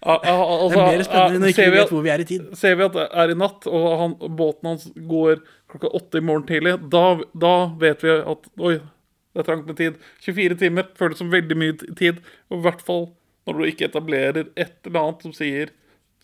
Al- 0.04 0.20
al- 0.20 0.22
Det 0.26 0.28
er 0.28 0.82
altså, 0.82 0.86
mer 0.92 1.04
spennende 1.04 1.40
når 1.40 1.46
vi 1.46 1.54
ikke 1.54 1.72
vet 1.72 1.90
hvor 1.94 2.04
vi 2.04 2.10
er 2.10 2.20
i 2.20 2.24
tid. 2.26 2.58
Ser 2.58 2.76
vi 2.76 2.84
at 2.84 2.94
det 2.94 3.08
er 3.14 3.30
i 3.30 3.34
natt, 3.38 3.68
og 3.68 4.00
han, 4.00 4.16
båten 4.36 4.64
hans 4.74 4.90
går 4.98 5.40
klokka 5.72 5.90
åtte 5.98 6.20
i 6.22 6.26
morgen 6.26 6.46
tidlig, 6.50 6.76
da, 6.94 7.04
da 7.34 7.54
vet 7.82 8.04
vi 8.06 8.14
at 8.22 8.50
oi, 8.62 8.76
det 9.36 9.42
er 9.44 9.48
trangt 9.48 9.68
med 9.68 9.78
tid. 9.80 9.98
24 10.24 10.58
timer 10.62 10.90
føles 10.98 11.20
som 11.20 11.32
veldig 11.34 11.58
mye 11.60 11.76
tid, 12.00 12.22
og 12.52 12.60
i 12.60 12.66
hvert 12.68 12.84
fall 12.86 13.08
når 13.46 13.58
du 13.60 13.66
ikke 13.70 13.88
etablerer 13.90 14.48
et 14.58 14.78
eller 14.88 15.02
annet 15.02 15.26
som 15.26 15.34
sier 15.36 15.74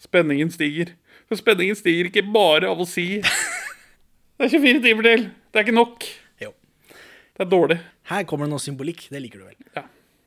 spenningen 0.02 0.50
stiger. 0.54 0.94
For 1.30 1.38
spenningen 1.38 1.78
stiger 1.78 2.08
ikke 2.10 2.24
bare 2.34 2.70
av 2.72 2.80
å 2.82 2.88
si 2.90 3.08
det 4.42 4.48
er 4.48 4.54
24 4.56 4.82
timer 4.88 5.06
til. 5.10 5.28
Det 5.52 5.60
er 5.62 5.68
ikke 5.68 5.76
nok. 5.78 6.08
Jo. 6.42 6.54
Det 6.90 7.46
er 7.46 7.52
dårlig. 7.52 7.78
Her 8.10 8.26
kommer 8.30 8.48
det 8.48 8.54
noe 8.56 8.64
symbolikk. 8.64 9.06
Det 9.14 9.22
liker 9.22 9.44
du 9.44 9.50
vel? 9.52 9.60
Ja. 9.78 9.84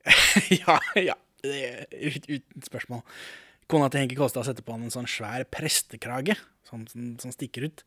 ja, 0.61 0.77
ja. 1.11 1.17
Det 1.45 1.57
er 1.67 1.83
ut- 2.13 2.29
uten 2.31 2.65
spørsmål. 2.65 3.03
Kona 3.69 3.89
til 3.91 4.05
Henke 4.05 4.17
Kolstad 4.17 4.47
setter 4.47 4.65
på 4.65 4.77
han 4.77 4.85
en 4.87 4.93
sånn 4.95 5.09
svær 5.11 5.43
prestekrage 5.53 6.37
som, 6.69 6.85
sånn, 6.89 7.15
som 7.21 7.33
stikker 7.35 7.67
ut 7.71 7.83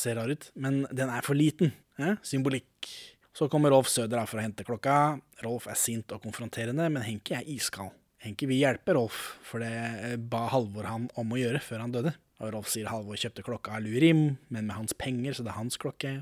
ser 0.00 0.18
rar 0.18 0.32
ut. 0.32 0.50
Men 0.54 0.84
den 0.90 1.12
er 1.12 1.26
for 1.26 1.38
liten. 1.38 1.72
Eh? 1.98 2.16
Symbolikk. 2.26 2.90
Så 3.36 3.50
kommer 3.52 3.74
Rolf 3.74 3.90
Søder 3.92 4.22
for 4.24 4.40
å 4.40 4.44
hente 4.46 4.64
klokka. 4.64 5.18
Rolf 5.44 5.66
er 5.68 5.76
sint 5.76 6.12
og 6.16 6.22
konfronterende, 6.24 6.88
men 6.92 7.04
Henki 7.04 7.36
er 7.36 7.48
iskald. 7.52 7.92
Henki 8.24 8.48
vil 8.48 8.62
hjelpe 8.62 8.94
Rolf, 8.96 9.36
for 9.44 9.60
det 9.62 9.72
eh, 9.76 10.14
ba 10.16 10.46
Halvor 10.50 10.88
han 10.88 11.10
om 11.20 11.34
å 11.34 11.40
gjøre 11.40 11.60
før 11.62 11.84
han 11.84 11.92
døde. 11.92 12.14
Og 12.40 12.52
Rolf 12.54 12.70
sier 12.72 12.88
Halvor 12.88 13.20
kjøpte 13.20 13.44
klokka 13.44 13.76
av 13.76 13.84
Lurim, 13.84 14.24
men 14.48 14.64
med 14.64 14.74
hans 14.76 14.96
penger, 14.96 15.36
så 15.36 15.44
det 15.44 15.52
er 15.52 15.60
hans 15.60 15.76
klokke. 15.80 16.14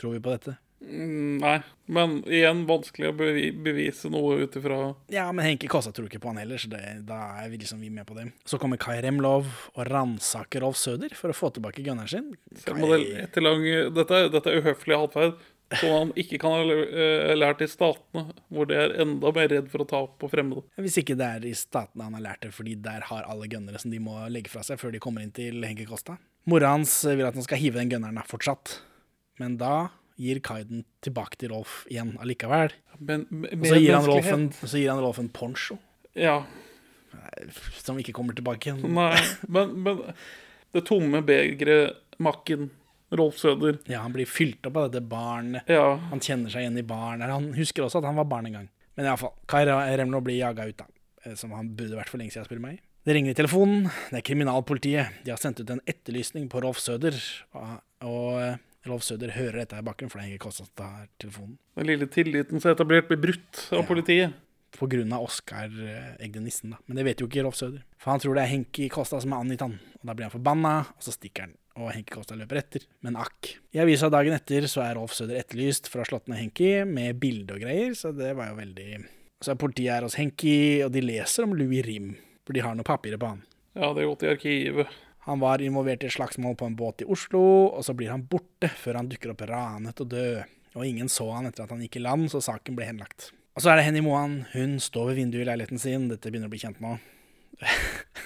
Tror 0.00 0.16
vi 0.16 0.24
på 0.24 0.32
dette? 0.32 0.56
Mm, 0.80 1.38
Nei. 1.42 1.58
Men 1.90 2.16
igjen 2.30 2.62
vanskelig 2.68 3.10
å 3.10 3.14
bevise 3.16 4.08
noe 4.12 4.38
ut 4.40 4.54
ifra 4.56 4.78
Ja, 5.12 5.26
men 5.34 5.44
Henki 5.44 5.68
Kossa 5.68 5.92
tror 5.92 6.08
ikke 6.08 6.22
på 6.22 6.30
han 6.30 6.40
heller, 6.40 6.60
så 6.60 6.70
det, 6.72 6.80
da 7.08 7.18
er 7.42 7.50
vi 7.52 7.60
liksom 7.60 7.82
vi 7.84 7.90
med 7.92 8.08
på 8.08 8.16
det. 8.16 8.30
Så 8.48 8.60
kommer 8.62 8.80
Kai 8.80 9.00
Remlov 9.04 9.50
og 9.74 9.82
ransaker 9.90 10.64
Rolf 10.64 10.78
Søder 10.80 11.12
for 11.18 11.32
å 11.32 11.36
få 11.36 11.52
tilbake 11.56 11.84
gunneren 11.84 12.08
sin. 12.08 12.30
Kai... 12.64 12.80
det 12.80 13.46
dette, 13.96 14.22
dette 14.32 14.52
er 14.52 14.62
uhøflig 14.62 14.96
atferd. 14.96 15.40
Som 15.78 15.92
han 15.94 16.08
ikke 16.18 16.40
kan 16.42 16.56
ha 16.56 16.62
eh, 16.82 17.32
lært 17.36 17.60
i 17.62 17.68
Statene, 17.70 18.32
hvor 18.50 18.66
de 18.66 18.74
er 18.74 18.96
enda 19.04 19.30
mer 19.36 19.46
redd 19.52 19.68
for 19.70 19.84
å 19.84 19.86
ta 19.86 20.00
på 20.18 20.30
fremmede. 20.32 20.64
Hvis 20.82 20.98
ikke 20.98 21.14
det 21.18 21.28
er 21.36 21.46
i 21.46 21.52
statene 21.54 22.08
han 22.08 22.16
har 22.18 22.24
lært 22.24 22.42
det, 22.42 22.50
fordi 22.56 22.74
der 22.82 23.06
har 23.06 23.28
alle 23.30 23.46
gønnere 23.46 23.78
som 23.78 23.94
de 23.94 24.00
må 24.02 24.16
legge 24.34 24.50
fra 24.50 24.64
seg 24.66 24.80
før 24.82 24.90
de 24.96 25.02
kommer 25.02 25.22
inn 25.22 25.30
til 25.36 25.62
Henke 25.62 25.86
Kosta. 25.86 26.18
Mora 26.50 26.72
hans 26.74 26.96
vil 27.06 27.22
at 27.22 27.38
han 27.38 27.46
skal 27.46 27.62
hive 27.62 27.78
den 27.78 27.92
gønneren 27.92 28.18
fortsatt. 28.26 28.80
Men 29.38 29.60
da 29.62 29.74
gir 30.20 30.40
Kaiden 30.44 30.84
tilbake 31.04 31.38
til 31.40 31.52
Rolf 31.54 31.80
igjen 31.90 32.14
allikevel. 32.20 32.74
Men 33.00 33.24
men, 33.32 33.64
så 33.64 33.78
gir 33.80 33.94
han 33.96 34.06
Rolf 34.08 34.28
en, 34.34 34.48
så 34.60 34.76
gir 34.76 34.90
han 34.92 35.00
Rolf 35.02 35.18
en 35.22 35.30
poncho, 35.32 35.78
Ja. 36.18 36.42
som 37.80 37.98
ikke 38.00 38.12
kommer 38.16 38.36
tilbake 38.36 38.70
igjen. 38.70 38.84
Nei, 38.94 39.16
men, 39.48 39.72
men 39.84 40.02
det 40.74 40.84
tomme 40.88 41.22
begeret, 41.26 41.96
makken, 42.22 42.68
Rolf 43.10 43.40
Søder 43.42 43.80
Ja, 43.90 44.04
han 44.04 44.12
blir 44.14 44.28
fylt 44.30 44.62
opp 44.68 44.76
av 44.78 44.90
dette 44.92 45.02
barnet. 45.10 45.66
Ja. 45.66 45.96
Han 46.12 46.20
kjenner 46.22 46.52
seg 46.52 46.62
igjen 46.62 46.76
i 46.78 46.84
barnet. 46.86 47.26
Han 47.32 47.48
husker 47.56 47.82
også 47.88 47.98
at 47.98 48.06
han 48.06 48.20
var 48.20 48.28
barn 48.30 48.46
en 48.46 48.54
gang. 48.60 48.68
Men 48.94 49.08
iallfall, 49.08 49.32
Kai 49.50 49.64
Remlo 49.66 50.20
blir 50.22 50.36
jaga 50.38 50.68
ut, 50.68 50.76
da. 50.78 50.86
eh, 51.24 51.34
Som 51.34 51.50
han 51.56 51.72
burde 51.74 51.98
vært 51.98 52.12
for 52.12 52.22
lenge 52.22 52.30
siden, 52.36 52.46
spør 52.46 52.60
du 52.60 52.66
meg. 52.68 52.78
Det 53.08 53.16
ringer 53.16 53.32
i 53.34 53.38
telefonen. 53.40 53.88
Det 54.12 54.20
er 54.20 54.26
kriminalpolitiet. 54.28 55.16
De 55.24 55.32
har 55.32 55.40
sendt 55.42 55.58
ut 55.64 55.70
en 55.74 55.80
etterlysning 55.90 56.46
på 56.52 56.60
Rolf 56.62 56.78
Søder. 56.84 57.16
Og, 57.56 57.72
og 58.06 58.38
eh, 58.44 58.60
Rolf 58.88 59.04
Søder 59.04 59.34
hører 59.34 59.62
dette 59.62 59.76
i 59.76 59.84
bakgrunnen, 59.84 60.12
for 60.12 60.20
det 60.20 60.28
henger 60.28 60.40
konstant 60.40 60.70
tar 60.78 61.08
telefonen. 61.20 61.58
Den 61.76 61.90
lille 61.90 62.08
tilliten 62.08 62.60
som 62.60 62.70
er 62.70 62.78
etablert, 62.78 63.10
blir 63.10 63.20
brutt 63.20 63.66
av 63.76 63.84
politiet. 63.88 64.38
På 64.78 64.86
grunn 64.86 65.10
av 65.12 65.24
Oskar 65.26 65.72
eh, 65.82 66.12
Egde 66.22 66.40
Nissen, 66.40 66.72
da. 66.72 66.78
Men 66.86 67.00
det 67.00 67.04
vet 67.08 67.20
jo 67.20 67.26
ikke 67.26 67.42
Rolf 67.42 67.58
Søder. 67.58 67.82
For 68.00 68.12
han 68.12 68.22
tror 68.22 68.38
det 68.38 68.44
er 68.44 68.52
Henki 68.52 68.86
Kosta 68.92 69.18
som 69.20 69.34
har 69.34 69.42
angitt 69.42 69.64
han. 69.64 69.74
Og 69.98 70.04
da 70.06 70.14
blir 70.14 70.28
han 70.28 70.34
forbanna, 70.36 70.74
og 70.94 71.04
så 71.04 71.12
stikker 71.16 71.48
han. 71.48 71.56
Og 71.80 71.90
Henki 71.90 72.14
Kosta 72.14 72.38
løper 72.38 72.60
etter. 72.62 72.86
Men 73.04 73.18
akk. 73.18 73.50
I 73.74 73.82
avisa 73.82 74.08
dagen 74.12 74.36
etter 74.36 74.68
så 74.70 74.84
er 74.86 74.94
Rolf 74.96 75.16
Søder 75.18 75.42
etterlyst 75.42 75.90
for 75.90 76.00
å 76.00 76.06
ha 76.06 76.10
slått 76.12 76.30
ned 76.30 76.40
Henki, 76.44 76.70
med 76.86 77.18
bilde 77.20 77.58
og 77.58 77.66
greier, 77.66 77.92
så 77.98 78.14
det 78.16 78.32
var 78.38 78.52
jo 78.52 78.60
veldig 78.62 78.90
Så 79.42 79.54
er 79.54 79.60
politiet 79.60 79.94
her 79.96 80.06
hos 80.06 80.18
Henki, 80.20 80.56
og 80.86 80.94
de 80.94 81.02
leser 81.04 81.48
om 81.48 81.56
Louis 81.58 81.82
Rim, 81.84 82.12
for 82.46 82.56
de 82.56 82.64
har 82.64 82.78
noen 82.78 82.86
papirer 82.86 83.20
på 83.20 83.34
han. 83.34 83.44
Ja, 83.74 83.92
det 83.94 84.02
er 84.04 84.10
gått 84.10 84.26
i 84.26 84.30
arkivet. 84.30 84.98
Han 85.26 85.42
var 85.42 85.60
involvert 85.60 86.04
i 86.04 86.08
et 86.08 86.14
slagsmål 86.16 86.56
på 86.56 86.68
en 86.68 86.76
båt 86.78 87.04
i 87.04 87.08
Oslo, 87.10 87.42
og 87.68 87.84
så 87.84 87.94
blir 87.96 88.12
han 88.12 88.24
borte 88.28 88.70
før 88.80 89.02
han 89.02 89.10
dukker 89.10 89.34
opp 89.34 89.44
ranet 89.50 90.00
og 90.00 90.08
død. 90.14 90.56
Og 90.78 90.86
ingen 90.86 91.10
så 91.12 91.26
han 91.34 91.48
etter 91.48 91.66
at 91.66 91.74
han 91.74 91.82
gikk 91.84 91.98
i 91.98 92.04
land, 92.04 92.30
så 92.32 92.40
saken 92.44 92.78
ble 92.78 92.86
henlagt. 92.88 93.32
Og 93.58 93.64
så 93.64 93.72
er 93.72 93.80
det 93.80 93.88
Henny 93.88 94.02
Moan. 94.04 94.44
Hun 94.54 94.78
står 94.80 95.10
ved 95.10 95.18
vinduet 95.20 95.42
i 95.42 95.48
leiligheten 95.48 95.80
sin. 95.82 96.06
Dette 96.08 96.30
begynner 96.30 96.48
å 96.48 96.54
bli 96.54 96.62
kjent 96.62 96.80
nå. 96.82 96.96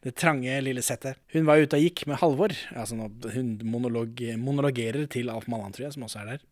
Det 0.00 0.14
trange 0.16 0.54
lille 0.64 0.80
settet. 0.82 1.18
Hun 1.34 1.44
var 1.44 1.60
ute 1.60 1.76
og 1.76 1.82
gikk 1.84 2.06
med 2.08 2.16
Halvor. 2.22 2.54
Altså 2.72 2.96
hun 3.34 3.50
monolog, 3.68 4.22
monologerer 4.40 5.04
til 5.12 5.28
Alf 5.28 5.44
Malland, 5.50 5.76
tror 5.76 5.86
jeg, 5.88 5.96
som 5.98 6.06
også 6.06 6.22
er 6.22 6.30
der. 6.30 6.46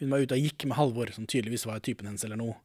Hun 0.00 0.10
var 0.10 0.24
ute 0.24 0.34
og 0.34 0.48
gikk 0.48 0.66
med 0.66 0.78
Halvor, 0.80 1.12
som 1.14 1.28
tydeligvis 1.30 1.68
var 1.68 1.84
typen 1.84 2.10
hennes 2.10 2.26
eller 2.26 2.40
noe, 2.40 2.56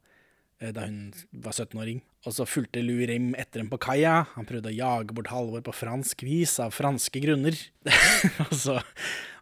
eh, 0.58 0.74
da 0.74 0.88
hun 0.88 1.14
var 1.46 1.54
17-åring. 1.54 2.02
Og 2.24 2.36
så 2.38 2.46
fulgte 2.48 2.84
Louis 2.84 3.10
Rim 3.10 3.34
etter 3.36 3.60
dem 3.60 3.70
på 3.72 3.80
kaia. 3.84 4.24
Han 4.38 4.48
prøvde 4.48 4.72
å 4.72 4.76
jage 4.76 5.16
bort 5.16 5.32
Halvor 5.34 5.64
på 5.66 5.76
fransk 5.76 6.24
vis, 6.24 6.56
av 6.64 6.72
franske 6.76 7.20
grunner. 7.24 7.58
og, 8.46 8.54
så, 8.56 8.78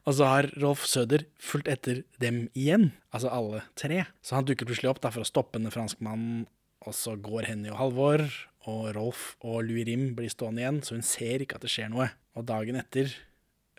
og 0.07 0.15
så 0.17 0.29
har 0.31 0.49
Rolf 0.63 0.87
Søder 0.89 1.27
fulgt 1.41 1.69
etter 1.69 2.01
dem 2.23 2.47
igjen, 2.57 2.89
altså 3.13 3.29
alle 3.29 3.61
tre. 3.77 4.07
Så 4.25 4.39
han 4.39 4.49
dukker 4.49 4.69
plutselig 4.69 4.89
opp 4.95 5.03
da 5.03 5.13
for 5.13 5.21
å 5.21 5.29
stoppe 5.29 5.59
denne 5.59 5.73
franskmannen, 5.73 6.47
og 6.81 6.97
så 6.97 7.13
går 7.21 7.51
Henny 7.51 7.69
og 7.69 7.77
Halvor, 7.77 8.25
og 8.69 8.87
Rolf 8.97 9.35
og 9.45 9.61
Louis 9.67 9.85
Rim 9.85 10.11
blir 10.17 10.31
stående 10.33 10.63
igjen, 10.63 10.81
så 10.85 10.97
hun 10.97 11.05
ser 11.05 11.45
ikke 11.45 11.59
at 11.59 11.65
det 11.65 11.73
skjer 11.73 11.93
noe. 11.93 12.09
Og 12.37 12.45
dagen 12.49 12.77
etter 12.81 13.13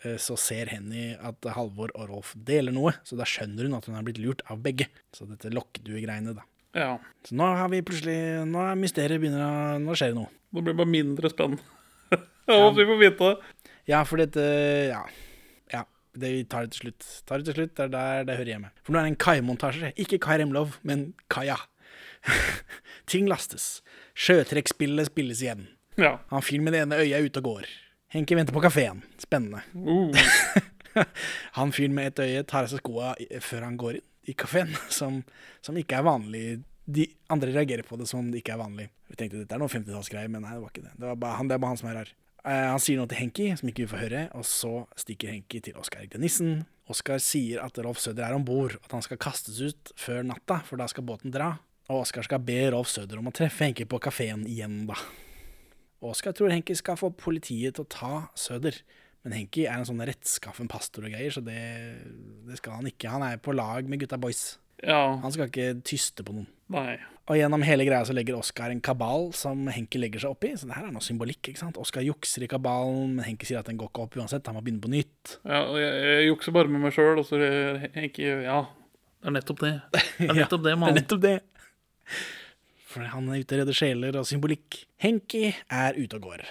eh, 0.03 0.15
så 0.21 0.37
ser 0.39 0.71
Henny 0.71 1.11
at 1.19 1.43
Halvor 1.55 1.91
og 1.97 2.07
Rolf 2.11 2.33
deler 2.35 2.75
noe, 2.75 2.95
så 3.03 3.19
da 3.19 3.27
skjønner 3.27 3.67
hun 3.67 3.77
at 3.79 3.87
hun 3.87 3.99
har 3.99 4.07
blitt 4.07 4.23
lurt 4.23 4.43
av 4.51 4.63
begge. 4.63 4.87
Så 5.15 5.27
dette 5.27 5.51
lokkedue-greiene, 5.51 6.35
da. 6.39 6.47
Ja. 6.73 6.97
Så 7.25 7.35
nå 7.37 7.47
har 7.57 7.69
vi 7.71 7.83
plutselig 7.85 8.45
Nå 8.49 8.61
er 8.65 8.79
mysteriet 8.79 9.21
begynner 9.21 9.43
å 9.45 9.81
Nå 9.83 9.97
skjer 9.97 10.13
det 10.13 10.19
noe. 10.19 10.31
Det 10.53 10.63
blir 10.65 10.77
bare 10.77 10.89
mindre 10.89 11.33
spennende. 11.33 11.63
Ja, 12.43 12.57
at 12.67 12.75
vi 12.75 12.83
får 12.83 12.97
vite 12.99 13.27
det. 13.29 13.69
Ja, 13.87 14.01
for 14.03 14.19
dette 14.19 14.41
Ja. 14.89 15.03
ja 15.71 15.83
det, 16.11 16.31
vi 16.33 16.41
tar 16.43 16.65
det 16.65 16.73
til 16.73 16.89
slutt. 16.89 17.05
Tar 17.29 17.39
det 17.39 17.47
til 17.47 17.55
slutt, 17.61 17.75
Det 17.77 17.85
er 17.85 17.93
der 17.93 18.25
det 18.27 18.35
hører 18.35 18.51
hjemme. 18.51 18.71
For 18.83 18.91
nå 18.91 18.99
er 18.99 19.07
det 19.07 19.13
en 19.13 19.21
Kai-montasje. 19.23 19.93
Ikke 19.95 20.19
Kai 20.19 20.35
Remlov, 20.41 20.75
men 20.83 21.13
Kaja. 21.31 21.55
Ting 23.11 23.29
lastes. 23.31 23.79
Sjøtrekkspillet 24.19 25.07
spilles 25.07 25.39
igjen. 25.45 25.69
Ja. 25.95 26.17
Han 26.33 26.43
fyren 26.43 26.67
med 26.67 26.75
det 26.75 26.83
ene 26.83 26.99
øyet 26.99 27.15
er 27.15 27.29
ute 27.29 27.39
og 27.39 27.47
går. 27.47 27.71
Henke 28.13 28.35
venter 28.35 28.53
på 28.53 28.61
kafeen. 28.65 29.05
Spennende. 29.23 29.63
Uh, 29.71 30.11
Han 31.57 31.71
fyren 31.71 31.95
med 31.95 32.11
ett 32.11 32.25
øye 32.27 32.43
tar 32.43 32.67
av 32.67 32.73
seg 32.73 32.83
skoa 32.83 33.15
før 33.41 33.69
han 33.69 33.79
går 33.79 34.01
inn 34.01 34.09
i 34.29 34.35
kafeen, 34.37 34.73
som, 34.99 35.21
som 35.61 35.77
ikke 35.79 35.99
er 35.99 36.07
vanlig. 36.07 36.43
De 36.83 37.07
andre 37.31 37.53
reagerer 37.55 37.85
på 37.87 37.97
det 37.99 38.09
som 38.09 38.23
om 38.23 38.31
det 38.31 38.41
ikke 38.41 38.57
er 38.57 38.63
vanlig. 38.63 38.89
Vi 39.11 39.19
tenkte 39.19 39.43
dette 39.43 39.55
er 39.55 39.61
noe 39.61 39.71
50-tallsgreier, 39.71 40.31
men 40.31 40.43
nei, 40.43 40.57
det 40.57 40.63
var 40.65 40.73
ikke 40.73 40.85
det. 40.85 40.93
Det, 40.97 41.07
var 41.07 41.19
bare, 41.21 41.39
han, 41.39 41.49
det 41.49 41.55
er 41.55 41.63
bare 41.63 41.75
han 41.75 41.81
som 41.81 41.91
er 41.91 41.99
rar. 42.01 42.13
Eh, 42.43 42.67
han 42.73 42.81
sier 42.83 42.99
noe 42.99 43.07
til 43.07 43.21
Henki, 43.21 43.49
som 43.59 43.69
ikke 43.71 43.85
vi 43.85 43.91
får 43.93 44.03
høre, 44.03 44.23
og 44.35 44.47
så 44.47 44.73
stikker 44.99 45.31
Henki 45.31 45.61
til 45.63 45.77
Oskar 45.79 46.03
Egde 46.03 46.19
Nissen. 46.19 46.65
Oskar 46.91 47.21
sier 47.23 47.61
at 47.63 47.77
Rolf 47.79 48.01
Søder 48.03 48.27
er 48.27 48.35
om 48.35 48.43
bord, 48.43 48.75
at 48.83 48.91
han 48.91 49.05
skal 49.05 49.21
kastes 49.21 49.61
ut 49.63 49.93
før 49.99 50.25
natta, 50.27 50.59
for 50.67 50.81
da 50.81 50.89
skal 50.91 51.07
båten 51.07 51.31
dra. 51.31 51.53
Og 51.87 52.01
Oskar 52.01 52.27
skal 52.27 52.43
be 52.43 52.57
Rolf 52.73 52.91
Søder 52.91 53.21
om 53.21 53.29
å 53.31 53.35
treffe 53.35 53.63
Henki 53.67 53.87
på 53.87 54.01
kafeen 54.03 54.43
igjen, 54.49 54.83
da. 54.89 54.99
Oskar 56.03 56.35
tror 56.35 56.51
Henki 56.51 56.75
skal 56.75 56.99
få 56.99 57.13
politiet 57.15 57.77
til 57.77 57.85
å 57.85 57.91
ta 57.91 58.13
Søder. 58.35 58.75
Men 59.23 59.37
Henki 59.37 59.63
er 59.67 59.77
en 59.79 59.87
sånn 59.87 60.01
rettskaffen 60.03 60.67
pastor 60.67 61.05
og 61.07 61.13
greier, 61.13 61.31
så 61.31 61.39
det, 61.45 61.55
det 62.49 62.57
skal 62.59 62.79
han 62.81 62.89
ikke. 62.89 63.07
Han 63.13 63.23
er 63.23 63.37
på 63.39 63.53
lag 63.55 63.87
med 63.87 64.01
gutta 64.03 64.17
boys. 64.19 64.57
ja. 64.83 65.15
Han 65.23 65.31
skal 65.31 65.47
ikke 65.47 65.69
tyste 65.87 66.25
på 66.27 66.35
noen. 66.35 66.49
Nei. 66.73 66.97
Og 67.31 67.37
gjennom 67.39 67.61
hele 67.63 67.85
greia 67.87 68.03
så 68.03 68.11
legger 68.11 68.35
Oskar 68.35 68.73
en 68.73 68.81
kabal 68.83 69.29
som 69.37 69.61
Henki 69.71 69.99
legger 70.01 70.19
seg 70.25 70.33
oppi. 70.33 70.49
Så 70.59 70.67
det 70.67 70.75
her 70.75 70.89
er 70.89 70.91
noe 70.91 71.05
symbolikk. 71.05 71.39
ikke 71.53 71.61
sant? 71.61 71.77
Oskar 71.79 72.03
jukser 72.03 72.43
i 72.43 72.49
kabalen, 72.51 73.13
men 73.15 73.23
Henki 73.23 73.47
sier 73.47 73.61
at 73.61 73.69
den 73.69 73.77
går 73.79 73.93
ikke 73.93 74.03
opp 74.03 74.17
uansett. 74.19 74.43
Han 74.51 74.57
må 74.57 74.63
begynne 74.65 74.83
på 74.83 74.91
nytt. 74.91 75.37
Ja, 75.47 75.61
og 75.69 75.77
jeg, 75.79 75.93
jeg 76.09 76.27
jukser 76.27 76.51
bare 76.57 76.67
med 76.73 76.83
meg 76.83 76.95
sjøl, 76.97 77.21
og 77.21 77.27
så 77.29 77.39
Henki 77.95 78.27
Ja, 78.27 78.57
det 79.23 79.31
er 79.31 79.37
nettopp 79.37 79.63
det. 79.63 79.73
Det 80.19 80.27
er 80.33 80.39
nettopp 80.41 80.65
det, 80.67 80.75
Det 80.75 80.89
er 80.91 80.97
nettopp 80.99 81.23
det. 81.23 81.37
For 82.91 83.07
han 83.13 83.31
er 83.31 83.39
ute 83.41 83.55
og 83.55 83.61
redder 83.63 83.77
sjeler 83.79 84.19
og 84.19 84.27
symbolikk. 84.29 84.83
Henki 85.01 85.45
er 85.71 85.95
ute 85.95 86.19
og 86.19 86.27
går. 86.27 86.43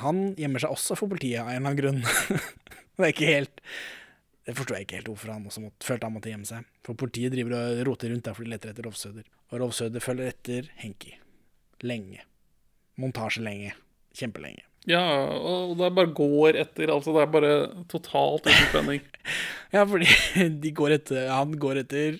Han 0.00 0.22
gjemmer 0.40 0.62
seg 0.62 0.72
også 0.72 0.96
for 0.98 1.12
politiet 1.12 1.42
av 1.42 1.50
en 1.52 1.58
eller 1.58 1.72
annen 1.72 1.80
grunn. 1.80 2.40
det 2.96 3.04
er 3.04 3.12
ikke 3.12 3.28
helt 3.28 3.62
Det 4.46 4.56
forstår 4.58 4.78
jeg 4.78 4.86
ikke 4.86 4.98
helt 5.00 5.10
hvorfor 5.12 5.34
han 5.34 5.46
også 5.46 5.62
måtte, 5.62 5.86
følte 5.86 6.08
han 6.08 6.16
måtte 6.16 6.32
gjemme 6.32 6.48
seg. 6.48 6.66
For 6.86 6.98
politiet 6.98 7.34
driver 7.34 7.58
og 7.60 7.84
roter 7.90 8.12
rundt 8.12 8.26
der 8.26 8.36
for 8.36 8.46
de 8.46 8.54
leter 8.54 8.72
etter 8.72 8.88
Rovsøder. 8.88 9.22
Søder. 9.22 9.38
Og 9.52 9.62
Rovsøder 9.62 9.92
Søder 9.92 10.06
følger 10.08 10.32
etter 10.32 10.70
Henki. 10.82 11.16
Lenge. 11.86 12.24
Montasje 13.00 13.44
lenge. 13.44 13.74
Kjempelenge. 14.16 14.64
Ja, 14.90 15.02
og 15.38 15.76
det 15.78 15.92
bare 15.94 16.10
går 16.10 16.58
etter. 16.58 16.90
Altså, 16.90 17.14
det 17.14 17.22
er 17.22 17.34
bare 17.36 17.52
totalt 17.90 18.48
uten 18.48 18.68
spenning. 18.70 19.04
Ja, 19.72 19.86
fordi 19.88 20.04
de 20.62 20.70
går 20.76 20.92
etter, 20.98 21.30
han 21.32 21.54
går 21.56 21.78
etter 21.80 22.18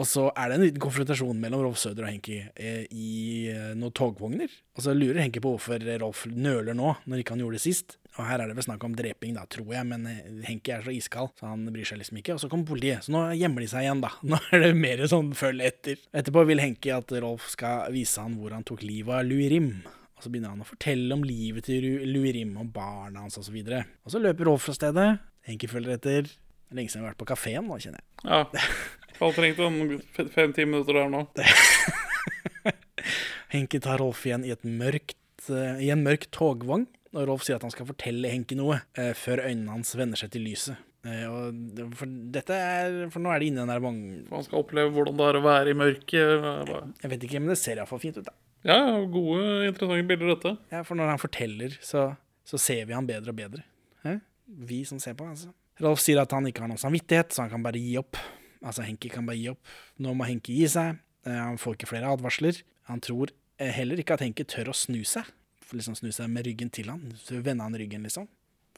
Og 0.00 0.08
så 0.08 0.28
er 0.32 0.48
det 0.48 0.56
en 0.56 0.62
liten 0.64 0.80
konfrontasjon 0.80 1.40
mellom 1.40 1.66
Rolf 1.66 1.80
Søder 1.82 2.06
og 2.06 2.12
Henki 2.14 2.38
eh, 2.40 2.84
i 2.88 3.48
eh, 3.52 3.72
noen 3.76 3.92
togvogner. 3.92 4.52
Og 4.72 4.86
så 4.86 4.94
lurer 4.96 5.20
Henki 5.20 5.42
på 5.44 5.52
hvorfor 5.52 5.84
Rolf 6.00 6.24
nøler 6.32 6.76
nå, 6.76 6.94
når 7.04 7.20
ikke 7.20 7.34
han 7.34 7.42
gjorde 7.44 7.58
det 7.58 7.64
sist. 7.66 7.98
Og 8.16 8.24
her 8.28 8.40
er 8.40 8.48
det 8.48 8.56
vel 8.56 8.64
snakk 8.64 8.82
om 8.84 8.94
dreping, 8.96 9.36
da, 9.36 9.44
tror 9.52 9.68
jeg, 9.76 9.84
men 9.88 10.06
eh, 10.08 10.22
Henki 10.48 10.72
er 10.72 10.86
så 10.86 10.94
iskald, 10.96 11.34
så 11.36 11.50
han 11.50 11.66
bryr 11.72 11.88
seg 11.88 12.00
liksom 12.00 12.22
ikke. 12.22 12.38
Og 12.38 12.40
så 12.40 12.48
kommer 12.52 12.70
politiet, 12.72 13.04
så 13.04 13.12
nå 13.12 13.24
gjemmer 13.36 13.64
de 13.64 13.68
seg 13.72 13.84
igjen, 13.84 14.00
da. 14.04 14.14
Nå 14.32 14.38
er 14.48 14.64
det 14.64 14.70
mer 14.80 15.02
sånn 15.12 15.32
følg 15.36 15.64
etter. 15.68 16.00
Etterpå 16.16 16.46
vil 16.48 16.62
Henki 16.64 16.94
at 16.96 17.12
Rolf 17.24 17.50
skal 17.52 17.92
vise 17.92 18.24
han 18.24 18.38
hvor 18.40 18.56
han 18.56 18.64
tok 18.68 18.84
livet 18.86 19.18
av 19.20 19.28
Louis 19.28 19.52
Rim. 19.52 19.74
Og 20.16 20.24
så 20.24 20.32
begynner 20.32 20.54
han 20.54 20.64
å 20.64 20.68
fortelle 20.68 21.12
om 21.12 21.24
livet 21.26 21.68
til 21.68 21.84
Louis 22.08 22.32
Rim 22.38 22.56
og 22.62 22.72
barna 22.72 23.26
hans 23.26 23.36
osv. 23.40 23.60
Og, 23.60 23.68
så 23.68 23.84
og 24.06 24.16
så 24.16 24.24
løper 24.24 24.48
Rolf 24.48 24.68
fra 24.70 24.76
stedet. 24.78 25.10
Henki 25.48 25.68
følger 25.68 25.98
etter. 25.98 26.32
Er 26.72 26.78
lenge 26.78 26.88
siden 26.88 27.02
jeg 27.02 27.08
har 27.10 27.12
vært 27.12 27.20
på 27.20 27.28
kafeen 27.28 27.66
nå, 27.68 27.76
kjenner 27.82 28.00
jeg. 28.00 28.08
Ja. 28.24 28.44
Han 29.22 29.34
trengte 29.36 29.68
en 29.68 30.30
fem-ti 30.34 30.66
minutter 30.66 30.98
der 30.98 31.12
nå. 31.12 31.26
Henki 33.52 33.80
tar 33.84 34.00
Rolf 34.00 34.24
igjen 34.26 34.46
i, 34.48 34.52
et 34.54 34.64
mørkt, 34.66 35.18
eh, 35.52 35.82
i 35.84 35.90
en 35.92 36.02
mørk 36.04 36.28
togvogn, 36.34 36.86
og 37.12 37.26
Rolf 37.28 37.44
sier 37.46 37.58
at 37.58 37.66
han 37.66 37.74
skal 37.74 37.88
fortelle 37.90 38.30
Henki 38.32 38.56
noe 38.58 38.80
eh, 38.98 39.12
før 39.18 39.44
øynene 39.44 39.74
hans 39.74 39.92
vender 39.98 40.18
seg 40.18 40.32
til 40.34 40.46
lyset. 40.48 40.80
Eh, 41.06 41.26
og 41.28 41.92
for, 41.98 42.10
dette 42.34 42.56
er, 42.56 42.96
for 43.12 43.22
nå 43.22 43.32
er 43.32 43.42
de 43.42 43.50
inne 43.50 43.60
i 43.60 43.64
den 43.64 43.74
der 43.74 43.82
vogn... 43.84 44.02
Han 44.32 44.46
skal 44.46 44.62
oppleve 44.62 44.94
hvordan 44.94 45.18
det 45.20 45.28
er 45.28 45.38
å 45.38 45.44
være 45.44 45.74
i 45.74 45.78
mørket. 45.78 46.72
Jeg 47.02 47.12
vet 47.12 47.28
ikke, 47.28 47.42
men 47.42 47.52
det 47.52 47.60
ser 47.60 47.78
iallfall 47.78 48.02
fint 48.02 48.18
ut, 48.18 48.26
da. 48.26 48.34
Ja, 48.62 48.76
ja, 48.78 48.98
gode, 49.10 49.42
interessante 49.66 50.06
bilder, 50.06 50.36
dette. 50.36 50.54
Ja, 50.70 50.84
For 50.86 50.98
når 50.98 51.14
han 51.14 51.22
forteller, 51.22 51.74
så, 51.82 52.12
så 52.46 52.60
ser 52.62 52.86
vi 52.86 52.94
han 52.94 53.08
bedre 53.08 53.34
og 53.34 53.40
bedre. 53.40 53.66
Hæ? 54.06 54.20
Vi 54.70 54.84
som 54.86 55.00
ser 55.02 55.18
på, 55.18 55.26
altså. 55.26 55.50
Rolf 55.82 56.02
sier 56.02 56.20
at 56.22 56.30
han 56.34 56.46
ikke 56.46 56.62
har 56.62 56.70
noen 56.70 56.80
samvittighet, 56.80 57.34
så 57.34 57.44
han 57.44 57.50
kan 57.50 57.64
bare 57.64 57.80
gi 57.82 57.96
opp. 57.98 58.18
Altså, 58.62 58.84
Henki 58.86 59.10
kan 59.12 59.26
bare 59.26 59.38
gi 59.40 59.48
opp. 59.52 59.60
Nå 60.02 60.14
må 60.18 60.26
Henki 60.28 60.54
gi 60.60 60.68
seg. 60.70 60.98
Eh, 61.26 61.38
Han 61.38 61.58
får 61.58 61.76
ikke 61.78 61.90
flere 61.90 62.10
advarsler. 62.14 62.62
Han 62.90 63.00
tror 63.02 63.32
eh, 63.58 63.70
heller 63.74 63.98
ikke 64.02 64.14
at 64.18 64.22
Henki 64.24 64.44
tør 64.48 64.70
å 64.72 64.76
snu 64.76 65.00
seg. 65.08 65.26
For 65.62 65.78
liksom 65.80 65.96
Snu 65.98 66.10
seg 66.12 66.30
med 66.30 66.46
ryggen 66.46 66.70
til 66.74 66.90
han. 66.92 67.02
Så 67.22 67.40
vende 67.42 67.64
han 67.64 67.74
ryggen, 67.78 68.02
liksom. 68.06 68.26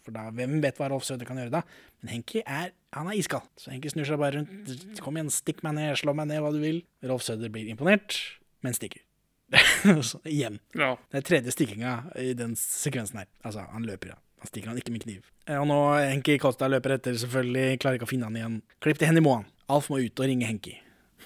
For 0.05 0.12
da, 0.12 0.26
hvem 0.37 0.59
vet 0.61 0.76
hva 0.76 0.91
Rolf 0.93 1.07
Søder 1.09 1.24
kan 1.24 1.39
gjøre 1.41 1.51
da? 1.55 1.62
Men 2.03 2.11
Henki 2.18 2.43
er, 2.45 2.74
han 2.93 3.09
er 3.09 3.16
iskald. 3.16 3.47
Så 3.57 3.72
Henki 3.72 3.89
snur 3.93 4.05
seg 4.09 4.20
bare 4.20 4.37
rundt. 4.43 4.99
Kom 5.01 5.16
igjen, 5.16 5.30
stikk 5.32 5.62
meg 5.64 5.78
ned, 5.78 5.95
slå 5.97 6.12
meg 6.16 6.28
ned, 6.28 6.43
hva 6.45 6.51
du 6.53 6.61
vil. 6.61 6.82
Rolf 7.09 7.24
Søder 7.24 7.49
blir 7.53 7.70
imponert, 7.72 8.18
men 8.64 8.76
stikker. 8.76 9.01
så, 10.05 10.20
igjen. 10.28 10.59
Ja. 10.76 10.93
Det 11.12 11.20
er 11.22 11.26
tredje 11.30 11.55
stikkinga 11.57 11.95
i 12.20 12.35
den 12.37 12.53
sekvensen 12.61 13.22
her. 13.22 13.28
Altså, 13.45 13.64
han 13.72 13.89
løper, 13.89 14.12
ja. 14.12 14.20
Han 14.45 14.51
stikker 14.53 14.72
han 14.74 14.78
ikke 14.80 14.93
med 14.93 15.05
kniv. 15.07 15.24
Eh, 15.49 15.57
Og 15.57 15.66
nå 15.70 15.78
Henki 16.05 16.37
Kolstad 16.43 16.68
løper 16.72 16.99
etter, 16.99 17.16
selvfølgelig. 17.24 17.78
Klarer 17.80 17.97
ikke 17.97 18.09
å 18.09 18.12
finne 18.12 18.28
han 18.28 18.37
igjen. 18.37 18.59
Klipp 18.85 19.01
til 19.01 19.09
Henny 19.09 19.24
Moan. 19.24 19.47
Alf 19.73 19.89
må 19.91 20.01
ut 20.03 20.21
og 20.21 20.29
ringe 20.29 20.49
Henki. 20.49 20.75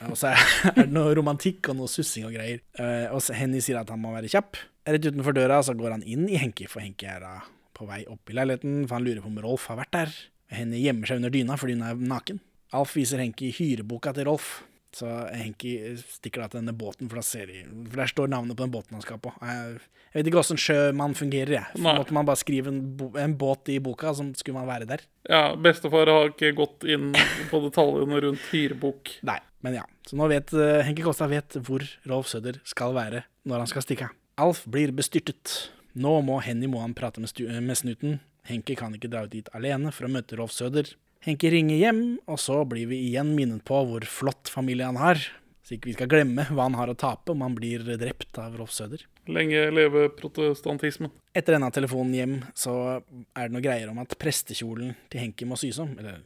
Og 0.06 0.14
så 0.18 0.30
er 0.36 0.76
det 0.76 0.88
noe 0.94 1.14
romantikk 1.18 1.70
og 1.72 1.78
noe 1.80 1.90
sussing 1.90 2.26
og 2.28 2.34
greier. 2.36 2.60
Eh, 2.78 3.08
Og 3.10 3.22
Henny 3.34 3.60
sier 3.64 3.80
at 3.80 3.90
han 3.90 4.00
må 4.02 4.12
være 4.14 4.30
kjapp. 4.30 4.58
Rett 4.88 5.04
utenfor 5.10 5.34
døra 5.36 5.58
så 5.66 5.74
går 5.76 5.96
han 5.98 6.04
inn 6.06 6.28
i 6.30 6.38
Henki, 6.40 6.68
for 6.70 6.80
Henki 6.84 7.08
er 7.10 7.20
da 7.24 7.32
på 7.76 7.86
vei 7.86 8.04
opp 8.10 8.30
i 8.30 8.34
leiligheten, 8.34 8.86
for 8.88 8.96
han 8.98 9.04
lurer 9.06 9.20
på 9.22 9.30
om 9.30 9.40
Rolf 9.42 9.66
har 9.70 9.78
vært 9.82 9.92
der. 9.94 10.14
Henny 10.54 10.80
gjemmer 10.80 11.10
seg 11.10 11.20
under 11.20 11.30
dyna 11.34 11.58
fordi 11.60 11.74
hun 11.76 11.84
er 11.86 11.98
naken. 12.14 12.38
Alf 12.78 12.94
viser 12.96 13.20
Henki 13.22 13.50
hyreboka 13.54 14.14
til 14.16 14.26
Rolf. 14.30 14.62
Så 14.96 15.08
Henki 15.36 15.74
stikker 16.00 16.42
da 16.42 16.48
til 16.48 16.62
denne 16.62 16.72
båten, 16.76 17.10
for 17.10 17.20
de 17.20 17.58
For 17.90 18.00
der 18.00 18.10
står 18.10 18.30
navnet 18.32 18.56
på 18.56 18.64
den 18.64 18.72
båten 18.72 18.96
han 18.96 19.04
skal 19.04 19.20
på. 19.20 19.34
Jeg, 19.44 19.80
jeg 20.08 20.20
vet 20.20 20.30
ikke 20.30 20.40
åssen 20.40 20.60
sjømann 20.60 21.16
fungerer, 21.18 21.58
jeg. 21.58 21.82
Måtte 21.84 22.16
man 22.16 22.28
bare 22.28 22.40
skrive 22.40 22.72
en, 22.72 22.80
en 23.20 23.36
båt 23.38 23.68
i 23.68 23.78
boka, 23.84 24.14
så 24.16 24.24
skulle 24.38 24.56
man 24.60 24.70
være 24.70 24.88
der? 24.88 25.04
ja, 25.28 25.42
bestefar 25.60 26.08
har 26.08 26.30
ikke 26.32 26.54
gått 26.56 26.86
inn 26.88 27.10
på 27.50 27.60
detaljene 27.66 28.20
rundt 28.24 28.46
hyrebok. 28.52 29.18
Nei, 29.28 29.38
men 29.64 29.76
ja. 29.80 29.84
Så 30.08 30.16
nå 30.16 30.28
vet 30.32 30.54
uh, 30.56 30.80
Henki 30.86 31.04
Kolstad 31.04 31.32
vet 31.32 31.58
hvor 31.66 31.84
Rolf 32.08 32.30
Søder 32.32 32.62
skal 32.68 32.96
være 32.96 33.26
når 33.48 33.64
han 33.64 33.70
skal 33.70 33.84
stikke 33.84 34.08
av. 34.08 34.16
Alf 34.40 34.62
blir 34.70 34.94
bestyrtet. 34.96 35.68
Nå 35.98 36.14
må 36.24 36.38
Henny 36.44 36.68
Mohan 36.70 36.94
prate 36.96 37.20
med, 37.20 37.34
med 37.64 37.76
snuten. 37.76 38.20
Henki 38.48 38.76
kan 38.78 38.94
ikke 38.96 39.10
dra 39.12 39.26
ut 39.26 39.34
dit 39.34 39.48
alene 39.56 39.92
for 39.92 40.08
å 40.08 40.12
møte 40.12 40.38
Rolf 40.38 40.54
Søder. 40.56 40.94
Henki 41.26 41.50
ringer 41.50 41.80
hjem, 41.80 42.02
og 42.30 42.38
så 42.40 42.62
blir 42.68 42.88
vi 42.90 43.00
igjen 43.08 43.34
minnet 43.36 43.64
på 43.66 43.80
hvor 43.88 44.06
flott 44.06 44.50
familie 44.52 44.86
han 44.86 45.00
har. 45.00 45.20
Så 45.66 45.76
ikke 45.76 45.90
vi 45.90 45.96
skal 45.98 46.08
glemme 46.08 46.46
hva 46.48 46.64
han 46.64 46.78
har 46.78 46.88
å 46.88 46.96
tape 46.96 47.34
om 47.34 47.42
han 47.44 47.56
blir 47.58 47.82
drept 48.00 48.38
av 48.40 48.54
Rolf 48.56 48.72
Søder. 48.72 49.02
Lenge 49.28 49.66
leve 49.74 50.06
protestantismen. 50.16 51.12
Etter 51.36 51.58
denne 51.58 51.68
telefonen 51.74 52.14
hjem, 52.16 52.36
så 52.56 52.74
er 53.02 53.50
det 53.50 53.52
noe 53.52 53.64
greier 53.64 53.90
om 53.92 54.00
at 54.00 54.16
prestekjolen 54.20 54.94
til 55.12 55.26
Henki 55.26 55.48
må 55.48 55.58
sys 55.60 55.82
om. 55.84 55.92
Eller 56.00 56.22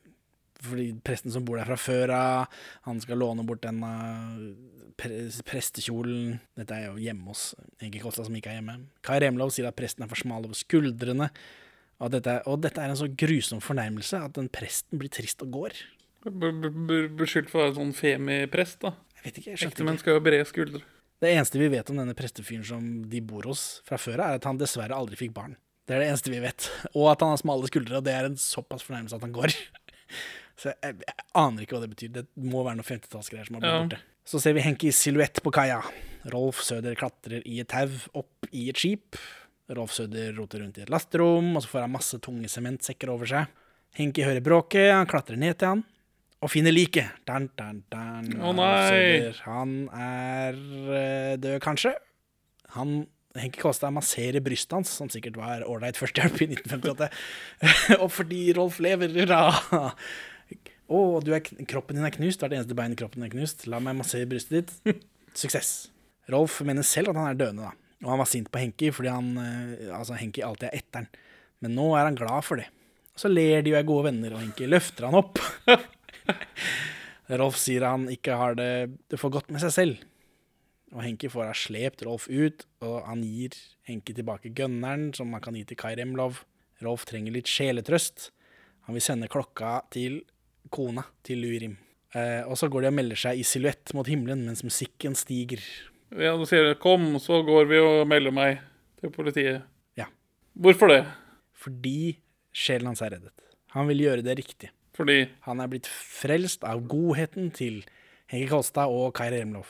fordi 0.63 0.93
presten 1.03 1.35
som 1.35 1.43
bor 1.43 1.59
der 1.59 1.67
fra 1.67 1.79
før 1.81 2.13
av, 2.15 2.61
han 2.87 3.01
skal 3.03 3.19
låne 3.19 3.43
bort 3.49 3.65
den 3.65 3.83
uh, 3.83 4.45
pre 5.01 5.25
prestekjolen. 5.49 6.37
Dette 6.59 6.79
er 6.79 6.93
jo 6.93 7.03
hjemme 7.03 7.33
hos 7.33 7.49
Henki 7.83 8.03
Kolstad, 8.03 8.29
som 8.29 8.39
ikke 8.39 8.53
er 8.53 8.61
hjemme. 8.61 8.79
Kai 9.03 9.19
Remlov 9.25 9.51
sier 9.55 9.67
at 9.67 9.79
presten 9.79 10.07
er 10.07 10.13
for 10.13 10.23
smal 10.23 10.47
over 10.47 10.59
skuldrene. 10.59 11.33
Og 12.01 12.11
dette, 12.11 12.39
og 12.51 12.61
dette 12.65 12.81
er 12.83 12.91
en 12.91 12.97
så 12.99 13.07
grusom 13.09 13.61
fornærmelse 13.63 14.19
at 14.25 14.33
den 14.39 14.49
presten 14.49 14.99
blir 14.99 15.11
trist 15.13 15.43
og 15.45 15.51
går. 15.55 15.77
Beskyldt 16.23 17.51
for 17.51 17.61
å 17.61 17.67
være 17.69 17.77
sånn 17.79 17.93
femiprest, 17.97 18.81
da. 18.83 18.95
Jeg 19.19 19.25
vet 19.27 19.39
ikke, 19.39 19.51
jeg 19.53 19.61
skjønte 19.61 19.77
Ekte 19.83 19.87
ikke. 19.93 20.03
skal 20.03 20.17
jo 20.19 20.23
brede 20.27 20.47
skuldre. 20.49 20.83
Det 21.23 21.31
eneste 21.31 21.61
vi 21.61 21.69
vet 21.71 21.91
om 21.93 21.99
denne 22.01 22.15
prestefyren 22.19 22.65
som 22.67 22.87
de 23.11 23.21
bor 23.23 23.47
hos 23.47 23.81
fra 23.87 23.99
før 24.01 24.19
er 24.25 24.39
at 24.41 24.47
han 24.49 24.59
dessverre 24.59 24.97
aldri 24.97 25.19
fikk 25.21 25.35
barn. 25.37 25.55
Det 25.87 25.95
er 25.97 26.03
det 26.03 26.09
eneste 26.11 26.31
vi 26.33 26.41
vet. 26.43 26.67
Og 26.95 27.07
at 27.13 27.23
han 27.23 27.31
har 27.35 27.39
smale 27.43 27.69
skuldre, 27.71 27.99
og 28.01 28.07
det 28.07 28.15
er 28.17 28.27
en 28.31 28.39
såpass 28.39 28.83
fornærmelse 28.87 29.19
at 29.19 29.27
han 29.27 29.35
går. 29.35 29.55
Så 30.63 30.73
jeg, 30.75 30.99
jeg 31.07 31.27
aner 31.39 31.63
ikke 31.65 31.77
hva 31.79 31.83
det 31.87 31.93
betyr. 31.95 32.11
Det 32.19 32.25
må 32.39 32.63
være 32.67 32.79
noe 32.79 32.87
50-tallsgreier 32.87 33.47
som 33.49 33.57
har 33.59 33.63
blitt 33.65 33.73
Ja. 33.73 33.85
borte. 33.87 34.01
Så 34.27 34.39
ser 34.39 34.55
vi 34.55 34.63
Henki 34.63 34.91
i 34.91 34.95
silhuett 34.95 35.41
på 35.43 35.51
kaia. 35.55 35.81
Rolf 36.31 36.61
Søder 36.63 36.95
klatrer 36.99 37.43
i 37.49 37.57
et 37.63 37.71
tau 37.73 37.89
opp 38.21 38.47
i 38.55 38.69
et 38.71 38.79
skip. 38.79 39.19
Rolf 39.79 39.95
Søder 39.97 40.33
roter 40.37 40.63
rundt 40.63 40.79
i 40.81 40.85
et 40.85 40.93
lasterom, 40.93 41.55
og 41.57 41.65
så 41.65 41.73
får 41.73 41.87
han 41.87 41.95
masse 41.95 42.21
tunge 42.25 42.51
sementsekker 42.51 43.13
over 43.13 43.29
seg. 43.31 43.49
Henki 43.99 44.25
hører 44.25 44.45
bråket, 44.45 44.91
han 44.95 45.09
klatrer 45.11 45.41
ned 45.41 45.59
til 45.61 45.75
han, 45.75 45.83
og 46.43 46.53
finner 46.53 46.75
liket. 46.75 47.23
Dun, 47.29 47.51
dun, 47.59 47.83
dun. 47.93 48.31
Å, 48.41 48.53
nei. 48.57 49.33
Han 49.45 49.75
er 49.95 50.61
eh, 50.97 51.35
død, 51.41 51.59
kanskje. 51.65 51.97
Han 52.77 53.03
Henki 53.39 53.63
Kåstad 53.63 53.93
masserer 53.97 54.45
brystet 54.45 54.75
hans, 54.77 54.91
som 54.93 55.09
sikkert 55.13 55.39
var 55.41 55.65
ålreit 55.65 55.97
førstehjelp 55.97 56.43
i 56.45 56.51
1958. 56.53 57.09
og 58.03 58.11
fordi 58.13 58.43
Rolf 58.59 58.81
lever, 58.85 59.15
hurra! 59.23 59.95
Å, 60.93 60.99
du 61.25 61.31
er, 61.33 61.41
kroppen 61.69 61.97
din 61.97 62.05
er 62.05 62.13
knust, 62.13 62.43
er 62.45 62.53
eneste 62.53 62.77
bein 62.77 62.93
i 62.93 62.99
kroppen 62.99 63.25
er 63.25 63.33
knust. 63.33 63.65
La 63.71 63.81
meg 63.81 63.97
massere 63.97 64.29
brystet 64.29 64.75
ditt. 64.85 65.07
Suksess. 65.39 65.73
Rolf 66.33 66.59
mener 66.67 66.85
selv 66.85 67.15
at 67.15 67.21
han 67.21 67.31
er 67.31 67.39
døende, 67.41 67.71
da. 67.71 67.92
Og 68.03 68.11
han 68.11 68.21
var 68.23 68.31
sint 68.31 68.51
på 68.51 68.63
Henki 68.63 68.91
fordi 68.95 69.13
han, 69.13 69.33
eh, 69.39 69.91
altså 69.95 70.19
Henki 70.19 70.45
alltid 70.45 70.71
er 70.71 70.79
etteren. 70.81 71.11
Men 71.63 71.77
nå 71.79 71.93
er 71.95 72.09
han 72.09 72.19
glad 72.19 72.47
for 72.47 72.59
det. 72.59 72.69
Så 73.19 73.31
ler 73.31 73.63
de 73.63 73.75
og 73.75 73.79
er 73.79 73.89
gode 73.89 74.09
venner, 74.09 74.35
og 74.35 74.43
Henki 74.43 74.67
løfter 74.67 75.07
han 75.07 75.19
opp. 75.21 75.39
Rolf 77.43 77.59
sier 77.61 77.85
han 77.87 78.09
ikke 78.11 78.39
har 78.41 78.57
det, 78.59 78.73
det 79.13 79.21
for 79.21 79.33
godt 79.33 79.53
med 79.53 79.63
seg 79.63 79.75
selv. 79.75 80.09
Og 80.93 81.05
Henki 81.05 81.31
får 81.33 81.49
ha 81.49 81.55
slept 81.57 82.03
Rolf 82.05 82.27
ut, 82.29 82.67
og 82.85 82.99
han 83.07 83.23
gir 83.25 83.57
Henki 83.89 84.17
tilbake 84.17 84.53
gønneren, 84.57 85.11
som 85.17 85.33
han 85.33 85.45
kan 85.45 85.57
gi 85.57 85.65
til 85.69 85.79
Kai 85.81 85.95
Remlov. 85.97 86.43
Rolf 86.83 87.07
trenger 87.09 87.37
litt 87.37 87.49
sjeletrøst. 87.49 88.31
Han 88.89 88.99
vil 88.99 89.05
sende 89.05 89.31
klokka 89.31 89.79
til 89.95 90.21
kona 90.73 91.05
til 91.25 91.45
Lurim. 91.45 91.79
Eh, 92.13 92.43
og 92.45 92.59
så 92.61 92.69
går 92.69 92.85
de 92.85 92.91
og 92.91 92.97
melder 92.99 93.21
seg 93.23 93.41
i 93.41 93.47
silhuett 93.47 93.95
mot 93.97 94.09
himmelen 94.09 94.45
mens 94.49 94.65
musikken 94.67 95.17
stiger. 95.17 95.63
Ja, 96.13 96.37
du 96.37 96.45
sier 96.45 96.75
'kom, 96.75 97.19
så 97.19 97.43
går 97.45 97.69
vi 97.69 97.79
og 97.79 98.07
melder 98.09 98.31
meg 98.31 98.61
til 99.01 99.11
politiet'. 99.11 99.63
Ja. 99.97 100.07
Hvorfor 100.55 100.89
det? 100.89 101.07
Fordi 101.55 102.19
sjelen 102.53 102.87
hans 102.87 103.01
er 103.01 103.11
reddet. 103.11 103.33
Han 103.71 103.89
vil 103.89 103.99
gjøre 103.99 104.23
det 104.23 104.39
riktig. 104.39 104.71
Fordi 104.95 105.29
Han 105.41 105.61
er 105.61 105.69
blitt 105.69 105.87
frelst 105.87 106.65
av 106.65 106.87
godheten 106.87 107.51
til 107.51 107.85
Hege 108.29 108.49
Kolstad 108.49 108.89
og 108.89 109.15
Kaira 109.15 109.37
Hjemlov. 109.37 109.67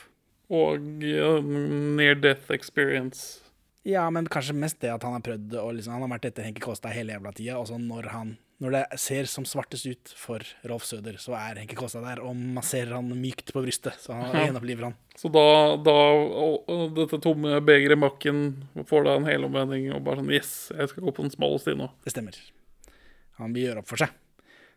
Og 0.51 0.79
ja, 1.01 1.41
near 1.41 2.15
death 2.15 2.51
experience. 2.51 3.41
Ja, 3.85 4.11
men 4.11 4.29
kanskje 4.31 4.55
mest 4.55 4.81
det 4.81 4.93
at 4.93 5.03
han 5.03 5.17
har 5.17 5.25
prøvd 5.25 5.57
å 5.59 5.71
liksom, 5.75 5.97
Han 5.97 6.05
har 6.05 6.13
vært 6.19 6.29
etter 6.31 6.47
Henki 6.47 6.63
Kåstad 6.63 6.95
hele 6.95 7.17
jævla 7.17 7.33
tida, 7.35 7.59
og 7.59 7.67
så 7.67 7.79
når 7.79 8.11
han 8.13 8.37
Når 8.63 8.75
det 8.77 8.99
ser 9.03 9.27
som 9.27 9.43
svartest 9.49 9.89
ut 9.91 10.11
for 10.15 10.45
Rolf 10.71 10.85
Søder, 10.87 11.17
så 11.19 11.35
er 11.35 11.59
Henke 11.59 11.75
Kolstad 11.75 12.05
der 12.07 12.21
og 12.23 12.37
masserer 12.39 12.95
han 12.95 13.09
mykt 13.19 13.51
på 13.51 13.63
brystet, 13.65 13.97
så 13.99 14.15
han 14.15 14.37
gjenoppliver 14.39 14.87
han. 14.87 14.95
Så 15.19 15.31
da, 15.35 15.43
da 15.83 15.97
dette 16.95 17.19
tomme 17.25 17.59
begeret 17.67 17.97
i 17.97 17.99
makken 17.99 18.45
får 18.87 19.09
da 19.09 19.17
en 19.19 19.27
helomvending 19.27 19.89
og 19.97 20.05
bare 20.07 20.23
sånn 20.23 20.31
Yes, 20.31 20.53
jeg 20.71 20.93
skal 20.93 21.09
gå 21.09 21.15
på 21.17 21.27
den 21.27 21.35
smale 21.35 21.59
sti 21.59 21.75
nå. 21.81 21.91
Det 22.07 22.15
stemmer. 22.15 22.39
Han 23.43 23.57
vil 23.57 23.67
gjøre 23.67 23.83
opp 23.83 23.91
for 23.91 24.05
seg. 24.05 24.15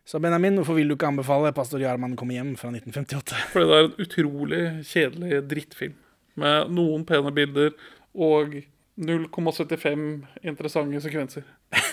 Så 0.06 0.18
Benjamin, 0.22 0.58
hvorfor 0.58 0.78
vil 0.78 0.90
du 0.90 0.96
ikke 0.96 1.12
anbefale 1.12 1.54
Pastor 1.54 1.82
Jarman 1.82 2.18
kommer 2.18 2.40
hjem 2.40 2.54
fra 2.58 2.72
1958? 2.74 3.38
Fordi 3.54 3.70
det 3.70 3.78
er 3.78 3.86
en 3.86 4.06
utrolig 4.06 4.62
kjedelig 4.90 5.42
drittfilm. 5.50 5.96
Med 6.42 6.74
noen 6.74 7.06
pene 7.06 7.32
bilder 7.34 7.70
og 8.14 8.58
0,75 8.98 10.06
interessante 10.42 11.06
sekvenser. 11.06 11.46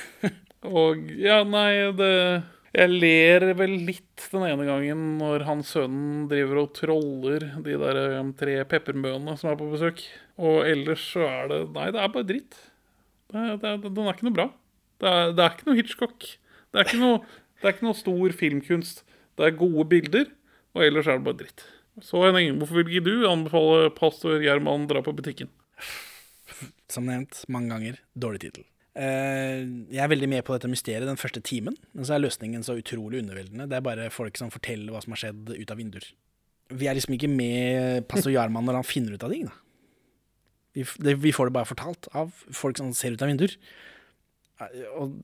Og 0.69 1.09
ja, 1.19 1.41
nei, 1.43 1.91
det 1.97 2.11
Jeg 2.73 2.89
ler 2.89 3.45
vel 3.57 3.75
litt 3.85 4.23
den 4.31 4.45
ene 4.47 4.65
gangen 4.65 5.01
når 5.19 5.43
han 5.45 5.61
sønnen 5.67 6.23
driver 6.31 6.63
og 6.63 6.71
troller 6.77 7.45
de 7.65 7.75
der 7.77 7.99
tre 8.39 8.55
peppermøene 8.65 9.35
som 9.37 9.51
er 9.51 9.59
på 9.59 9.69
besøk. 9.69 10.01
Og 10.41 10.63
ellers 10.65 11.03
så 11.13 11.27
er 11.27 11.51
det 11.51 11.59
Nei, 11.75 11.91
det 11.93 12.01
er 12.01 12.15
bare 12.15 12.29
dritt. 12.31 12.57
Det, 13.33 13.45
det, 13.61 13.75
den 13.85 14.07
er 14.07 14.15
ikke 14.15 14.27
noe 14.29 14.39
bra. 14.39 14.47
Det 15.03 15.11
er, 15.11 15.35
det 15.37 15.45
er 15.45 15.53
ikke 15.53 15.69
noe 15.69 15.77
Hitchcock. 15.77 16.27
Det 16.73 16.81
er 16.81 16.89
ikke 16.89 17.03
noe, 17.03 17.21
det 17.61 17.69
er 17.69 17.75
ikke 17.75 17.87
noe 17.89 17.99
stor 17.99 18.35
filmkunst. 18.41 19.05
Det 19.37 19.47
er 19.47 19.55
gode 19.57 19.85
bilder, 19.89 20.27
og 20.73 20.85
ellers 20.85 21.09
er 21.09 21.19
det 21.19 21.27
bare 21.27 21.41
dritt. 21.43 21.65
Så 22.01 22.25
Henning, 22.25 22.57
hvorfor 22.57 22.81
vil 22.81 22.89
ikke 22.89 23.05
du 23.05 23.29
anbefale 23.29 23.93
pastor 23.93 24.41
Gjerman 24.41 24.89
dra 24.89 25.05
på 25.05 25.13
butikken? 25.13 25.53
Som 26.89 27.09
nevnt 27.09 27.45
mange 27.53 27.73
ganger, 27.73 28.01
dårlig 28.17 28.47
tittel. 28.47 28.65
Eh, 28.93 29.63
jeg 29.89 30.01
er 30.03 30.11
veldig 30.11 30.29
med 30.29 30.43
på 30.45 30.53
dette 30.53 30.69
mysteriet 30.69 31.07
den 31.09 31.17
første 31.17 31.41
timen, 31.41 31.77
men 31.97 32.05
så 32.05 32.15
er 32.15 32.21
løsningen 32.21 32.65
så 32.65 32.75
utrolig 32.77 33.23
underveldende. 33.23 33.65
Det 33.69 33.79
er 33.79 33.85
bare 33.85 34.11
folk 34.13 34.37
som 34.37 34.51
forteller 34.53 34.93
hva 34.93 35.01
som 35.01 35.15
har 35.15 35.23
skjedd 35.23 35.49
ut 35.55 35.73
av 35.73 35.79
vinduer. 35.81 36.05
Vi 36.73 36.87
er 36.89 36.97
liksom 36.97 37.15
ikke 37.17 37.29
med 37.31 38.05
pastor 38.11 38.33
Jarman 38.33 38.65
når 38.67 38.79
han 38.79 38.87
finner 38.87 39.15
ut 39.17 39.25
av 39.25 39.33
ting, 39.33 39.47
da. 39.49 39.57
Vi, 40.73 40.85
det, 41.05 41.17
vi 41.21 41.33
får 41.33 41.49
det 41.49 41.53
bare 41.53 41.69
fortalt 41.69 42.07
av 42.17 42.31
folk 42.53 42.79
som 42.79 42.93
ser 42.97 43.13
ut 43.13 43.21
av 43.21 43.29
vinduer. 43.29 43.57
Eh, 44.61 44.85
Og 44.97 45.17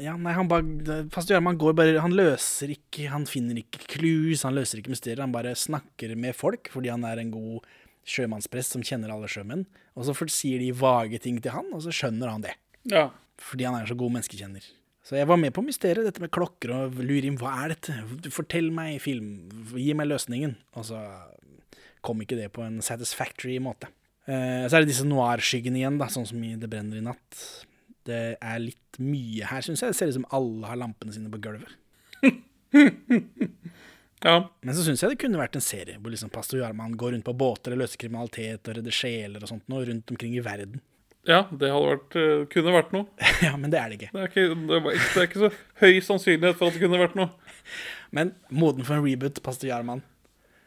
ja, 0.00 0.12
nei, 0.20 0.34
han 0.36 0.48
bare 0.48 1.06
Pastor 1.08 1.38
Jarman 1.38 1.56
går 1.56 1.72
bare 1.72 2.00
Han 2.04 2.12
løser 2.12 2.68
ikke 2.74 3.06
Han 3.08 3.22
finner 3.24 3.56
ikke 3.56 3.80
clues, 3.94 4.42
han 4.44 4.52
løser 4.56 4.82
ikke 4.82 4.92
mysterier. 4.92 5.22
Han 5.24 5.32
bare 5.32 5.54
snakker 5.56 6.12
med 6.20 6.36
folk 6.36 6.68
fordi 6.72 6.92
han 6.92 7.04
er 7.08 7.22
en 7.22 7.32
god 7.32 7.64
sjømannsprest 8.06 8.76
som 8.76 8.84
kjenner 8.84 9.12
alle 9.12 9.28
sjømenn. 9.28 9.64
Og 9.96 10.04
så 10.04 10.14
sier 10.28 10.60
de 10.60 10.68
vage 10.76 11.18
ting 11.24 11.40
til 11.42 11.56
han, 11.56 11.72
og 11.74 11.80
så 11.82 11.94
skjønner 11.96 12.28
han 12.30 12.44
det. 12.44 12.52
Ja. 12.90 13.08
Fordi 13.42 13.66
han 13.68 13.76
er 13.78 13.88
så 13.88 13.96
god 13.98 14.14
menneskekjenner. 14.16 14.66
Så 15.06 15.14
jeg 15.18 15.28
var 15.30 15.38
med 15.38 15.52
på 15.54 15.62
mysteriet, 15.62 16.02
dette 16.08 16.22
med 16.22 16.32
klokker 16.34 16.72
og 16.74 16.96
lurer 16.98 17.28
inn. 17.28 17.38
Hva 17.38 17.52
er 17.62 17.76
dette? 17.76 17.94
Fortell 18.34 18.72
meg 18.74 18.98
film. 19.04 19.36
Gi 19.78 19.92
meg 19.94 20.08
løsningen. 20.10 20.56
Og 20.74 20.88
så 20.88 20.98
kom 22.06 22.22
ikke 22.22 22.38
det 22.38 22.48
på 22.54 22.64
en 22.64 22.80
satisfactory 22.82 23.60
måte. 23.62 23.90
Eh, 24.26 24.66
så 24.66 24.74
er 24.74 24.82
det 24.82 24.90
disse 24.90 25.06
noir-skyggene 25.06 25.78
igjen, 25.78 26.00
da, 26.00 26.08
sånn 26.10 26.26
som 26.26 26.42
i 26.42 26.56
Det 26.58 26.70
brenner 26.70 26.98
i 26.98 27.04
natt. 27.06 27.42
Det 28.06 28.20
er 28.34 28.62
litt 28.62 28.98
mye 29.02 29.46
her, 29.46 29.62
syns 29.62 29.82
jeg. 29.84 29.94
Det 29.94 29.98
ser 30.00 30.10
ut 30.10 30.18
som 30.18 30.28
alle 30.34 30.72
har 30.72 30.80
lampene 30.82 31.14
sine 31.14 31.30
på 31.30 31.42
gulvet. 31.46 31.70
Ja. 34.24 34.48
Men 34.64 34.74
så 34.74 34.82
syns 34.82 35.02
jeg 35.04 35.12
det 35.12 35.18
kunne 35.20 35.38
vært 35.38 35.58
en 35.58 35.62
serie 35.62 35.98
hvor 36.00 36.10
liksom 36.10 36.30
pastor 36.32 36.58
Jarman 36.58 36.96
går 36.98 37.12
rundt 37.12 37.26
på 37.28 37.34
båter 37.36 37.74
og 37.74 37.82
løser 37.82 38.00
kriminalitet 38.00 38.66
og 38.66 38.78
redder 38.78 38.94
sjeler 38.96 39.44
og 39.44 39.50
sånt 39.50 39.68
noe 39.70 39.84
rundt 39.86 40.10
omkring 40.10 40.32
i 40.38 40.42
verden. 40.42 40.80
Ja, 41.26 41.40
det 41.50 41.70
vært, 41.72 42.16
eh, 42.18 42.44
kunne 42.52 42.74
vært 42.74 42.92
noe. 42.94 43.06
ja, 43.46 43.56
men 43.58 43.72
det 43.72 43.80
er 43.80 43.90
det 43.90 43.98
ikke. 43.98 44.10
Det 44.12 44.22
er, 44.22 44.30
ikke, 44.30 44.44
det, 44.54 44.76
er 44.76 44.86
ikke, 44.92 45.08
det 45.14 45.22
er 45.22 45.28
ikke 45.28 45.42
så 45.42 45.50
høy 45.82 46.00
sannsynlighet 46.08 46.58
for 46.58 46.68
at 46.68 46.76
det 46.76 46.82
kunne 46.84 47.00
vært 47.02 47.18
noe. 47.18 47.30
Men 48.16 48.30
moden 48.54 48.86
for 48.86 48.94
en 48.96 49.04
reboot, 49.04 49.42
pastor 49.42 49.66
Jarman. 49.68 50.04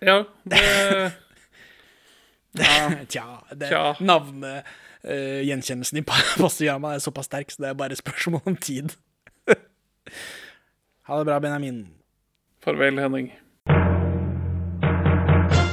Ja, 0.03 0.23
det 0.51 0.63
Tja, 3.11 3.25
det, 3.51 3.69
Tja. 3.69 3.83
navnet 4.03 4.67
uh, 5.03 5.39
Gjenkjennelsen 5.47 6.01
i 6.01 6.03
pastor 6.07 6.65
Jarman 6.65 6.97
er 6.97 7.03
såpass 7.03 7.29
sterk, 7.31 7.51
så 7.51 7.63
det 7.63 7.71
er 7.71 7.79
bare 7.79 7.95
spørsmål 7.99 8.43
om 8.51 8.57
tid. 8.59 8.95
ha 11.07 11.19
det 11.19 11.29
bra, 11.29 11.39
Benjamin. 11.39 11.85
Farvel, 12.63 12.99
Henning. 12.99 13.31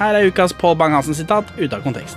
Her 0.00 0.16
er 0.16 0.30
ukas 0.30 0.54
Pål 0.56 0.78
Bang-Hansen-sitat 0.80 1.50
ute 1.58 1.76
av 1.76 1.82
kontekst. 1.84 2.16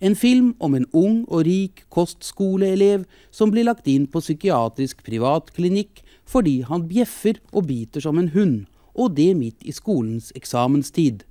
En 0.00 0.14
film 0.16 0.54
om 0.56 0.72
en 0.78 0.86
ung 0.96 1.18
og 1.28 1.42
rik 1.44 1.82
kostskoleelev 1.92 3.02
som 3.28 3.52
blir 3.52 3.66
lagt 3.68 3.84
inn 3.92 4.06
på 4.08 4.22
psykiatrisk 4.24 5.02
privatklinikk 5.04 6.00
fordi 6.24 6.62
han 6.64 6.86
bjeffer 6.88 7.36
og 7.52 7.68
biter 7.68 8.00
som 8.00 8.16
en 8.16 8.32
hund, 8.32 8.64
og 8.96 9.12
det 9.18 9.34
midt 9.36 9.60
i 9.60 9.76
skolens 9.76 10.32
eksamenstid. 10.32 11.26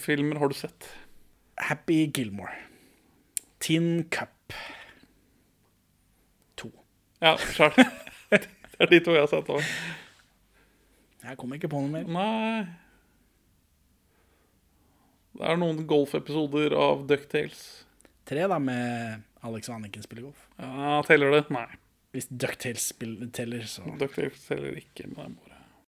Golffilmer 0.00 0.36
har 0.40 0.48
du 0.48 0.54
sett? 0.54 0.88
Happy 1.56 2.06
Gilmore. 2.14 2.54
Tin 3.58 4.04
Cup. 4.10 4.52
To. 6.56 6.70
Ja, 7.20 7.34
sjøl. 7.36 7.74
Det 8.30 8.86
er 8.86 8.88
de 8.88 9.00
to 9.04 9.12
jeg 9.12 9.20
har 9.20 9.28
sett 9.28 9.50
òg. 9.52 9.60
Jeg 11.20 11.36
kommer 11.36 11.58
ikke 11.60 11.68
på 11.68 11.82
noe 11.84 11.92
mer. 11.92 12.06
Nei 12.08 12.64
Det 15.36 15.50
er 15.52 15.60
noen 15.60 15.82
golfepisoder 15.88 16.72
av 16.80 17.04
Ducktales. 17.10 17.60
Tre, 18.28 18.46
da, 18.48 18.56
med 18.62 19.20
Alex 19.44 19.68
og 19.68 19.76
Anniken 19.82 20.04
spiller 20.06 20.30
golf. 20.30 20.46
Ja, 20.60 20.96
teller 21.04 21.36
det? 21.36 21.42
Nei. 21.52 21.66
Hvis 22.16 22.30
Ducktales 22.32 22.88
spiller- 22.94 23.28
teller, 23.36 23.68
så 23.68 23.84
Ducktales 24.00 24.40
teller 24.48 24.80
ikke. 24.80 25.10
Men 25.12 25.36